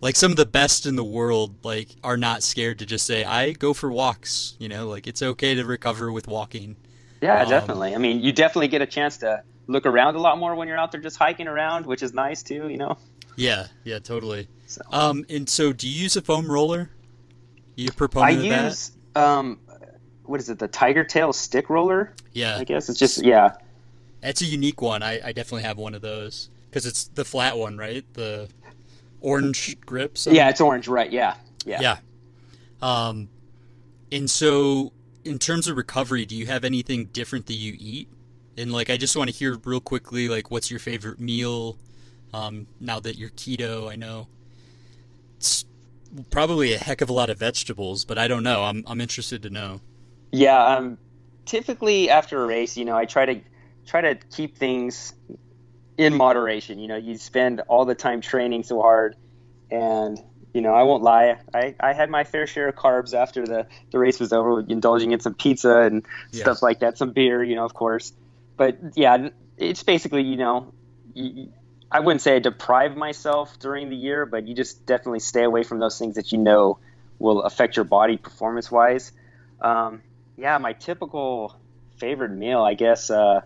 like 0.03 0.17
some 0.17 0.33
of 0.33 0.37
the 0.37 0.45
best 0.45 0.85
in 0.85 0.97
the 0.97 1.05
world, 1.05 1.65
like 1.65 1.89
are 2.05 2.19
not 2.19 2.43
scared 2.43 2.81
to 2.81 2.87
just 2.87 3.07
say, 3.07 3.25
I 3.25 3.53
go 3.53 3.73
for 3.73 3.91
walks. 3.91 4.57
You 4.59 4.69
know, 4.69 4.89
like 4.89 5.07
it's 5.07 5.23
okay 5.23 5.55
to 5.55 5.65
recover 5.65 6.13
with 6.13 6.27
walking. 6.29 6.77
Yeah, 7.23 7.43
um, 7.43 7.49
definitely. 7.49 7.95
I 7.95 7.99
mean, 7.99 8.21
you 8.21 8.33
definitely 8.33 8.69
get 8.69 8.83
a 8.83 8.87
chance 8.87 9.19
to 9.19 9.43
look 9.69 9.87
around 9.87 10.17
a 10.17 10.19
lot 10.19 10.39
more 10.39 10.55
when 10.57 10.69
you're 10.69 10.77
out 10.77 10.93
there 10.93 11.01
just 11.01 11.17
hiking 11.17 11.47
around, 11.47 11.87
which 11.87 12.03
is 12.03 12.13
nice 12.13 12.43
too. 12.43 12.69
You 12.69 12.77
know. 12.77 12.99
Yeah, 13.37 13.69
yeah, 13.85 14.01
totally. 14.01 14.49
So. 14.67 14.83
Um, 14.91 15.25
and 15.31 15.49
so, 15.49 15.73
do 15.73 15.89
you 15.89 16.03
use 16.03 16.17
a 16.17 16.23
foam 16.23 16.51
roller? 16.51 16.91
You 17.77 17.91
proponent 17.93 18.41
I 18.41 18.43
use, 18.43 18.93
that? 19.15 19.25
Um, 19.25 19.59
what 20.25 20.41
is 20.41 20.51
it? 20.51 20.59
The 20.59 20.69
Tiger 20.69 21.05
Tail 21.05 21.33
stick 21.33 21.71
roller. 21.71 22.13
Yeah, 22.33 22.59
I 22.59 22.65
guess 22.65 22.89
it's 22.89 22.99
just 22.99 23.25
yeah. 23.25 23.53
It's 24.23 24.43
a 24.43 24.47
unique 24.47 24.83
one. 24.83 25.03
I, 25.03 25.29
I 25.29 25.33
definitely 25.33 25.63
have 25.63 25.79
one 25.79 25.95
of 25.95 26.03
those 26.03 26.51
because 26.69 26.87
it's 26.87 27.05
the 27.05 27.25
flat 27.25 27.57
one, 27.57 27.77
right? 27.79 28.05
The 28.15 28.49
orange 29.23 29.81
grips. 29.81 30.27
Yeah, 30.27 30.49
it's 30.51 30.61
orange, 30.61 30.89
right? 30.89 31.11
Yeah, 31.11 31.35
yeah. 31.65 31.81
Yeah. 31.81 31.97
Um, 32.83 33.29
and 34.11 34.31
so 34.31 34.93
in 35.25 35.39
terms 35.39 35.69
of 35.69 35.77
recovery, 35.77 36.27
do 36.27 36.37
you 36.37 36.47
have 36.47 36.65
anything 36.65 37.07
different 37.07 37.47
that 37.47 37.55
you 37.55 37.75
eat? 37.79 38.09
And 38.59 38.73
like, 38.73 38.91
I 38.91 38.97
just 38.97 39.17
want 39.17 39.31
to 39.31 39.37
hear 39.37 39.59
real 39.65 39.81
quickly, 39.81 40.29
like, 40.29 40.51
what's 40.51 40.71
your 40.71 40.81
favorite 40.81 41.19
meal? 41.19 41.79
Um, 42.35 42.67
now 42.81 43.01
that 43.01 43.17
you're 43.17 43.31
keto, 43.31 43.91
I 43.91 43.97
know 43.97 44.27
it's 45.37 45.65
probably 46.31 46.75
a 46.75 46.79
heck 46.79 47.01
of 47.01 47.09
a 47.09 47.13
lot 47.13 47.31
of 47.31 47.39
vegetables, 47.39 48.05
but 48.05 48.19
I 48.19 48.29
don't 48.29 48.43
know. 48.43 48.65
I'm 48.65 48.85
I'm 48.87 49.01
interested 49.01 49.43
to 49.43 49.51
know. 49.51 49.81
Yeah, 50.31 50.63
um, 50.65 50.99
typically 51.45 52.11
after 52.11 52.43
a 52.43 52.47
race, 52.47 52.77
you 52.77 52.85
know, 52.85 52.97
I 52.97 53.05
try 53.05 53.27
to 53.27 53.41
try 53.87 54.01
to 54.01 54.15
keep 54.31 54.57
things 54.57 55.15
in 55.97 56.15
moderation. 56.15 56.79
You 56.79 56.89
know, 56.89 56.97
you 56.97 57.17
spend 57.17 57.61
all 57.69 57.85
the 57.85 57.95
time 57.95 58.21
training 58.21 58.65
so 58.65 58.81
hard, 58.81 59.17
and 59.71 60.23
you 60.53 60.61
know, 60.61 60.75
I 60.75 60.83
won't 60.83 61.03
lie. 61.03 61.39
I, 61.55 61.75
I 61.81 61.93
had 61.93 62.11
my 62.11 62.25
fair 62.25 62.47
share 62.47 62.69
of 62.69 62.75
carbs 62.75 63.15
after 63.15 63.47
the, 63.47 63.67
the 63.91 63.99
race 63.99 64.21
was 64.21 64.33
over, 64.33 64.61
indulging 64.61 65.13
in 65.13 65.21
some 65.21 65.35
pizza 65.35 65.81
and 65.81 66.05
yeah. 66.31 66.43
stuff 66.43 66.63
like 66.63 66.81
that, 66.81 66.99
some 66.99 67.13
beer, 67.13 67.43
you 67.43 67.55
know, 67.55 67.65
of 67.65 67.73
course. 67.73 68.13
But 68.57 68.79
yeah, 68.95 69.31
it's 69.57 69.83
basically, 69.83 70.23
you 70.25 70.37
know, 70.37 70.75
I 71.91 72.01
wouldn't 72.01 72.21
say 72.21 72.37
I 72.37 72.39
deprive 72.39 72.97
myself 72.97 73.59
during 73.59 73.89
the 73.89 73.97
year, 73.97 74.27
but 74.27 74.47
you 74.47 74.55
just 74.55 74.85
definitely 74.85 75.21
stay 75.21 75.43
away 75.43 75.63
from 75.63 75.79
those 75.79 75.99
things 75.99 76.17
that 76.17 76.33
you 76.33 76.39
know 76.39 76.79
will 77.19 77.43
affect 77.43 77.77
your 77.77 77.85
body 77.85 78.19
performance 78.19 78.71
wise. 78.71 79.13
Um, 79.61 80.03
yeah, 80.37 80.59
my 80.59 80.75
typical 80.75 81.57
favorite 81.97 82.33
meal, 82.33 82.63
I 82.63 82.75
guess. 82.75 83.11
Uh, 83.11 83.43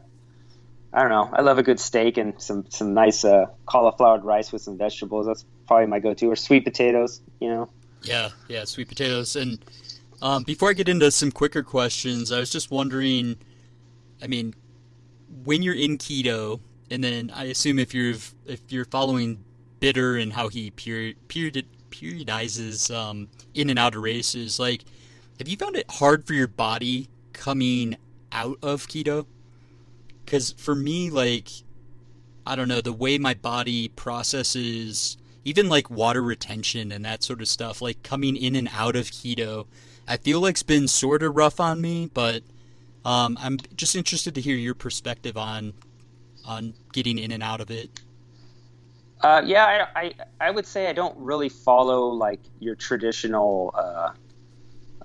I 0.96 1.02
don't 1.02 1.10
know. 1.10 1.28
I 1.30 1.42
love 1.42 1.58
a 1.58 1.62
good 1.62 1.78
steak 1.78 2.16
and 2.16 2.40
some 2.40 2.64
some 2.70 2.94
nice 2.94 3.22
uh, 3.22 3.46
cauliflower 3.66 4.18
rice 4.20 4.50
with 4.50 4.62
some 4.62 4.78
vegetables. 4.78 5.26
That's 5.26 5.44
probably 5.66 5.88
my 5.88 5.98
go-to, 5.98 6.30
or 6.30 6.36
sweet 6.36 6.64
potatoes. 6.64 7.20
You 7.38 7.50
know. 7.50 7.70
Yeah, 8.00 8.30
yeah, 8.48 8.64
sweet 8.64 8.88
potatoes. 8.88 9.36
And 9.36 9.62
um, 10.22 10.42
before 10.44 10.70
I 10.70 10.72
get 10.72 10.88
into 10.88 11.10
some 11.10 11.30
quicker 11.30 11.62
questions, 11.62 12.32
I 12.32 12.40
was 12.40 12.50
just 12.50 12.70
wondering. 12.70 13.36
I 14.22 14.26
mean, 14.26 14.54
when 15.44 15.62
you're 15.62 15.74
in 15.74 15.98
keto, 15.98 16.60
and 16.90 17.04
then 17.04 17.30
I 17.34 17.44
assume 17.44 17.78
if 17.78 17.92
you're 17.92 18.14
if 18.46 18.60
you're 18.70 18.86
following 18.86 19.44
Bitter 19.80 20.16
and 20.16 20.32
how 20.32 20.48
he 20.48 20.70
period, 20.70 21.28
period 21.28 21.66
periodizes 21.90 22.94
um, 22.94 23.28
in 23.52 23.68
and 23.68 23.78
out 23.78 23.94
of 23.94 24.02
races, 24.02 24.58
like 24.58 24.84
have 25.38 25.46
you 25.46 25.58
found 25.58 25.76
it 25.76 25.84
hard 25.90 26.26
for 26.26 26.32
your 26.32 26.48
body 26.48 27.10
coming 27.34 27.98
out 28.32 28.58
of 28.62 28.86
keto? 28.86 29.26
Because 30.26 30.52
for 30.58 30.74
me, 30.74 31.10
like, 31.10 31.48
I 32.46 32.56
don't 32.56 32.68
know, 32.68 32.82
the 32.82 32.92
way 32.92 33.18
my 33.18 33.34
body 33.34 33.88
processes 33.88 35.16
even 35.44 35.70
like 35.70 35.88
water 35.90 36.22
retention 36.22 36.92
and 36.92 37.04
that 37.06 37.22
sort 37.24 37.40
of 37.40 37.48
stuff, 37.48 37.80
like 37.82 38.02
coming 38.02 38.36
in 38.36 38.56
and 38.56 38.68
out 38.72 38.96
of 38.96 39.06
keto, 39.06 39.66
I 40.08 40.18
feel 40.18 40.40
like 40.40 40.52
it's 40.52 40.62
been 40.64 40.88
sort 40.88 41.22
of 41.22 41.36
rough 41.36 41.60
on 41.60 41.80
me, 41.80 42.10
but 42.12 42.42
Um, 43.04 43.38
I'm 43.40 43.58
just 43.76 43.94
interested 43.94 44.34
to 44.34 44.40
hear 44.40 44.56
your 44.56 44.74
perspective 44.74 45.36
on 45.36 45.74
on 46.44 46.74
getting 46.92 47.18
in 47.18 47.30
and 47.32 47.42
out 47.42 47.60
of 47.60 47.70
it. 47.70 47.90
Uh, 49.20 49.42
yeah, 49.46 49.86
I, 49.94 50.00
I, 50.00 50.14
I 50.40 50.50
would 50.50 50.66
say 50.66 50.88
I 50.88 50.92
don't 50.92 51.16
really 51.18 51.48
follow 51.48 52.08
like 52.08 52.40
your 52.58 52.74
traditional, 52.76 53.72
uh, 53.74 54.10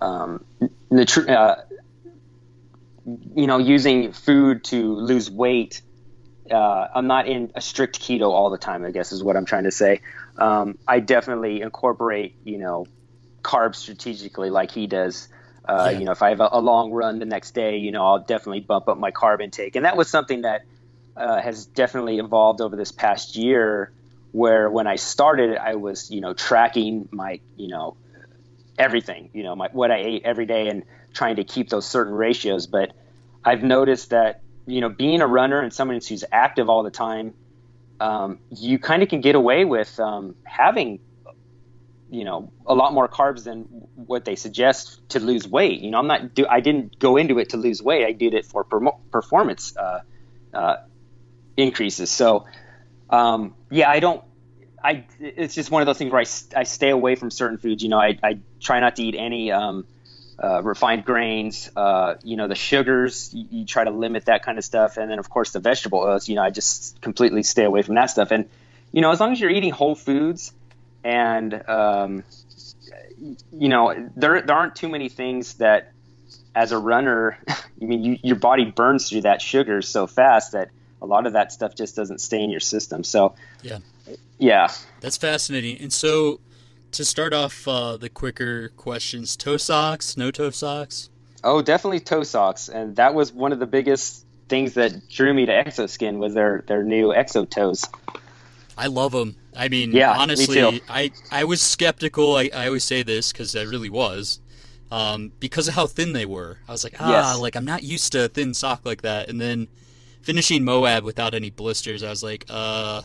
um, 0.02 0.46
nutri- 0.92 1.30
uh, 1.30 1.58
you 3.06 3.48
know, 3.48 3.58
using 3.58 4.12
food 4.12 4.64
to 4.66 4.96
lose 4.96 5.30
weight. 5.30 5.82
Uh, 6.50 6.88
I'm 6.94 7.08
not 7.08 7.28
in 7.28 7.52
a 7.56 7.62
strict 7.62 8.00
keto 8.02 8.30
all 8.30 8.50
the 8.50 8.58
time. 8.58 8.86
I 8.86 8.92
guess 8.92 9.12
is 9.12 9.24
what 9.24 9.38
I'm 9.38 9.46
trying 9.46 9.64
to 9.64 9.72
say. 9.72 10.02
Um, 10.38 10.78
I 10.88 11.00
definitely 11.00 11.62
incorporate, 11.62 12.36
you 12.44 12.58
know, 12.58 12.88
carbs 13.42 13.76
strategically 13.76 14.50
like 14.50 14.72
he 14.72 14.88
does. 14.88 15.28
Uh, 15.68 15.90
yeah. 15.92 16.00
You 16.00 16.06
know, 16.06 16.12
if 16.12 16.22
I 16.22 16.30
have 16.30 16.42
a, 16.42 16.50
a, 16.52 16.60
long 16.60 16.92
run 16.92 17.20
the 17.20 17.26
next 17.26 17.52
day, 17.52 17.78
you 17.78 17.92
know, 17.92 18.06
I'll 18.06 18.24
definitely 18.24 18.62
bump 18.62 18.88
up 18.88 18.98
my 18.98 19.12
carb 19.12 19.42
intake, 19.42 19.76
and 19.76 19.86
that 19.86 19.96
was 19.96 20.10
something 20.10 20.42
that 20.42 20.64
uh, 21.16 21.40
has 21.40 21.66
definitely 21.68 22.18
evolved 22.18 22.62
over 22.62 22.76
this 22.76 22.92
past 22.92 23.36
year 23.36 23.92
where 24.32 24.70
when 24.70 24.88
I 24.88 24.96
started, 24.96 25.58
I 25.58 25.76
was, 25.76 26.10
you 26.10 26.22
know, 26.22 26.34
tracking 26.34 27.08
my, 27.12 27.42
you 27.58 27.68
know, 27.68 27.96
everything, 28.78 29.30
you 29.34 29.44
know, 29.44 29.56
my, 29.56 29.70
what 29.72 29.92
I 29.92 29.98
ate 29.98 30.24
every 30.24 30.46
day 30.46 30.68
and 30.68 30.84
trying 31.14 31.38
to 31.38 31.44
keep 31.44 31.70
those 31.70 31.86
certain 31.86 32.14
ratios. 32.14 32.68
But 32.68 32.94
I've 33.44 33.64
noticed 33.64 34.12
that, 34.12 34.42
you 34.66 34.82
know, 34.82 34.90
being 34.90 35.22
a 35.22 35.28
runner 35.28 35.60
and 35.60 35.74
someone 35.74 36.00
who's 36.08 36.24
active 36.32 36.70
all 36.70 36.84
the 36.84 36.92
time, 36.92 37.34
um, 38.00 38.40
you 38.50 38.80
kind 38.80 39.04
of 39.04 39.10
can 39.10 39.22
get 39.22 39.36
away 39.36 39.66
with 39.66 40.00
um, 40.00 40.36
having, 40.44 41.00
you 42.10 42.24
know, 42.24 42.52
a 42.66 42.74
lot 42.74 42.94
more 42.94 43.08
carbs 43.08 43.44
than 43.44 43.62
what 43.96 44.26
they 44.26 44.36
suggest 44.36 45.08
to 45.10 45.20
lose 45.20 45.48
weight. 45.48 45.82
You 45.82 45.92
know, 45.92 46.00
I'm 46.00 46.08
not, 46.08 46.34
do, 46.34 46.46
I 46.50 46.60
didn't 46.60 47.00
go 47.00 47.18
into 47.18 47.40
it 47.40 47.50
to 47.50 47.58
lose 47.58 47.82
weight. 47.82 48.06
I 48.06 48.12
did 48.12 48.34
it 48.34 48.46
for 48.46 48.64
per- 48.64 48.92
performance 49.12 49.76
uh, 49.78 50.02
uh, 50.54 50.78
increases. 51.58 52.10
So, 52.12 52.46
um, 53.10 53.54
yeah, 53.70 53.90
I 53.90 54.00
don't. 54.00 54.24
I 54.84 55.06
it's 55.20 55.54
just 55.54 55.72
one 55.72 55.82
of 55.82 55.86
those 55.86 55.98
things 55.98 56.12
where 56.12 56.22
I, 56.22 56.60
I 56.60 56.64
stay 56.64 56.90
away 56.90 57.16
from 57.16 57.32
certain 57.32 57.58
foods. 57.58 57.84
You 57.84 57.90
know, 57.90 58.00
I, 58.00 58.18
I 58.24 58.40
try 58.60 58.80
not 58.80 58.96
to 58.96 59.04
eat 59.04 59.16
any 59.18 59.52
um, 59.52 59.86
uh, 60.42 60.62
refined 60.64 61.06
grains. 61.06 61.70
Uh, 61.76 62.16
you 62.24 62.36
know, 62.36 62.48
the 62.48 62.56
sugars 62.56 63.34
you, 63.34 63.46
you, 63.52 63.66
try 63.66 63.84
to 63.84 63.92
limit 63.92 64.26
that 64.26 64.44
kind 64.44 64.58
of 64.58 64.64
stuff, 64.64 64.98
and 64.98 65.10
then 65.10 65.20
of 65.20 65.30
course 65.30 65.52
the 65.52 65.60
vegetable 65.60 66.00
oils. 66.00 66.28
You 66.28 66.36
know, 66.36 66.44
I 66.44 66.50
just 66.50 67.00
completely 67.02 67.44
stay 67.44 67.64
away 67.64 67.82
from 67.84 67.96
that 67.96 68.08
stuff. 68.08 68.32
And 68.32 68.50
you 68.92 69.02
know, 69.02 69.12
as 69.12 69.20
long 69.20 69.32
as 69.32 69.40
you're 69.40 69.52
eating 69.52 69.72
whole 69.72 69.96
foods, 69.96 70.52
and 71.04 71.68
um, 71.70 72.24
you 73.52 73.70
know, 73.70 74.10
there 74.16 74.42
there 74.42 74.56
aren't 74.56 74.76
too 74.76 74.90
many 74.90 75.10
things 75.10 75.56
that 75.56 75.92
as 76.56 76.72
a 76.72 76.78
runner, 76.78 77.38
I 77.48 77.56
mean, 77.80 78.04
you, 78.04 78.20
your 78.24 78.36
body 78.36 78.66
burns 78.66 79.10
through 79.10 79.22
that 79.22 79.42
sugar 79.42 79.82
so 79.82 80.08
fast 80.08 80.54
that 80.54 80.70
a 81.02 81.06
lot 81.06 81.26
of 81.26 81.34
that 81.34 81.52
stuff 81.52 81.76
just 81.76 81.96
doesn't 81.96 82.20
stay 82.20 82.44
in 82.44 82.50
your 82.50 82.60
system. 82.60 83.04
So 83.04 83.36
yeah, 83.62 83.80
yeah, 84.38 84.72
that's 85.00 85.18
fascinating. 85.18 85.78
And 85.80 85.94
so 85.94 86.40
to 86.92 87.06
start 87.06 87.34
off 87.34 87.68
uh, 87.68 87.98
the 87.98 88.10
quicker 88.10 88.70
questions, 88.70 89.36
toe 89.36 89.58
socks, 89.58 90.18
no 90.18 90.32
toe 90.32 90.50
socks? 90.50 91.10
Oh, 91.44 91.62
definitely 91.62 92.02
toe 92.02 92.24
socks, 92.24 92.70
and 92.70 92.96
that 92.98 93.14
was 93.14 93.34
one 93.34 93.52
of 93.52 93.60
the 93.60 93.66
biggest 93.66 94.26
things 94.50 94.74
that 94.76 95.08
drew 95.10 95.34
me 95.34 95.46
to 95.46 95.52
Exoskin 95.52 96.18
was 96.18 96.34
their 96.34 96.64
their 96.68 96.84
new 96.84 97.08
Exo 97.08 97.50
toes. 97.50 97.86
I 98.78 98.88
love 98.88 99.12
them. 99.12 99.36
I 99.56 99.70
mean, 99.70 99.92
yeah, 99.92 100.12
honestly, 100.12 100.82
I 100.90 101.12
I 101.32 101.44
was 101.46 101.62
skeptical. 101.62 102.36
I, 102.36 102.50
I 102.54 102.68
always 102.68 102.84
say 102.84 103.04
this 103.04 103.32
because 103.32 103.56
I 103.56 103.64
really 103.64 103.90
was. 103.90 104.40
Um, 104.92 105.32
because 105.40 105.70
of 105.70 105.74
how 105.76 105.88
thin 105.88 106.12
they 106.12 106.26
were, 106.26 106.58
I 106.68 106.72
was 106.74 106.84
like, 106.84 106.96
ah, 107.00 107.32
yes. 107.32 107.40
like 107.40 107.56
I'm 107.56 107.64
not 107.64 107.82
used 107.82 108.12
to 108.12 108.26
a 108.26 108.28
thin 108.28 108.54
sock 108.54 108.86
like 108.86 109.04
that. 109.04 109.30
And 109.30 109.40
then 109.40 109.70
finishing 110.22 110.66
Moab 110.66 111.06
without 111.06 111.34
any 111.34 111.50
blisters, 111.50 112.04
I 112.04 112.10
was 112.10 112.22
like, 112.22 112.46
uh, 112.50 113.04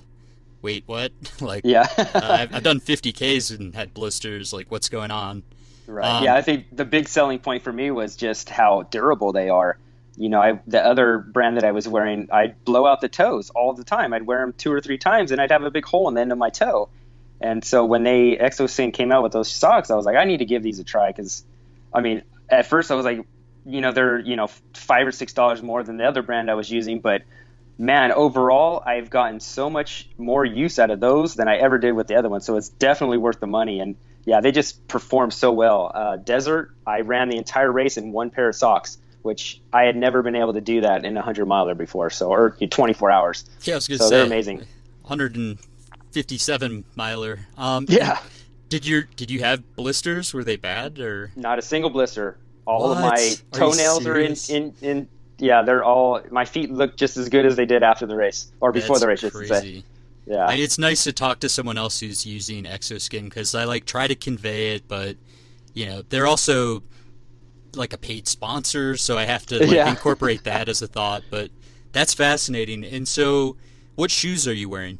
wait, 0.67 0.83
what? 0.87 1.13
like, 1.41 1.63
yeah, 1.65 1.87
uh, 1.97 2.21
I've, 2.41 2.55
I've, 2.57 2.63
done 2.65 2.81
50 2.81 3.13
Ks 3.13 3.51
and 3.51 3.73
had 3.73 3.95
blisters. 3.95 4.53
Like, 4.53 4.69
what's 4.69 4.89
going 4.89 5.13
on? 5.13 5.45
Right. 5.87 6.05
Um, 6.05 6.25
yeah, 6.25 6.35
I 6.35 6.43
think 6.43 6.67
the 6.73 6.85
big 6.85 7.09
selling 7.09 7.39
point 7.39 7.63
for 7.63 7.73
me 7.73 7.93
was 7.93 8.17
just 8.17 8.51
how 8.51 8.83
durable 8.83 9.33
they 9.33 9.49
are. 9.49 9.79
You 10.17 10.29
know, 10.29 10.41
I, 10.43 10.61
the 10.67 10.85
other 10.85 11.19
brand 11.19 11.57
that 11.57 11.65
I 11.65 11.71
was 11.71 11.87
wearing, 11.87 12.29
I'd 12.33 12.65
blow 12.65 12.85
out 12.85 13.01
the 13.01 13.09
toes 13.09 13.51
all 13.51 13.75
the 13.75 13.85
time. 13.85 14.13
I'd 14.13 14.27
wear 14.27 14.41
them 14.41 14.55
two 14.59 14.73
or 14.73 14.81
three 14.81 14.99
times, 14.99 15.31
and 15.31 15.41
I'd 15.41 15.53
have 15.53 15.63
a 15.63 15.71
big 15.71 15.85
hole 15.85 16.09
in 16.09 16.15
the 16.15 16.21
end 16.21 16.33
of 16.33 16.39
my 16.39 16.51
toe. 16.51 16.89
And 17.41 17.65
so 17.65 17.85
when 17.85 18.03
they 18.03 18.37
Exoskin 18.37 18.93
came 18.93 19.13
out 19.13 19.23
with 19.23 19.33
those 19.33 19.49
socks, 19.49 19.91
I 19.91 19.95
was 19.95 20.05
like, 20.05 20.17
I 20.17 20.25
need 20.25 20.39
to 20.39 20.47
give 20.47 20.65
these 20.65 20.81
a 20.81 20.85
try 20.85 21.13
because, 21.13 21.45
I 21.95 22.01
mean, 22.01 22.23
at 22.49 22.67
first 22.67 22.91
I 22.91 22.97
was 22.97 23.05
like, 23.05 23.25
you 23.67 23.81
know 23.81 23.93
they're 23.93 24.21
you 24.21 24.37
know 24.37 24.49
five 24.75 25.07
or 25.07 25.13
six 25.13 25.33
dollars 25.33 25.61
more 25.61 25.83
than 25.83 25.97
the 25.97 26.05
other 26.05 26.23
brand 26.23 26.51
I 26.51 26.55
was 26.55 26.71
using, 26.71 27.01
but 27.01 27.23
man, 27.79 28.13
overall 28.13 28.83
I've 28.85 29.11
gotten 29.11 29.41
so 29.41 29.69
much 29.71 30.09
more 30.19 30.45
use 30.45 30.79
out 30.79 30.91
of 30.91 31.01
those 31.01 31.35
than 31.35 31.49
I 31.49 31.57
ever 31.57 31.79
did 31.79 31.93
with 31.93 32.07
the 32.07 32.17
other 32.17 32.29
one. 32.29 32.41
So 32.41 32.57
it's 32.57 32.69
definitely 32.69 33.19
worth 33.19 33.41
the 33.41 33.47
money. 33.47 33.81
And 33.81 33.97
yeah, 34.25 34.41
they 34.41 34.53
just 34.53 34.87
perform 34.89 35.31
so 35.31 35.53
well. 35.53 35.91
Uh, 35.95 36.17
desert, 36.17 36.73
I 36.87 37.01
ran 37.01 37.29
the 37.29 37.37
entire 37.37 37.71
race 37.71 37.97
in 37.97 38.13
one 38.13 38.31
pair 38.31 38.49
of 38.49 38.57
socks, 38.57 38.99
which 39.23 39.61
I 39.73 39.85
had 39.85 39.97
never 39.97 40.23
been 40.23 40.37
able 40.37 40.55
to 40.55 40.61
do 40.61 40.81
that 40.83 41.05
in 41.05 41.17
a 41.17 41.23
hundred 41.23 41.47
miler 41.47 41.75
before. 41.75 42.11
So 42.11 42.31
or 42.31 42.51
24 42.51 43.11
hours. 43.11 43.45
Yeah, 43.63 43.75
I 43.75 43.77
was 43.77 43.89
gonna 43.89 43.99
so 43.99 44.09
say 44.09 44.17
they're 44.17 44.27
amazing. 44.27 44.59
157 45.03 46.85
miler. 46.95 47.41
Um, 47.57 47.87
yeah. 47.89 48.19
Did 48.69 48.85
you 48.85 49.05
did 49.15 49.31
you 49.31 49.41
have 49.41 49.77
blisters? 49.77 50.35
Were 50.35 50.43
they 50.43 50.57
bad 50.57 50.99
or 50.99 51.31
not 51.37 51.61
a 51.61 51.63
single 51.63 51.91
blister? 51.91 52.37
all 52.67 52.89
what? 52.89 52.97
of 52.97 53.03
my 53.03 53.35
toenails 53.53 54.07
are, 54.07 54.15
are, 54.15 54.21
in, 54.21 54.35
in, 54.49 54.75
in 54.83 55.09
yeah 55.39 55.63
they're 55.63 55.85
all 55.85 56.21
my 56.31 56.45
feet 56.45 56.71
look 56.71 56.97
just 56.97 57.17
as 57.17 57.29
good 57.29 57.47
as 57.47 57.57
they 57.57 57.67
did 57.67 57.83
after 57.83 58.07
the 58.07 58.17
race 58.17 58.51
or 58.61 58.73
before 58.73 58.99
That's 58.99 59.01
the 59.03 59.09
race 59.09 59.25
I 59.25 59.31
crazy. 59.31 59.81
say. 59.81 59.85
yeah 60.27 60.51
it's 60.53 60.79
nice 60.79 61.05
to 61.05 61.13
talk 61.13 61.41
to 61.41 61.49
someone 61.49 61.79
else 61.79 62.01
who's 62.01 62.25
using 62.25 62.65
exoskin 62.65 63.25
because 63.25 63.55
i 63.55 63.65
like 63.65 63.85
try 63.85 64.07
to 64.07 64.15
convey 64.15 64.75
it 64.75 64.89
but 64.89 65.17
you 65.75 65.87
know 65.87 66.03
they're 66.09 66.27
also 66.27 66.83
like 67.75 67.93
a 67.93 67.99
paid 67.99 68.27
sponsor 68.27 68.97
so 68.97 69.19
i 69.19 69.25
have 69.25 69.45
to 69.47 69.59
like, 69.59 69.71
yeah. 69.71 69.89
incorporate 69.91 70.45
that 70.45 70.69
as 70.69 70.81
a 70.81 70.87
thought 70.87 71.23
but 71.31 71.51
that's 71.93 72.15
fascinating 72.15 72.85
and 72.85 73.07
so 73.07 73.57
what 73.95 74.11
shoes 74.11 74.49
are 74.49 74.55
you 74.55 74.69
wearing 74.69 74.99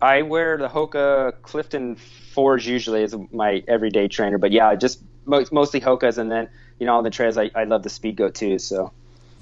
i 0.00 0.22
wear 0.22 0.56
the 0.56 0.68
hoka 0.68 1.32
clifton 1.42 1.96
forge 1.96 2.66
usually 2.66 3.02
as 3.02 3.14
my 3.32 3.62
everyday 3.68 4.08
trainer 4.08 4.38
but 4.38 4.50
yeah 4.50 4.74
just 4.74 5.02
mostly 5.26 5.80
hokas 5.80 6.16
and 6.16 6.32
then 6.32 6.48
you 6.78 6.86
know, 6.86 6.96
on 6.96 7.04
the 7.04 7.10
trails, 7.10 7.36
I, 7.36 7.50
I 7.54 7.64
love 7.64 7.82
the 7.82 7.88
Speedgoat 7.88 8.34
too. 8.34 8.58
So 8.58 8.92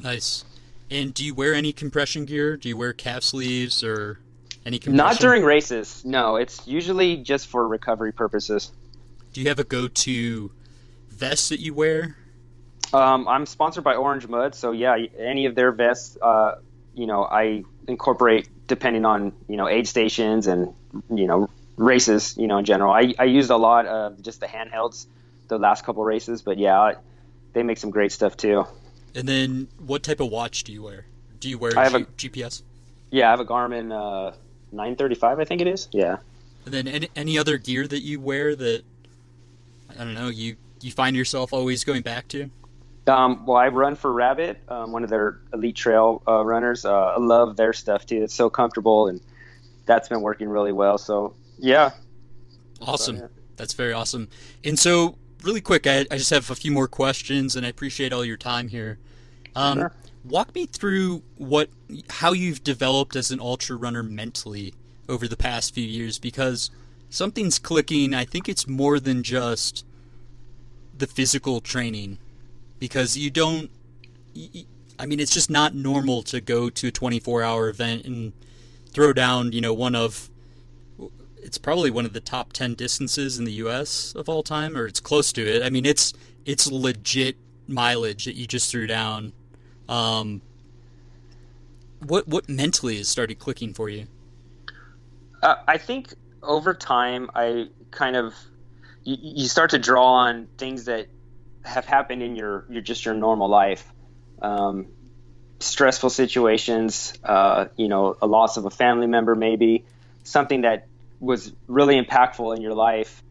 nice. 0.03 0.45
And 0.91 1.13
do 1.13 1.25
you 1.25 1.35
wear 1.35 1.55
any 1.55 1.73
compression 1.73 2.25
gear? 2.25 2.57
Do 2.57 2.69
you 2.69 2.77
wear 2.77 2.93
calf 2.93 3.23
sleeves 3.23 3.83
or 3.83 4.19
any 4.65 4.79
compression? 4.79 4.97
Not 4.97 5.19
during 5.19 5.43
races. 5.45 6.05
No, 6.05 6.37
it's 6.37 6.67
usually 6.67 7.17
just 7.17 7.49
for 7.49 7.67
recovery 7.67 8.13
purposes. 8.13 8.71
Do 9.33 9.41
you 9.41 9.49
have 9.49 9.59
a 9.59 9.65
go-to 9.65 10.51
vest 11.11 11.49
that 11.49 11.61
you 11.61 11.75
wear? 11.75 12.17
Um, 12.93 13.27
I'm 13.27 13.47
sponsored 13.47 13.85
by 13.85 13.97
Orange 13.97 14.29
Mud, 14.29 14.55
so 14.55 14.73
yeah, 14.73 14.97
any 15.19 15.47
of 15.47 15.55
their 15.55 15.73
vests, 15.73 16.17
uh, 16.23 16.57
you 16.95 17.07
know, 17.07 17.25
I 17.25 17.65
incorporate 17.89 18.49
depending 18.67 19.05
on 19.05 19.33
you 19.49 19.57
know 19.57 19.69
aid 19.69 19.89
stations 19.89 20.47
and 20.47 20.73
you 21.11 21.27
know 21.27 21.51
races, 21.77 22.37
you 22.37 22.47
know, 22.47 22.59
in 22.59 22.65
general. 22.65 22.93
I, 22.93 23.15
I 23.19 23.25
used 23.25 23.51
a 23.51 23.57
lot 23.57 23.87
of 23.87 24.23
just 24.23 24.41
the 24.41 24.47
handhelds 24.47 25.07
the 25.49 25.59
last 25.59 25.85
couple 25.85 26.05
races, 26.05 26.43
but 26.43 26.59
yeah, 26.59 26.95
they 27.53 27.63
make 27.63 27.79
some 27.79 27.91
great 27.91 28.13
stuff 28.13 28.37
too. 28.37 28.67
And 29.17 29.27
then, 29.27 29.69
what 29.79 30.03
type 30.03 30.21
of 30.21 30.29
watch 30.29 30.63
do 30.63 30.73
you 30.73 30.83
wear? 30.83 31.07
Do 31.41 31.49
you 31.49 31.59
wear 31.59 31.77
I 31.77 31.85
have 31.85 31.93
G- 32.17 32.29
a, 32.29 32.31
GPS? 32.31 32.63
Yeah, 33.11 33.29
I 33.29 33.31
have 33.31 33.41
a 33.41 33.45
Garmin 33.45 33.91
uh, 33.91 34.37
935, 34.73 35.41
I 35.41 35.45
think 35.45 35.63
it 35.63 35.67
is. 35.67 35.89
Yeah. 35.91 36.19
And 36.67 36.75
then, 36.75 36.87
any, 36.87 37.09
any 37.17 37.39
other 37.39 37.57
gear 37.57 37.87
that 37.89 38.01
you 38.01 38.21
wear 38.21 38.55
that 38.55 38.83
I 39.91 40.05
don't 40.05 40.15
know 40.15 40.29
you 40.29 40.57
you 40.83 40.93
find 40.93 41.17
yourself 41.17 41.53
always 41.53 41.85
going 41.85 42.03
back 42.03 42.29
to? 42.29 42.51
Um, 43.07 43.47
well, 43.47 43.57
I 43.57 43.69
run 43.69 43.95
for 43.95 44.13
Rabbit, 44.13 44.61
um, 44.69 44.93
one 44.93 45.05
of 45.05 45.11
their 45.11 45.39
elite 45.53 45.77
trail 45.77 46.23
uh, 46.27 46.45
runners. 46.45 46.85
Uh, 46.85 46.93
I 46.93 47.19
love 47.19 47.57
their 47.57 47.73
stuff 47.73 48.05
too. 48.05 48.23
It's 48.23 48.35
so 48.35 48.51
comfortable, 48.51 49.07
and 49.07 49.21
that's 49.87 50.09
been 50.09 50.23
working 50.23 50.49
really 50.49 50.73
well. 50.73 50.99
So, 50.99 51.35
yeah. 51.57 51.93
Awesome. 52.83 53.17
So, 53.17 53.23
yeah. 53.23 53.29
That's 53.57 53.75
very 53.75 53.93
awesome. 53.93 54.29
And 54.65 54.79
so, 54.79 55.17
really 55.43 55.61
quick, 55.61 55.87
I, 55.87 56.07
I, 56.11 56.17
just 56.17 56.31
have 56.31 56.51
a 56.51 56.55
few 56.55 56.73
more 56.73 56.89
questions, 56.89 57.57
and 57.57 57.65
I 57.65 57.69
appreciate 57.69 58.13
all 58.13 58.25
your 58.25 58.37
time 58.37 58.69
here. 58.69 58.99
Um, 59.55 59.79
sure. 59.79 59.93
Walk 60.25 60.55
me 60.55 60.67
through 60.67 61.23
what 61.37 61.71
how 62.11 62.33
you've 62.33 62.65
developed 62.65 63.15
as 63.15 63.31
an 63.31 63.39
ultra 63.41 63.77
runner 63.77 64.03
mentally 64.03 64.75
over 65.09 65.29
the 65.29 65.37
past 65.37 65.73
few 65.75 65.85
years, 65.87 66.19
because 66.19 66.71
something's 67.11 67.59
clicking. 67.59 68.13
I 68.13 68.25
think 68.25 68.49
it's 68.49 68.67
more 68.67 68.99
than 68.99 69.23
just 69.23 69.85
the 70.97 71.07
physical 71.07 71.61
training, 71.61 72.19
because 72.79 73.17
you 73.17 73.31
don't. 73.31 73.71
I 74.99 75.07
mean, 75.07 75.21
it's 75.21 75.33
just 75.33 75.51
not 75.51 75.75
normal 75.75 76.23
to 76.25 76.41
go 76.41 76.71
to 76.71 76.89
a 76.89 76.91
24 76.91 77.43
hour 77.43 77.69
event 77.69 78.05
and 78.05 78.33
throw 78.91 79.13
down, 79.13 79.53
you 79.53 79.61
know, 79.61 79.75
one 79.75 79.95
of 79.95 80.31
it's 81.47 81.59
probably 81.59 81.93
one 81.93 82.05
of 82.05 82.13
the 82.13 82.21
top 82.21 82.53
10 82.53 82.75
distances 82.75 83.39
in 83.39 83.45
the 83.45 83.53
US 83.53 84.13
of 84.17 84.29
all 84.29 84.43
time 84.43 84.77
or 84.77 84.85
it's 84.87 84.99
close 84.99 85.33
to 85.33 85.43
it. 85.47 85.63
I 85.63 85.71
mean, 85.71 85.87
it's 85.87 86.13
it's 86.45 86.71
legit 86.71 87.37
mileage 87.69 88.25
that 88.25 88.35
you 88.35 88.47
just 88.47 88.71
threw 88.71 88.87
down 88.87 89.33
Um, 89.89 90.43
what 92.01 92.27
what 92.27 92.49
mentally 92.49 92.99
has 92.99 93.09
started 93.09 93.39
clicking 93.39 93.73
for 93.73 93.89
you? 93.89 94.07
Uh, 95.41 95.55
I 95.69 95.79
think 95.79 96.13
over 96.43 96.75
time, 96.75 97.31
I 97.35 97.69
kind 97.93 98.17
of 98.17 98.35
you, 99.05 99.17
you, 99.21 99.49
start 99.49 99.71
to 99.71 99.79
draw 99.79 100.27
on 100.27 100.49
things 100.59 100.87
that 100.87 101.07
have 101.65 101.85
happened 101.85 102.23
in 102.23 102.35
your 102.35 102.67
your 102.69 102.83
just 102.83 103.05
your 103.05 103.15
normal 103.15 103.49
life, 103.49 103.85
um, 104.43 104.89
stressful 105.61 106.11
situations, 106.11 107.15
uh, 107.23 107.67
you 107.77 107.87
know, 107.87 108.17
a 108.21 108.27
loss 108.27 108.57
of 108.57 108.65
a 108.65 108.71
family 108.71 109.07
member, 109.07 109.37
maybe 109.37 109.85
something 110.25 110.63
that 110.63 110.89
was 111.21 111.53
really 111.67 112.01
impactful 112.01 112.57
in 112.57 112.63
your 112.63 112.75
life, 112.75 113.23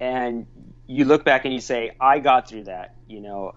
and 0.00 0.46
you 0.86 1.04
look 1.04 1.24
back 1.24 1.44
and 1.44 1.54
you 1.54 1.60
say, 1.60 1.92
"I 2.00 2.18
got 2.18 2.48
through 2.48 2.64
that." 2.64 2.94
You 3.06 3.20
know, 3.20 3.54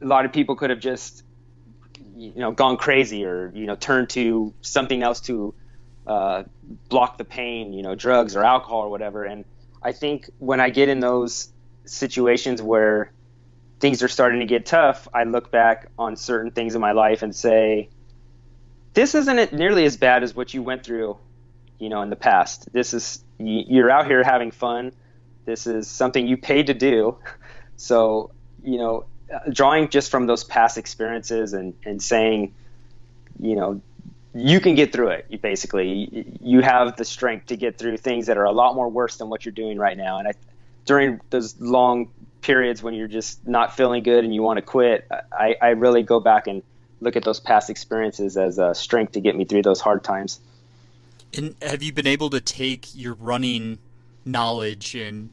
a 0.00 0.06
lot 0.06 0.24
of 0.24 0.32
people 0.32 0.56
could 0.56 0.70
have 0.70 0.80
just 0.80 1.24
you 2.16 2.32
know 2.36 2.52
gone 2.52 2.76
crazy 2.76 3.24
or 3.24 3.50
you 3.54 3.66
know 3.66 3.76
turned 3.76 4.10
to 4.10 4.54
something 4.60 5.02
else 5.02 5.20
to 5.22 5.54
uh, 6.06 6.44
block 6.88 7.18
the 7.18 7.24
pain, 7.24 7.72
you 7.72 7.82
know, 7.82 7.94
drugs 7.94 8.36
or 8.36 8.44
alcohol 8.44 8.80
or 8.80 8.90
whatever. 8.90 9.24
And 9.24 9.44
I 9.82 9.92
think 9.92 10.30
when 10.38 10.60
I 10.60 10.70
get 10.70 10.88
in 10.88 11.00
those 11.00 11.52
situations 11.84 12.62
where 12.62 13.12
things 13.80 14.02
are 14.02 14.08
starting 14.08 14.40
to 14.40 14.46
get 14.46 14.66
tough, 14.66 15.08
I 15.12 15.24
look 15.24 15.50
back 15.50 15.88
on 15.98 16.16
certain 16.16 16.50
things 16.50 16.74
in 16.74 16.80
my 16.80 16.92
life 16.92 17.22
and 17.22 17.34
say, 17.34 17.88
this 18.94 19.14
isn't 19.14 19.52
nearly 19.52 19.84
as 19.84 19.96
bad 19.96 20.22
as 20.22 20.34
what 20.34 20.52
you 20.52 20.62
went 20.62 20.84
through, 20.84 21.18
you 21.82 21.88
know, 21.88 22.00
in 22.02 22.10
the 22.10 22.16
past. 22.16 22.72
This 22.72 22.94
is 22.94 23.24
you're 23.38 23.90
out 23.90 24.06
here 24.06 24.22
having 24.22 24.52
fun. 24.52 24.92
This 25.44 25.66
is 25.66 25.88
something 25.88 26.28
you 26.28 26.36
paid 26.36 26.68
to 26.68 26.74
do. 26.74 27.18
So, 27.74 28.30
you 28.62 28.78
know, 28.78 29.06
uh, 29.34 29.50
drawing 29.50 29.88
just 29.88 30.08
from 30.12 30.26
those 30.26 30.44
past 30.44 30.78
experiences 30.78 31.52
and, 31.52 31.74
and 31.84 32.00
saying, 32.00 32.54
you 33.40 33.56
know, 33.56 33.80
you 34.34 34.60
can 34.60 34.76
get 34.76 34.92
through 34.92 35.08
it. 35.08 35.42
Basically 35.42 36.38
you 36.40 36.60
have 36.60 36.96
the 36.96 37.04
strength 37.04 37.46
to 37.46 37.56
get 37.56 37.78
through 37.78 37.96
things 37.96 38.26
that 38.26 38.36
are 38.36 38.44
a 38.44 38.52
lot 38.52 38.76
more 38.76 38.88
worse 38.88 39.16
than 39.16 39.30
what 39.30 39.44
you're 39.44 39.50
doing 39.50 39.78
right 39.78 39.96
now. 39.96 40.18
And 40.18 40.28
I, 40.28 40.32
during 40.84 41.20
those 41.30 41.60
long 41.60 42.10
periods 42.40 42.84
when 42.84 42.94
you're 42.94 43.08
just 43.08 43.44
not 43.48 43.74
feeling 43.74 44.04
good 44.04 44.22
and 44.22 44.32
you 44.32 44.42
want 44.42 44.58
to 44.58 44.62
quit, 44.62 45.08
I, 45.32 45.56
I 45.60 45.68
really 45.70 46.04
go 46.04 46.20
back 46.20 46.46
and 46.46 46.62
look 47.00 47.16
at 47.16 47.24
those 47.24 47.40
past 47.40 47.68
experiences 47.68 48.36
as 48.36 48.58
a 48.58 48.76
strength 48.76 49.14
to 49.14 49.20
get 49.20 49.34
me 49.34 49.44
through 49.44 49.62
those 49.62 49.80
hard 49.80 50.04
times. 50.04 50.38
And 51.36 51.54
have 51.62 51.82
you 51.82 51.92
been 51.92 52.06
able 52.06 52.30
to 52.30 52.40
take 52.40 52.88
your 52.94 53.14
running 53.14 53.78
knowledge 54.24 54.94
and 54.94 55.30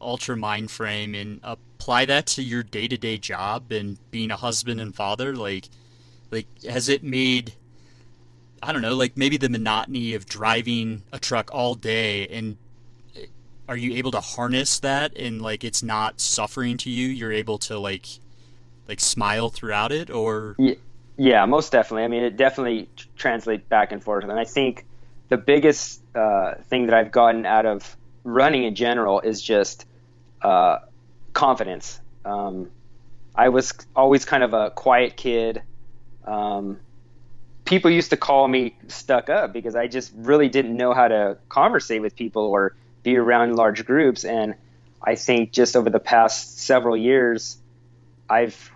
ultra 0.00 0.36
mind 0.36 0.70
frame 0.70 1.14
and 1.14 1.40
apply 1.42 2.04
that 2.04 2.26
to 2.26 2.42
your 2.42 2.62
day 2.62 2.86
to 2.86 2.96
day 2.96 3.18
job 3.18 3.72
and 3.72 3.98
being 4.10 4.30
a 4.30 4.36
husband 4.36 4.80
and 4.80 4.94
father? 4.94 5.34
Like, 5.34 5.68
like 6.30 6.46
has 6.64 6.88
it 6.88 7.02
made 7.02 7.54
I 8.62 8.72
don't 8.72 8.82
know, 8.82 8.94
like 8.94 9.16
maybe 9.16 9.36
the 9.36 9.48
monotony 9.48 10.14
of 10.14 10.26
driving 10.26 11.02
a 11.12 11.18
truck 11.18 11.50
all 11.52 11.74
day 11.74 12.26
and 12.28 12.56
are 13.68 13.76
you 13.76 13.94
able 13.94 14.12
to 14.12 14.20
harness 14.20 14.78
that 14.80 15.16
and 15.16 15.42
like 15.42 15.64
it's 15.64 15.82
not 15.82 16.20
suffering 16.20 16.76
to 16.78 16.90
you? 16.90 17.08
You're 17.08 17.32
able 17.32 17.58
to 17.58 17.78
like 17.78 18.06
like 18.88 19.00
smile 19.00 19.50
throughout 19.50 19.92
it 19.92 20.10
or 20.10 20.56
yeah, 20.58 20.74
yeah 21.16 21.46
most 21.46 21.72
definitely. 21.72 22.04
I 22.04 22.08
mean, 22.08 22.22
it 22.22 22.36
definitely 22.36 22.88
translates 23.16 23.66
back 23.68 23.92
and 23.92 24.02
forth 24.02 24.24
and 24.24 24.32
I 24.32 24.44
think 24.44 24.85
the 25.28 25.36
biggest 25.36 26.02
uh, 26.14 26.54
thing 26.68 26.86
that 26.86 26.94
I've 26.94 27.12
gotten 27.12 27.46
out 27.46 27.66
of 27.66 27.96
running 28.24 28.64
in 28.64 28.74
general 28.74 29.20
is 29.20 29.42
just 29.42 29.86
uh, 30.42 30.78
confidence. 31.32 32.00
Um, 32.24 32.70
I 33.34 33.50
was 33.50 33.72
always 33.94 34.24
kind 34.24 34.42
of 34.42 34.54
a 34.54 34.70
quiet 34.70 35.16
kid. 35.16 35.62
Um, 36.24 36.80
people 37.64 37.90
used 37.90 38.10
to 38.10 38.16
call 38.16 38.48
me 38.48 38.76
stuck 38.88 39.28
up 39.28 39.52
because 39.52 39.76
I 39.76 39.88
just 39.88 40.12
really 40.16 40.48
didn't 40.48 40.76
know 40.76 40.94
how 40.94 41.08
to 41.08 41.38
conversate 41.48 42.00
with 42.00 42.16
people 42.16 42.42
or 42.42 42.74
be 43.02 43.16
around 43.16 43.56
large 43.56 43.84
groups. 43.84 44.24
And 44.24 44.54
I 45.02 45.14
think 45.16 45.52
just 45.52 45.76
over 45.76 45.90
the 45.90 46.00
past 46.00 46.58
several 46.60 46.96
years, 46.96 47.58
I've 48.28 48.70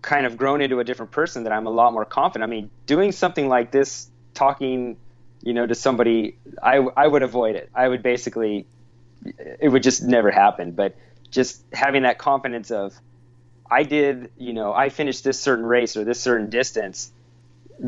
kind 0.00 0.26
of 0.26 0.36
grown 0.36 0.60
into 0.60 0.80
a 0.80 0.84
different 0.84 1.12
person 1.12 1.44
that 1.44 1.52
I'm 1.52 1.66
a 1.66 1.70
lot 1.70 1.92
more 1.92 2.04
confident. 2.04 2.48
I 2.48 2.54
mean, 2.54 2.70
doing 2.86 3.10
something 3.10 3.48
like 3.48 3.70
this, 3.72 4.08
talking, 4.34 4.96
you 5.44 5.52
know, 5.52 5.66
to 5.66 5.74
somebody, 5.74 6.36
I, 6.62 6.76
I 6.76 7.06
would 7.06 7.22
avoid 7.22 7.54
it. 7.54 7.70
I 7.74 7.86
would 7.86 8.02
basically, 8.02 8.66
it 9.24 9.70
would 9.70 9.82
just 9.82 10.02
never 10.02 10.30
happen. 10.30 10.72
But 10.72 10.96
just 11.30 11.62
having 11.72 12.02
that 12.02 12.18
confidence 12.18 12.70
of, 12.70 12.94
I 13.70 13.82
did, 13.82 14.30
you 14.38 14.54
know, 14.54 14.72
I 14.72 14.88
finished 14.88 15.22
this 15.22 15.38
certain 15.38 15.66
race 15.66 15.96
or 15.96 16.04
this 16.04 16.20
certain 16.20 16.48
distance 16.48 17.12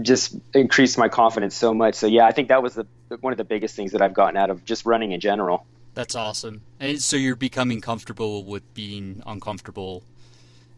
just 0.03 0.37
increased 0.53 0.99
my 0.99 1.09
confidence 1.09 1.55
so 1.55 1.73
much. 1.73 1.95
So 1.95 2.07
yeah, 2.07 2.27
I 2.27 2.33
think 2.33 2.49
that 2.49 2.63
was 2.63 2.75
the 2.75 2.87
one 3.21 3.33
of 3.33 3.37
the 3.37 3.45
biggest 3.45 3.75
things 3.75 3.93
that 3.93 4.03
I've 4.03 4.15
gotten 4.15 4.37
out 4.37 4.51
of 4.51 4.65
just 4.65 4.85
running 4.85 5.13
in 5.13 5.21
general. 5.21 5.65
That's 5.95 6.15
awesome. 6.15 6.61
And 6.79 7.01
so 7.01 7.17
you're 7.17 7.37
becoming 7.37 7.81
comfortable 7.81 8.45
with 8.45 8.63
being 8.75 9.23
uncomfortable. 9.27 10.03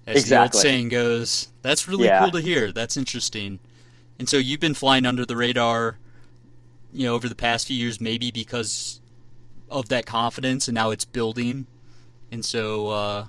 As 0.06 0.16
exactly. 0.16 0.36
the 0.36 0.56
old 0.56 0.62
saying 0.62 0.88
goes. 0.90 1.48
That's 1.62 1.88
really 1.88 2.04
yeah. 2.04 2.20
cool 2.20 2.30
to 2.30 2.40
hear. 2.40 2.70
That's 2.70 2.96
interesting. 2.96 3.58
And 4.18 4.28
so 4.28 4.36
you've 4.36 4.60
been 4.60 4.74
flying 4.74 5.06
under 5.06 5.26
the 5.26 5.36
radar, 5.36 5.98
you 6.92 7.06
know, 7.06 7.14
over 7.14 7.28
the 7.28 7.34
past 7.34 7.66
few 7.66 7.76
years, 7.76 8.00
maybe 8.00 8.30
because 8.30 9.00
of 9.70 9.88
that 9.90 10.06
confidence, 10.06 10.68
and 10.68 10.74
now 10.74 10.90
it's 10.90 11.04
building. 11.04 11.66
And 12.30 12.44
so, 12.44 12.88
uh, 12.88 13.26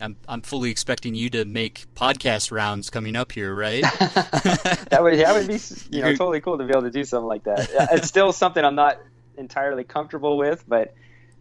I'm 0.00 0.16
I'm 0.28 0.42
fully 0.42 0.70
expecting 0.70 1.14
you 1.14 1.28
to 1.30 1.44
make 1.44 1.86
podcast 1.94 2.50
rounds 2.50 2.90
coming 2.90 3.16
up 3.16 3.32
here, 3.32 3.54
right? 3.54 3.82
that 4.00 4.98
would 5.00 5.18
that 5.18 5.34
would 5.34 5.48
be 5.48 5.60
you 5.96 6.02
know 6.02 6.10
totally 6.14 6.40
cool 6.40 6.58
to 6.58 6.64
be 6.64 6.70
able 6.70 6.82
to 6.82 6.90
do 6.90 7.04
something 7.04 7.28
like 7.28 7.44
that. 7.44 7.68
It's 7.92 8.08
still 8.08 8.32
something 8.32 8.64
I'm 8.64 8.74
not 8.74 8.98
entirely 9.36 9.84
comfortable 9.84 10.38
with, 10.38 10.64
but 10.66 10.94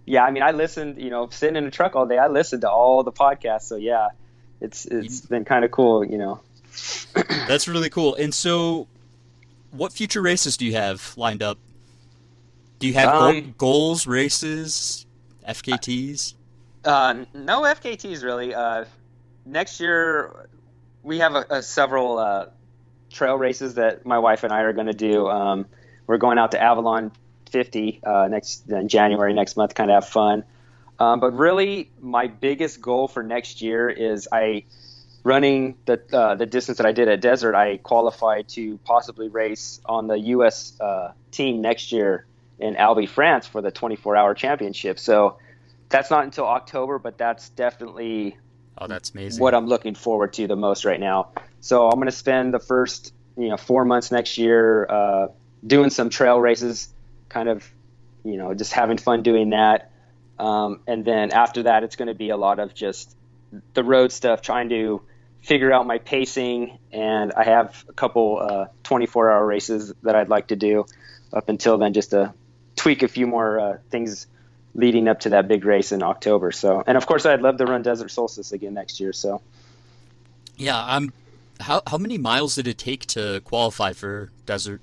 yeah, 0.06 0.24
I 0.24 0.32
mean, 0.32 0.44
I 0.44 0.52
listened, 0.52 1.00
you 1.00 1.12
know, 1.12 1.30
sitting 1.30 1.56
in 1.56 1.66
a 1.66 1.72
truck 1.72 1.96
all 1.96 2.08
day, 2.08 2.18
I 2.18 2.28
listened 2.28 2.62
to 2.62 2.70
all 2.70 3.04
the 3.04 3.12
podcasts, 3.12 3.64
so 3.64 3.76
yeah, 3.76 4.08
it's 4.60 4.86
it's 4.86 5.22
been 5.22 5.46
kind 5.46 5.64
of 5.64 5.72
cool, 5.72 6.04
you 6.04 6.18
know. 6.18 6.42
That's 7.48 7.68
really 7.68 7.90
cool. 7.90 8.16
And 8.16 8.34
so, 8.34 8.88
what 9.72 9.94
future 9.94 10.22
races 10.22 10.58
do 10.58 10.66
you 10.66 10.74
have 10.74 11.14
lined 11.18 11.44
up? 11.44 11.58
Do 12.80 12.88
you 12.88 12.94
have 12.94 13.10
um, 13.10 13.54
goals, 13.58 14.08
races, 14.08 15.06
FKTs? 15.48 16.34
Uh, 16.86 17.26
no 17.34 17.64
FKTs 17.64 18.24
really. 18.24 18.54
Uh, 18.54 18.86
next 19.46 19.80
year 19.80 20.50
we 21.04 21.20
have 21.20 21.36
a, 21.36 21.46
a 21.50 21.62
several 21.62 22.18
uh, 22.18 22.46
trail 23.10 23.36
races 23.36 23.76
that 23.76 24.06
my 24.06 24.20
wife 24.20 24.44
and 24.44 24.54
I 24.54 24.62
are 24.62 24.74
going 24.74 24.88
to 24.88 24.94
do. 24.94 25.28
Um, 25.28 25.66
we're 26.08 26.18
going 26.18 26.38
out 26.38 26.52
to 26.52 26.62
Avalon 26.62 27.12
50 27.52 28.02
uh, 28.04 28.28
next 28.30 28.70
in 28.70 28.88
January 28.88 29.34
next 29.34 29.58
month, 29.58 29.76
kind 29.76 29.90
of 29.90 30.04
have 30.04 30.10
fun. 30.10 30.44
Um, 31.00 31.20
but 31.20 31.32
really, 31.32 31.90
my 32.02 32.28
biggest 32.28 32.82
goal 32.82 33.08
for 33.08 33.24
next 33.24 33.62
year 33.62 33.90
is 33.90 34.28
I 34.32 34.66
running 35.30 35.78
the 35.86 36.02
uh, 36.12 36.34
the 36.34 36.48
distance 36.48 36.80
that 36.80 36.88
I 36.88 36.92
did 36.92 37.08
at 37.08 37.22
Desert. 37.22 37.56
I 37.56 37.78
qualified 37.78 38.50
to 38.50 38.80
possibly 38.80 39.30
race 39.30 39.80
on 39.86 40.08
the 40.08 40.18
U.S. 40.36 40.74
Uh, 40.82 41.14
team 41.30 41.62
next 41.62 41.92
year 41.92 42.26
in 42.58 42.76
Albi, 42.76 43.06
France, 43.06 43.46
for 43.46 43.62
the 43.62 43.72
24-hour 43.72 44.34
championship. 44.34 44.98
So 45.00 45.38
that's 45.88 46.10
not 46.10 46.24
until 46.24 46.46
October, 46.46 46.98
but 46.98 47.18
that's 47.18 47.50
definitely 47.50 48.38
oh, 48.80 48.88
that's 48.88 49.12
amazing. 49.12 49.42
What 49.42 49.54
I'm 49.54 49.68
looking 49.68 49.94
forward 49.94 50.34
to 50.34 50.48
the 50.48 50.56
most 50.56 50.84
right 50.84 51.00
now. 51.00 51.30
So 51.62 51.88
I'm 51.88 51.96
going 51.96 52.08
to 52.08 52.12
spend 52.12 52.52
the 52.52 52.60
first 52.60 53.14
you 53.38 53.50
know 53.50 53.58
four 53.58 53.86
months 53.86 54.12
next 54.12 54.40
year 54.40 54.88
uh, 54.90 55.28
doing 55.66 55.92
some 55.92 56.10
trail 56.10 56.40
races, 56.40 56.90
kind 57.30 57.50
of 57.50 57.64
you 58.24 58.38
know 58.38 58.56
just 58.56 58.74
having 58.74 58.98
fun 58.98 59.22
doing 59.22 59.52
that, 59.52 59.92
um, 60.40 60.82
and 60.88 61.06
then 61.06 61.30
after 61.32 61.64
that 61.64 61.84
it's 61.84 61.96
going 61.96 62.08
to 62.08 62.16
be 62.16 62.30
a 62.30 62.38
lot 62.38 62.58
of 62.58 62.74
just 62.74 63.16
the 63.76 63.84
road 63.84 64.12
stuff, 64.12 64.42
trying 64.42 64.70
to 64.70 65.02
figure 65.42 65.72
out 65.72 65.88
my 65.88 65.98
pacing, 65.98 66.78
and 66.92 67.34
I 67.34 67.44
have 67.44 67.84
a 67.88 67.94
couple 67.94 68.40
uh, 68.40 68.66
24 68.84 69.32
hour 69.32 69.46
races 69.46 69.94
that 70.04 70.16
I'd 70.16 70.30
like 70.30 70.48
to 70.48 70.56
do 70.56 70.86
up 71.34 71.50
until 71.50 71.78
then, 71.78 71.94
just 71.94 72.12
to 72.12 72.34
tweak 72.76 73.04
a 73.04 73.08
few 73.08 73.28
more 73.28 73.60
uh, 73.60 73.78
things 73.90 74.28
leading 74.76 75.08
up 75.08 75.22
to 75.22 75.30
that 75.30 75.48
big 75.48 75.66
race 75.66 75.92
in 75.92 76.04
October. 76.04 76.52
So, 76.52 76.84
and 76.86 76.98
of 76.98 77.06
course, 77.06 77.26
I'd 77.26 77.42
love 77.42 77.58
to 77.58 77.66
run 77.66 77.82
Desert 77.82 78.12
Solstice 78.12 78.52
again 78.52 78.74
next 78.74 79.00
year. 79.00 79.14
So, 79.14 79.42
yeah, 80.58 80.82
I'm. 80.84 81.14
How 81.62 81.82
how 81.86 81.98
many 81.98 82.18
miles 82.18 82.56
did 82.56 82.68
it 82.68 82.78
take 82.78 83.06
to 83.08 83.42
qualify 83.44 83.92
for 83.92 84.32
Desert? 84.46 84.82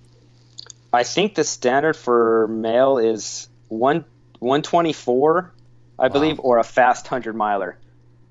I 0.92 1.04
think 1.04 1.34
the 1.34 1.44
standard 1.44 1.96
for 1.96 2.48
male 2.48 2.98
is 2.98 3.48
one 3.68 4.04
one 4.40 4.60
twenty 4.62 4.92
four, 4.92 5.52
I 5.98 6.08
wow. 6.08 6.12
believe, 6.12 6.38
or 6.40 6.58
a 6.58 6.64
fast 6.64 7.06
hundred 7.06 7.34
miler. 7.34 7.78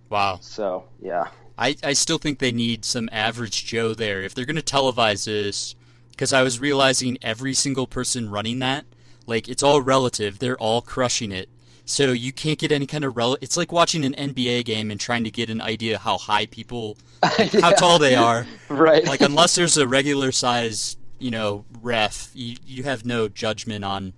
Wow. 0.10 0.40
So 0.42 0.86
yeah. 1.02 1.30
I, 1.58 1.76
I 1.84 1.94
still 1.94 2.18
think 2.18 2.40
they 2.40 2.52
need 2.52 2.84
some 2.86 3.08
average 3.12 3.66
Joe 3.66 3.94
there. 3.94 4.22
If 4.22 4.34
they're 4.36 4.46
going 4.46 4.56
to 4.58 4.62
televise 4.62 5.26
this, 5.26 5.76
because 6.12 6.34
I 6.34 6.42
was 6.44 6.60
realizing 6.60 7.18
every 7.22 7.54
single 7.54 7.88
person 7.88 8.30
running 8.30 8.60
that 8.60 8.86
like 9.28 9.50
it's 9.50 9.64
all 9.64 9.82
relative. 9.82 10.40
They're 10.40 10.58
all 10.58 10.82
crushing 10.82 11.32
it. 11.32 11.50
so 11.86 12.12
you 12.12 12.32
can't 12.32 12.60
get 12.60 12.72
any 12.72 12.86
kind 12.86 13.04
of 13.04 13.16
rel. 13.18 13.38
It's 13.42 13.58
like 13.58 13.72
watching 13.72 14.06
an 14.06 14.14
NBA 14.14 14.66
game 14.66 14.92
and 14.92 15.00
trying 15.00 15.24
to 15.24 15.32
get 15.32 15.50
an 15.50 15.62
idea 15.62 15.98
how 15.98 16.18
high 16.18 16.46
people, 16.46 16.98
like, 17.24 17.54
Yeah. 17.54 17.62
how 17.62 17.72
tall 17.72 18.00
they 18.00 18.16
are. 18.16 18.46
Right. 18.70 19.04
Like 19.06 19.22
unless 19.22 19.56
there's 19.56 19.78
a 19.78 19.88
regular 19.88 20.32
size, 20.32 20.96
you 21.20 21.32
know, 21.32 21.66
ref, 21.82 22.30
you 22.36 22.58
you 22.66 22.84
have 22.84 23.04
no 23.06 23.28
judgment 23.28 23.84
on 23.84 24.14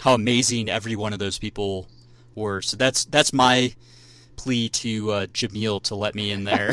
how 0.00 0.14
amazing 0.14 0.68
every 0.68 0.96
one 0.96 1.12
of 1.12 1.18
those 1.18 1.38
people 1.38 1.88
were. 2.34 2.60
So 2.62 2.76
that's 2.76 3.04
that's 3.04 3.32
my 3.32 3.74
plea 4.42 4.68
to 4.70 5.10
uh, 5.12 5.26
Jamil 5.26 5.82
to 5.84 5.94
let 5.94 6.14
me 6.14 6.30
in 6.30 6.44
there. 6.44 6.72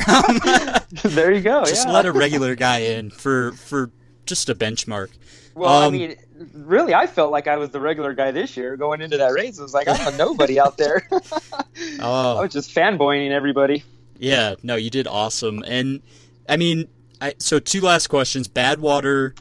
there 1.03 1.31
you 1.33 1.41
go. 1.41 1.65
just 1.65 1.85
yeah. 1.87 1.93
let 1.93 2.05
a 2.05 2.11
regular 2.11 2.55
guy 2.55 2.79
in 2.79 3.09
for 3.09 3.51
for 3.53 3.91
just 4.25 4.49
a 4.49 4.55
benchmark. 4.55 5.09
Well, 5.55 5.69
I 5.69 5.85
Um, 5.87 5.93
mean, 5.93 6.15
really, 6.53 6.93
I 6.93 7.07
felt 7.07 7.31
like 7.31 7.47
I 7.47 7.57
was 7.57 7.71
the 7.71 7.79
regular 7.79 8.13
guy 8.13 8.31
this 8.31 8.55
year 8.55 8.77
going 8.77 9.01
into 9.01 9.17
that 9.17 9.33
race. 9.33 9.57
It 9.59 9.61
was 9.63 9.73
like 9.73 9.87
I'm 9.87 10.13
a 10.13 10.17
nobody 10.17 10.59
out 10.59 10.77
there. 10.77 11.07
I 11.11 11.63
Oh, 11.99 12.41
was 12.41 12.53
just 12.53 12.73
fanboying 12.75 13.31
everybody. 13.31 13.83
yeah, 14.19 14.55
no, 14.63 14.75
you 14.75 14.89
did 14.89 15.07
awesome. 15.07 15.63
And 15.67 16.01
I 16.47 16.57
mean, 16.57 16.87
I, 17.19 17.33
so 17.39 17.59
two 17.59 17.81
last 17.81 18.07
questions. 18.07 18.47
Badwater. 18.47 19.37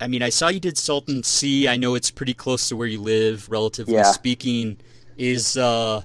I 0.00 0.08
mean, 0.08 0.22
I 0.22 0.30
saw 0.30 0.48
you 0.48 0.60
did 0.60 0.76
Salton 0.76 1.22
Sea. 1.22 1.68
I 1.68 1.76
know 1.76 1.94
it's 1.94 2.10
pretty 2.10 2.34
close 2.34 2.68
to 2.68 2.76
where 2.76 2.88
you 2.88 3.00
live, 3.00 3.48
relatively 3.48 3.94
Yeah. 3.94 4.02
speaking. 4.10 4.78
Is 5.16 5.56
uh, 5.56 6.02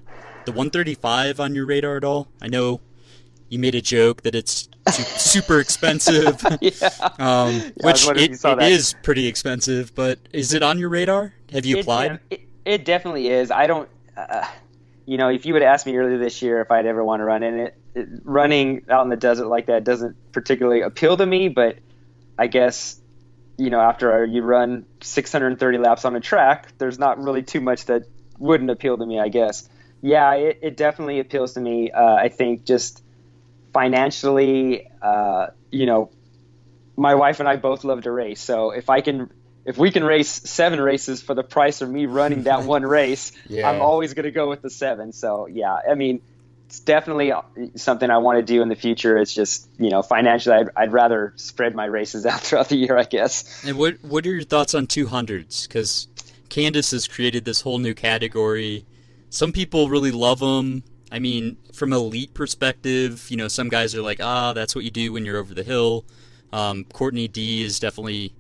the 0.50 0.58
135 0.58 1.40
on 1.40 1.54
your 1.54 1.66
radar 1.66 1.98
at 1.98 2.04
all? 2.04 2.28
I 2.42 2.48
know 2.48 2.82
you 3.50 3.60
made 3.60 3.76
a 3.76 3.82
joke 3.82 4.24
that 4.24 4.34
it's 4.34 4.68
super 4.92 5.60
expensive. 5.60 6.42
yeah. 6.62 6.90
Um, 7.20 7.54
was 7.54 7.72
which 7.78 8.06
wondering 8.06 8.34
if 8.34 8.44
you 8.44 8.50
it, 8.52 8.62
it 8.64 8.72
is 8.72 8.96
pretty 9.04 9.28
expensive, 9.28 9.94
but 9.94 10.20
is 10.32 10.54
it 10.54 10.64
on 10.64 10.80
your 10.80 10.90
radar? 10.90 11.34
Have 11.52 11.66
you 11.66 11.78
It 11.78 11.82
applied? 11.82 12.20
It, 12.30 12.42
it 12.66 12.86
definitely 12.86 13.28
is. 13.28 13.52
I 13.52 13.68
don't. 13.68 13.90
Uh, 14.18 14.48
you 15.06 15.18
know, 15.18 15.30
if 15.30 15.46
you 15.46 15.54
would 15.54 15.64
asked 15.64 15.86
me 15.86 15.96
earlier 15.96 16.18
this 16.18 16.42
year 16.42 16.62
if 16.62 16.72
I'd 16.72 16.86
ever 16.86 17.04
want 17.04 17.20
to 17.20 17.24
run 17.24 17.42
in 17.42 17.60
it, 17.60 17.78
it, 17.96 18.08
running 18.24 18.86
out 18.90 19.04
in 19.04 19.10
the 19.10 19.18
desert 19.18 19.48
like 19.48 19.68
that 19.68 19.84
doesn't 19.84 20.16
particularly 20.32 20.82
appeal 20.82 21.18
to 21.18 21.26
me. 21.26 21.50
But 21.50 21.78
I 22.38 22.48
guess 22.48 23.00
you 23.58 23.70
know, 23.70 23.82
after 23.82 24.26
you 24.26 24.42
run 24.42 24.86
630 25.02 25.78
laps 25.78 26.06
on 26.06 26.16
a 26.16 26.20
track, 26.20 26.70
there's 26.78 26.98
not 26.98 27.22
really 27.22 27.44
too 27.44 27.62
much 27.62 27.86
that 27.86 28.04
wouldn't 28.40 28.70
appeal 28.70 28.98
to 28.98 29.06
me. 29.06 29.20
I 29.20 29.30
guess. 29.30 29.70
Yeah, 30.02 30.34
it, 30.36 30.60
it 30.62 30.78
definitely 30.78 31.20
appeals 31.20 31.54
to 31.54 31.62
me. 31.62 31.92
Uh, 31.92 32.16
I 32.16 32.30
think 32.30 32.66
just 32.66 33.04
financially, 33.74 34.88
uh, 35.02 35.48
you 35.72 35.86
know, 35.86 36.12
my 36.96 37.16
wife 37.16 37.40
and 37.40 37.48
I 37.48 37.56
both 37.56 37.84
love 37.84 38.04
to 38.04 38.12
race. 38.12 38.42
So 38.42 38.72
if 38.72 38.90
I 38.90 39.02
can, 39.02 39.30
if 39.66 39.78
we 39.78 39.92
can 39.92 40.04
race 40.04 40.30
seven 40.30 40.82
races 40.82 41.22
for 41.22 41.34
the 41.34 41.44
price 41.44 41.82
of 41.82 41.90
me 41.90 42.06
running 42.06 42.44
that 42.44 42.64
one 42.66 42.84
race, 42.84 43.32
Yeah. 43.48 43.70
I'm 43.70 43.82
always 43.82 44.14
going 44.14 44.26
to 44.26 44.32
go 44.32 44.50
with 44.50 44.62
the 44.62 44.70
seven. 44.70 45.14
So 45.14 45.48
yeah, 45.48 45.78
I 45.90 45.96
mean, 45.96 46.22
it's 46.68 46.82
definitely 46.82 47.32
something 47.76 48.10
I 48.12 48.20
want 48.20 48.38
to 48.38 48.44
do 48.44 48.62
in 48.62 48.70
the 48.70 48.76
future. 48.76 49.18
It's 49.18 49.34
just 49.34 49.68
you 49.80 49.90
know 49.90 50.04
financially, 50.04 50.56
I'd, 50.56 50.70
I'd 50.76 50.94
rather 50.94 51.34
spread 51.36 51.74
my 51.74 51.86
races 51.86 52.26
out 52.28 52.42
throughout 52.42 52.70
the 52.70 52.76
year, 52.76 52.96
I 52.98 53.06
guess. 53.06 53.66
And 53.66 53.78
what 53.78 53.96
what 54.04 54.26
are 54.28 54.30
your 54.30 54.44
thoughts 54.44 54.76
on 54.76 54.86
200s? 54.86 55.68
Because 55.68 56.08
Candice 56.50 56.92
has 56.92 57.08
created 57.08 57.46
this 57.46 57.62
whole 57.62 57.80
new 57.80 57.96
category. 57.96 58.86
Some 59.30 59.52
people 59.52 59.90
really 59.90 60.12
love 60.12 60.40
them. 60.40 60.84
I 61.12 61.20
mean, 61.20 61.58
from 61.74 61.92
elite 61.94 62.34
perspective, 62.34 63.28
you 63.30 63.38
know, 63.38 63.48
some 63.48 63.70
guys 63.70 63.96
are 63.96 64.02
like, 64.02 64.20
ah, 64.22 64.54
that's 64.54 64.76
what 64.76 64.84
you 64.84 64.92
do 64.92 65.12
when 65.14 65.26
you're 65.26 65.38
over 65.38 65.54
the 65.54 65.64
hill. 65.64 66.06
Um, 66.54 66.86
Courtney 66.94 67.28
D 67.28 67.64
has 67.64 67.80
definitely 67.80 68.34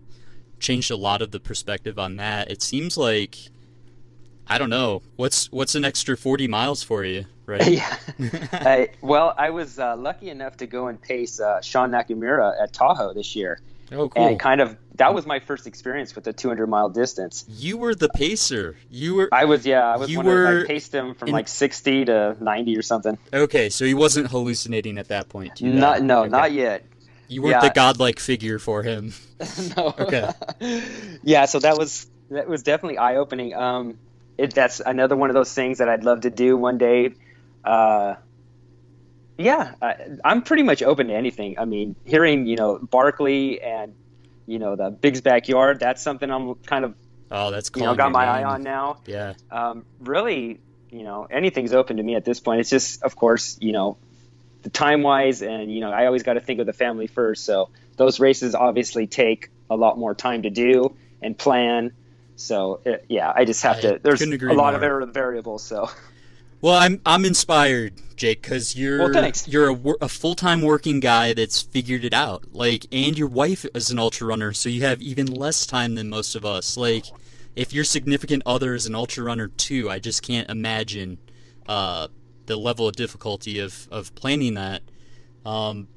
changed 0.59 0.91
a 0.91 0.95
lot 0.97 1.21
of 1.21 1.31
the 1.31 1.39
perspective 1.39 1.97
on 1.97 2.15
that. 2.17 2.49
It 2.51 2.61
seems 2.61 2.97
like, 2.97 3.37
I 4.47 4.57
don't 4.57 4.69
know, 4.69 5.01
what's 5.15 5.51
what's 5.51 5.75
an 5.75 5.85
extra 5.85 6.17
40 6.17 6.47
miles 6.47 6.81
for 6.83 7.03
you, 7.03 7.25
right? 7.45 7.67
yeah. 7.67 7.97
I, 8.51 8.89
well, 9.01 9.33
I 9.37 9.51
was 9.51 9.79
uh, 9.79 9.95
lucky 9.95 10.29
enough 10.29 10.57
to 10.57 10.67
go 10.67 10.87
and 10.87 10.99
pace 11.01 11.39
uh, 11.39 11.61
Sean 11.61 11.91
Nakamura 11.91 12.53
at 12.61 12.73
Tahoe 12.73 13.13
this 13.13 13.35
year, 13.35 13.59
Oh, 13.91 14.09
cool. 14.09 14.27
and 14.27 14.39
kind 14.39 14.59
of 14.61 14.75
that 14.99 15.13
was 15.13 15.25
my 15.25 15.39
first 15.39 15.65
experience 15.67 16.13
with 16.15 16.23
the 16.23 16.31
200 16.33 16.67
mile 16.67 16.89
distance. 16.89 17.43
You 17.49 17.77
were 17.77 17.95
the 17.95 18.09
pacer. 18.09 18.77
You 18.89 19.15
were 19.15 19.29
I 19.31 19.45
was 19.45 19.65
yeah, 19.65 19.81
I 19.85 19.97
was 19.97 20.09
You 20.09 20.17
one 20.17 20.27
of, 20.27 20.33
were 20.33 20.61
I 20.63 20.67
paced 20.67 20.93
him 20.93 21.15
from 21.15 21.29
in- 21.29 21.33
like 21.33 21.47
60 21.47 22.05
to 22.05 22.37
90 22.39 22.77
or 22.77 22.81
something. 22.81 23.17
okay. 23.33 23.69
So 23.69 23.83
he 23.85 23.93
wasn't 23.93 24.27
hallucinating 24.27 24.97
at 24.97 25.07
that 25.09 25.27
point. 25.29 25.59
you, 25.59 25.71
though. 25.73 25.79
Not 25.79 26.01
no, 26.03 26.19
Okay. 26.21 26.29
not 26.29 26.51
yet. 26.51 26.85
You 27.27 27.41
weren't 27.43 27.61
Yeah. 27.61 27.67
the 27.69 27.73
godlike 27.73 28.19
figure 28.19 28.59
for 28.59 28.83
him. 28.83 29.13
no. 29.77 29.93
Okay. 29.99 30.29
yeah, 31.23 31.45
so 31.45 31.59
that 31.59 31.77
was 31.77 32.07
that 32.31 32.47
was 32.47 32.63
definitely 32.63 32.97
eye 32.97 33.15
opening. 33.17 33.53
Um, 33.55 33.97
it, 34.37 34.53
that's 34.53 34.79
another 34.79 35.15
one 35.15 35.29
of 35.29 35.33
those 35.33 35.53
things 35.53 35.79
that 35.79 35.89
I'd 35.89 36.03
love 36.03 36.21
to 36.21 36.29
do 36.29 36.55
one 36.57 36.77
day. 36.77 37.13
Uh, 37.63 38.15
yeah, 39.37 39.73
I, 39.81 39.95
I'm 40.23 40.41
pretty 40.41 40.63
much 40.63 40.83
open 40.83 41.07
to 41.07 41.13
anything. 41.13 41.57
I 41.57 41.65
mean, 41.65 41.95
hearing 42.05 42.45
you 42.45 42.55
know 42.57 42.77
Barkley 42.79 43.61
and 43.61 43.93
you 44.49 44.59
know 44.59 44.75
the 44.75 44.89
Big's 44.89 45.21
backyard, 45.21 45.79
that's 45.79 46.01
something 46.01 46.29
I'm 46.29 46.55
kind 46.55 46.85
of 46.85 46.95
Oh, 47.31 47.51
that's 47.51 47.69
you 47.75 47.83
know 47.83 47.95
got 47.95 48.11
my 48.11 48.25
eye 48.25 48.43
on 48.43 48.63
now. 48.63 48.97
Yeah. 49.05 49.33
um, 49.51 49.85
really, 49.99 50.59
you 50.89 51.03
know, 51.03 51.27
anything's 51.29 51.73
open 51.73 51.97
to 51.97 52.03
me 52.03 52.15
at 52.15 52.25
this 52.25 52.39
point. 52.39 52.61
It's 52.61 52.69
just, 52.69 53.03
of 53.03 53.15
course, 53.15 53.57
you 53.61 53.71
know, 53.71 53.97
the 54.63 54.69
time 54.69 55.03
wise, 55.03 55.41
and 55.41 55.71
you 55.71 55.79
know, 55.79 55.91
I 55.91 56.07
always 56.07 56.23
got 56.23 56.33
to 56.33 56.41
think 56.41 56.59
of 56.59 56.65
the 56.65 56.73
family 56.73 57.07
first. 57.07 57.45
So 57.45 57.69
those 57.97 58.19
races 58.19 58.55
obviously 58.55 59.05
take 59.05 59.49
a 59.69 59.75
lot 59.75 59.97
more 59.97 60.15
time 60.15 60.41
to 60.43 60.49
do 60.49 60.95
and 61.21 61.37
plan. 61.37 61.91
So 62.35 62.81
it, 62.83 63.05
yeah, 63.09 63.31
I 63.33 63.45
just 63.45 63.61
have 63.63 63.77
I 63.77 63.81
to. 63.81 63.99
There's 64.01 64.21
a 64.21 64.27
lot 64.53 64.79
more. 64.79 65.01
of 65.01 65.13
variables. 65.13 65.63
So 65.63 65.89
Well, 66.61 66.75
I'm 66.75 67.01
I'm 67.05 67.23
inspired, 67.25 67.93
Jake, 68.17 68.41
because 68.41 68.75
you're 68.75 68.99
Well, 68.99 69.13
thanks. 69.13 69.47
you're 69.47 69.69
a, 69.71 69.79
a 70.01 70.09
full 70.09 70.35
time 70.35 70.61
working 70.61 70.99
guy 70.99 71.33
that's 71.33 71.61
figured 71.61 72.03
it 72.03 72.13
out. 72.13 72.53
Like, 72.53 72.85
and 72.91 73.17
your 73.17 73.27
wife 73.29 73.65
is 73.73 73.89
an 73.91 73.99
ultra 73.99 74.27
runner, 74.27 74.51
so 74.53 74.67
you 74.69 74.81
have 74.83 75.01
even 75.01 75.27
less 75.27 75.65
time 75.65 75.95
than 75.95 76.09
most 76.09 76.35
of 76.35 76.45
us. 76.45 76.75
Like, 76.75 77.05
if 77.55 77.73
your 77.73 77.83
significant 77.85 78.43
other 78.45 78.73
is 78.75 78.85
an 78.87 78.95
ultra 78.95 79.23
runner 79.23 79.47
too, 79.47 79.89
I 79.89 79.99
just 79.99 80.21
can't 80.21 80.49
imagine 80.49 81.17
uh, 81.67 82.09
the 82.45 82.57
level 82.57 82.87
of 82.87 82.95
difficulty 82.95 83.59
of 83.59 83.87
of 83.89 84.13
planning 84.15 84.55
that. 84.55 84.81
Um, 85.45 85.87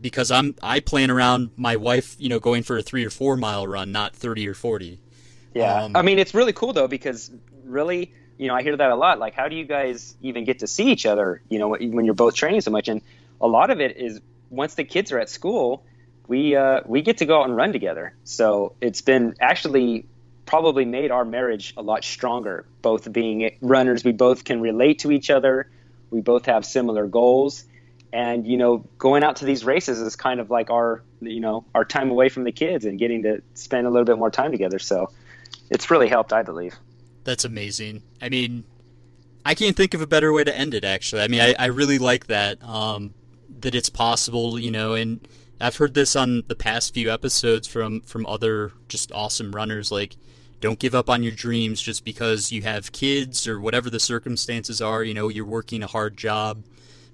because 0.00 0.30
I'm 0.30 0.54
I 0.62 0.78
plan 0.80 1.10
around 1.10 1.50
my 1.56 1.74
wife, 1.74 2.14
you 2.18 2.28
know, 2.28 2.38
going 2.38 2.62
for 2.62 2.76
a 2.78 2.82
three 2.82 3.04
or 3.04 3.10
four 3.10 3.36
mile 3.36 3.66
run, 3.66 3.90
not 3.90 4.14
thirty 4.14 4.46
or 4.46 4.54
forty. 4.54 5.00
yeah, 5.54 5.82
Um, 5.82 5.96
I 5.96 6.02
mean, 6.02 6.20
it's 6.20 6.32
really 6.34 6.52
cool 6.52 6.72
though 6.72 6.86
because 6.86 7.32
really, 7.64 8.12
you 8.38 8.48
know, 8.48 8.54
I 8.54 8.62
hear 8.62 8.76
that 8.76 8.90
a 8.90 8.96
lot. 8.96 9.18
Like, 9.18 9.34
how 9.34 9.48
do 9.48 9.56
you 9.56 9.64
guys 9.64 10.16
even 10.20 10.44
get 10.44 10.60
to 10.60 10.66
see 10.66 10.90
each 10.90 11.06
other? 11.06 11.42
You 11.48 11.58
know, 11.58 11.68
when 11.68 12.04
you're 12.04 12.14
both 12.14 12.34
training 12.34 12.60
so 12.60 12.70
much, 12.70 12.88
and 12.88 13.00
a 13.40 13.46
lot 13.46 13.70
of 13.70 13.80
it 13.80 13.96
is 13.96 14.20
once 14.50 14.74
the 14.74 14.84
kids 14.84 15.12
are 15.12 15.18
at 15.18 15.28
school, 15.28 15.84
we 16.28 16.56
uh, 16.56 16.80
we 16.86 17.02
get 17.02 17.18
to 17.18 17.26
go 17.26 17.40
out 17.40 17.48
and 17.48 17.56
run 17.56 17.72
together. 17.72 18.14
So 18.24 18.74
it's 18.80 19.00
been 19.00 19.36
actually 19.40 20.06
probably 20.44 20.84
made 20.84 21.10
our 21.10 21.24
marriage 21.24 21.74
a 21.76 21.82
lot 21.82 22.04
stronger. 22.04 22.66
Both 22.82 23.10
being 23.12 23.56
runners, 23.60 24.04
we 24.04 24.12
both 24.12 24.44
can 24.44 24.60
relate 24.60 25.00
to 25.00 25.10
each 25.10 25.30
other. 25.30 25.68
We 26.10 26.20
both 26.20 26.46
have 26.46 26.64
similar 26.64 27.06
goals, 27.06 27.64
and 28.12 28.46
you 28.46 28.56
know, 28.56 28.78
going 28.98 29.24
out 29.24 29.36
to 29.36 29.44
these 29.44 29.64
races 29.64 30.00
is 30.00 30.16
kind 30.16 30.40
of 30.40 30.50
like 30.50 30.70
our 30.70 31.02
you 31.20 31.40
know 31.40 31.64
our 31.74 31.84
time 31.84 32.10
away 32.10 32.28
from 32.28 32.44
the 32.44 32.52
kids 32.52 32.84
and 32.84 32.98
getting 32.98 33.22
to 33.22 33.42
spend 33.54 33.86
a 33.86 33.90
little 33.90 34.04
bit 34.04 34.18
more 34.18 34.30
time 34.30 34.52
together. 34.52 34.78
So 34.78 35.10
it's 35.70 35.90
really 35.90 36.08
helped, 36.08 36.32
I 36.32 36.42
believe. 36.42 36.76
That's 37.26 37.44
amazing. 37.44 38.04
I 38.22 38.28
mean, 38.28 38.62
I 39.44 39.54
can't 39.54 39.76
think 39.76 39.94
of 39.94 40.00
a 40.00 40.06
better 40.06 40.32
way 40.32 40.44
to 40.44 40.56
end 40.56 40.74
it. 40.74 40.84
Actually, 40.84 41.22
I 41.22 41.28
mean, 41.28 41.40
I, 41.40 41.54
I 41.58 41.66
really 41.66 41.98
like 41.98 42.28
that. 42.28 42.62
Um, 42.62 43.14
that 43.60 43.74
it's 43.74 43.88
possible, 43.88 44.58
you 44.58 44.70
know, 44.70 44.94
and 44.94 45.26
I've 45.60 45.76
heard 45.76 45.94
this 45.94 46.14
on 46.14 46.44
the 46.46 46.54
past 46.54 46.94
few 46.94 47.12
episodes 47.12 47.66
from 47.66 48.02
from 48.02 48.26
other 48.26 48.72
just 48.88 49.10
awesome 49.10 49.50
runners. 49.52 49.90
Like, 49.90 50.16
don't 50.60 50.78
give 50.78 50.94
up 50.94 51.10
on 51.10 51.24
your 51.24 51.32
dreams 51.32 51.82
just 51.82 52.04
because 52.04 52.52
you 52.52 52.62
have 52.62 52.92
kids 52.92 53.48
or 53.48 53.60
whatever 53.60 53.90
the 53.90 54.00
circumstances 54.00 54.80
are. 54.80 55.02
You 55.02 55.14
know, 55.14 55.28
you're 55.28 55.44
working 55.44 55.82
a 55.82 55.88
hard 55.88 56.16
job 56.16 56.62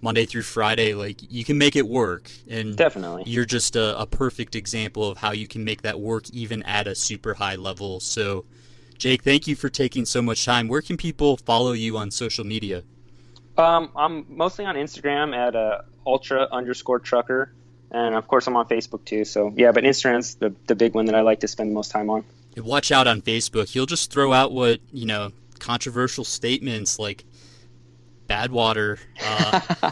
Monday 0.02 0.26
through 0.26 0.42
Friday. 0.42 0.92
Like, 0.92 1.20
you 1.32 1.42
can 1.42 1.56
make 1.56 1.74
it 1.74 1.88
work, 1.88 2.30
and 2.50 2.76
Definitely. 2.76 3.22
you're 3.24 3.46
just 3.46 3.76
a, 3.76 3.98
a 3.98 4.06
perfect 4.06 4.56
example 4.56 5.08
of 5.08 5.16
how 5.16 5.32
you 5.32 5.48
can 5.48 5.64
make 5.64 5.80
that 5.82 5.98
work 6.00 6.28
even 6.30 6.62
at 6.64 6.86
a 6.86 6.94
super 6.94 7.32
high 7.32 7.56
level. 7.56 7.98
So, 7.98 8.44
Jake, 9.02 9.24
thank 9.24 9.48
you 9.48 9.56
for 9.56 9.68
taking 9.68 10.06
so 10.06 10.22
much 10.22 10.44
time. 10.44 10.68
Where 10.68 10.80
can 10.80 10.96
people 10.96 11.36
follow 11.36 11.72
you 11.72 11.96
on 11.98 12.12
social 12.12 12.44
media? 12.46 12.84
Um, 13.58 13.90
I'm 13.96 14.24
mostly 14.28 14.64
on 14.64 14.76
Instagram 14.76 15.36
at 15.36 15.56
uh, 15.56 15.82
ultra 16.06 16.46
underscore 16.52 17.00
trucker, 17.00 17.52
and 17.90 18.14
of 18.14 18.28
course 18.28 18.46
I'm 18.46 18.54
on 18.54 18.68
Facebook 18.68 19.04
too. 19.04 19.24
So 19.24 19.52
yeah, 19.56 19.72
but 19.72 19.82
Instagram's 19.82 20.36
the 20.36 20.54
the 20.68 20.76
big 20.76 20.94
one 20.94 21.06
that 21.06 21.16
I 21.16 21.22
like 21.22 21.40
to 21.40 21.48
spend 21.48 21.70
the 21.70 21.74
most 21.74 21.90
time 21.90 22.10
on. 22.10 22.24
Watch 22.56 22.92
out 22.92 23.08
on 23.08 23.22
Facebook. 23.22 23.70
He'll 23.70 23.86
just 23.86 24.12
throw 24.12 24.32
out 24.32 24.52
what, 24.52 24.78
you 24.92 25.06
know, 25.06 25.32
controversial 25.58 26.22
statements 26.22 27.00
like 27.00 27.24
Badwater, 28.28 29.00
uh, 29.20 29.90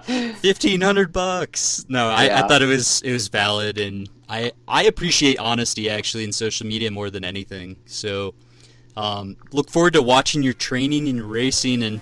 fifteen 0.34 0.82
hundred 0.82 1.12
bucks. 1.12 1.84
No, 1.88 2.06
I, 2.06 2.38
I 2.38 2.46
thought 2.46 2.62
it 2.62 2.66
was 2.66 3.02
it 3.02 3.12
was 3.12 3.26
valid, 3.26 3.78
and 3.78 4.08
I 4.28 4.52
I 4.68 4.84
appreciate 4.84 5.40
honesty 5.40 5.90
actually 5.90 6.22
in 6.22 6.30
social 6.30 6.64
media 6.64 6.92
more 6.92 7.10
than 7.10 7.24
anything. 7.24 7.74
So 7.86 8.34
Um, 8.96 9.36
look 9.52 9.70
forward 9.70 9.94
to 9.94 10.02
watching 10.02 10.42
your 10.42 10.52
training 10.52 11.08
and 11.08 11.22
racing, 11.22 11.82
and 11.82 12.00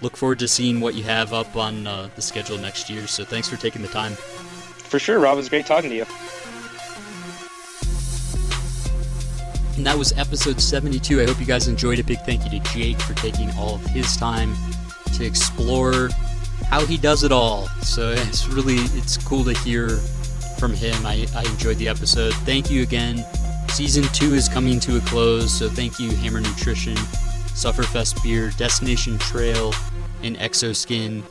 look 0.00 0.16
forward 0.16 0.38
to 0.40 0.48
seeing 0.48 0.80
what 0.80 0.94
you 0.94 1.02
have 1.04 1.32
up 1.32 1.56
on 1.56 1.86
uh, 1.86 2.08
the 2.16 2.22
schedule 2.22 2.58
next 2.58 2.88
year. 2.90 3.06
So 3.06 3.24
thanks 3.24 3.48
for 3.48 3.56
taking 3.56 3.82
the 3.82 3.88
time. 3.88 4.14
For 4.14 4.98
sure, 4.98 5.18
Rob. 5.18 5.34
It 5.34 5.36
was 5.38 5.48
great 5.48 5.66
talking 5.66 5.90
to 5.90 5.96
you. 5.96 6.06
And 9.76 9.86
that 9.86 9.96
was 9.96 10.12
episode 10.18 10.60
72. 10.60 11.20
I 11.20 11.26
hope 11.26 11.40
you 11.40 11.46
guys 11.46 11.66
enjoyed 11.66 11.98
it. 11.98 12.06
Big 12.06 12.20
thank 12.20 12.44
you 12.44 12.60
to 12.60 12.70
Jake 12.72 13.00
for 13.00 13.14
taking 13.14 13.50
all 13.52 13.76
of 13.76 13.86
his 13.86 14.16
time 14.16 14.54
to 15.14 15.24
explore 15.24 16.10
how 16.68 16.84
he 16.84 16.98
does 16.98 17.24
it 17.24 17.32
all. 17.32 17.68
So 17.82 18.10
it's 18.16 18.46
really 18.48 18.76
it's 18.76 19.16
cool 19.16 19.44
to 19.44 19.54
hear 19.60 19.88
from 20.58 20.74
him. 20.74 21.06
I, 21.06 21.26
I 21.34 21.44
enjoyed 21.44 21.78
the 21.78 21.88
episode. 21.88 22.34
Thank 22.34 22.70
you 22.70 22.82
again. 22.82 23.24
Season 23.68 24.04
two 24.12 24.34
is 24.34 24.48
coming 24.48 24.78
to 24.80 24.96
a 24.96 25.00
close, 25.00 25.58
so 25.58 25.68
thank 25.68 25.98
you, 25.98 26.10
Hammer 26.16 26.40
Nutrition, 26.40 26.94
Sufferfest 27.54 28.22
Beer, 28.22 28.50
Destination 28.56 29.18
Trail, 29.18 29.72
and 30.22 30.36
Exoskin. 30.38 31.22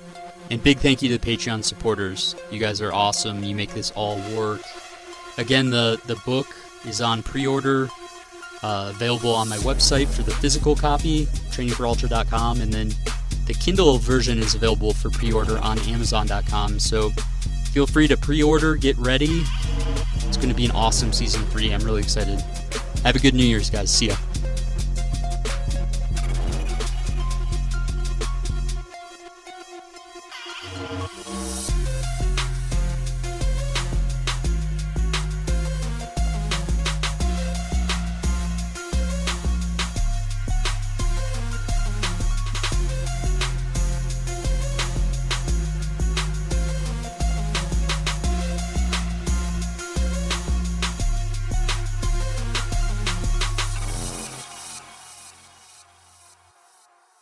And 0.50 0.62
big 0.64 0.80
thank 0.80 1.02
you 1.02 1.10
to 1.10 1.18
the 1.18 1.38
Patreon 1.38 1.64
supporters. 1.64 2.36
You 2.52 2.60
guys 2.60 2.82
are 2.82 2.92
awesome. 2.92 3.44
You 3.44 3.56
make 3.56 3.74
this 3.74 3.92
all 3.92 4.18
work. 4.36 4.62
Again, 5.38 5.70
the, 5.70 6.02
the 6.08 6.16
book 6.26 6.48
is 6.86 7.00
on 7.00 7.24
pre 7.24 7.48
order 7.48 7.90
uh, 8.64 8.92
available 8.94 9.34
on 9.34 9.50
my 9.50 9.58
website 9.58 10.08
for 10.08 10.24
the 10.24 10.32
physical 10.32 10.76
copy, 10.76 11.26
trainingforultra.com, 11.52 12.62
and 12.62 12.74
then 12.74 12.92
the 13.46 13.54
Kindle 13.54 13.98
version 13.98 14.38
is 14.38 14.56
available 14.56 14.94
for 14.94 15.10
pre-order 15.10 15.58
on 15.60 15.80
Amazon.com. 15.80 16.80
So 16.80 17.12
feel 17.72 17.88
free 17.88 18.08
to 18.08 18.18
pre-order, 18.18 18.76
get 18.76 18.98
ready. 18.98 19.44
It's 20.28 20.38
going 20.38 20.50
to 20.50 20.56
be 20.56 20.66
an 20.66 20.72
awesome 20.72 21.14
season 21.14 21.44
three. 21.46 21.74
I'm 21.74 21.82
really 21.82 22.02
excited. 22.02 22.40
Have 23.04 23.16
a 23.16 23.20
good 23.20 23.34
New 23.34 23.46
Year's, 23.46 23.70
guys. 23.70 23.90
See 23.90 24.08
ya. 24.08 24.16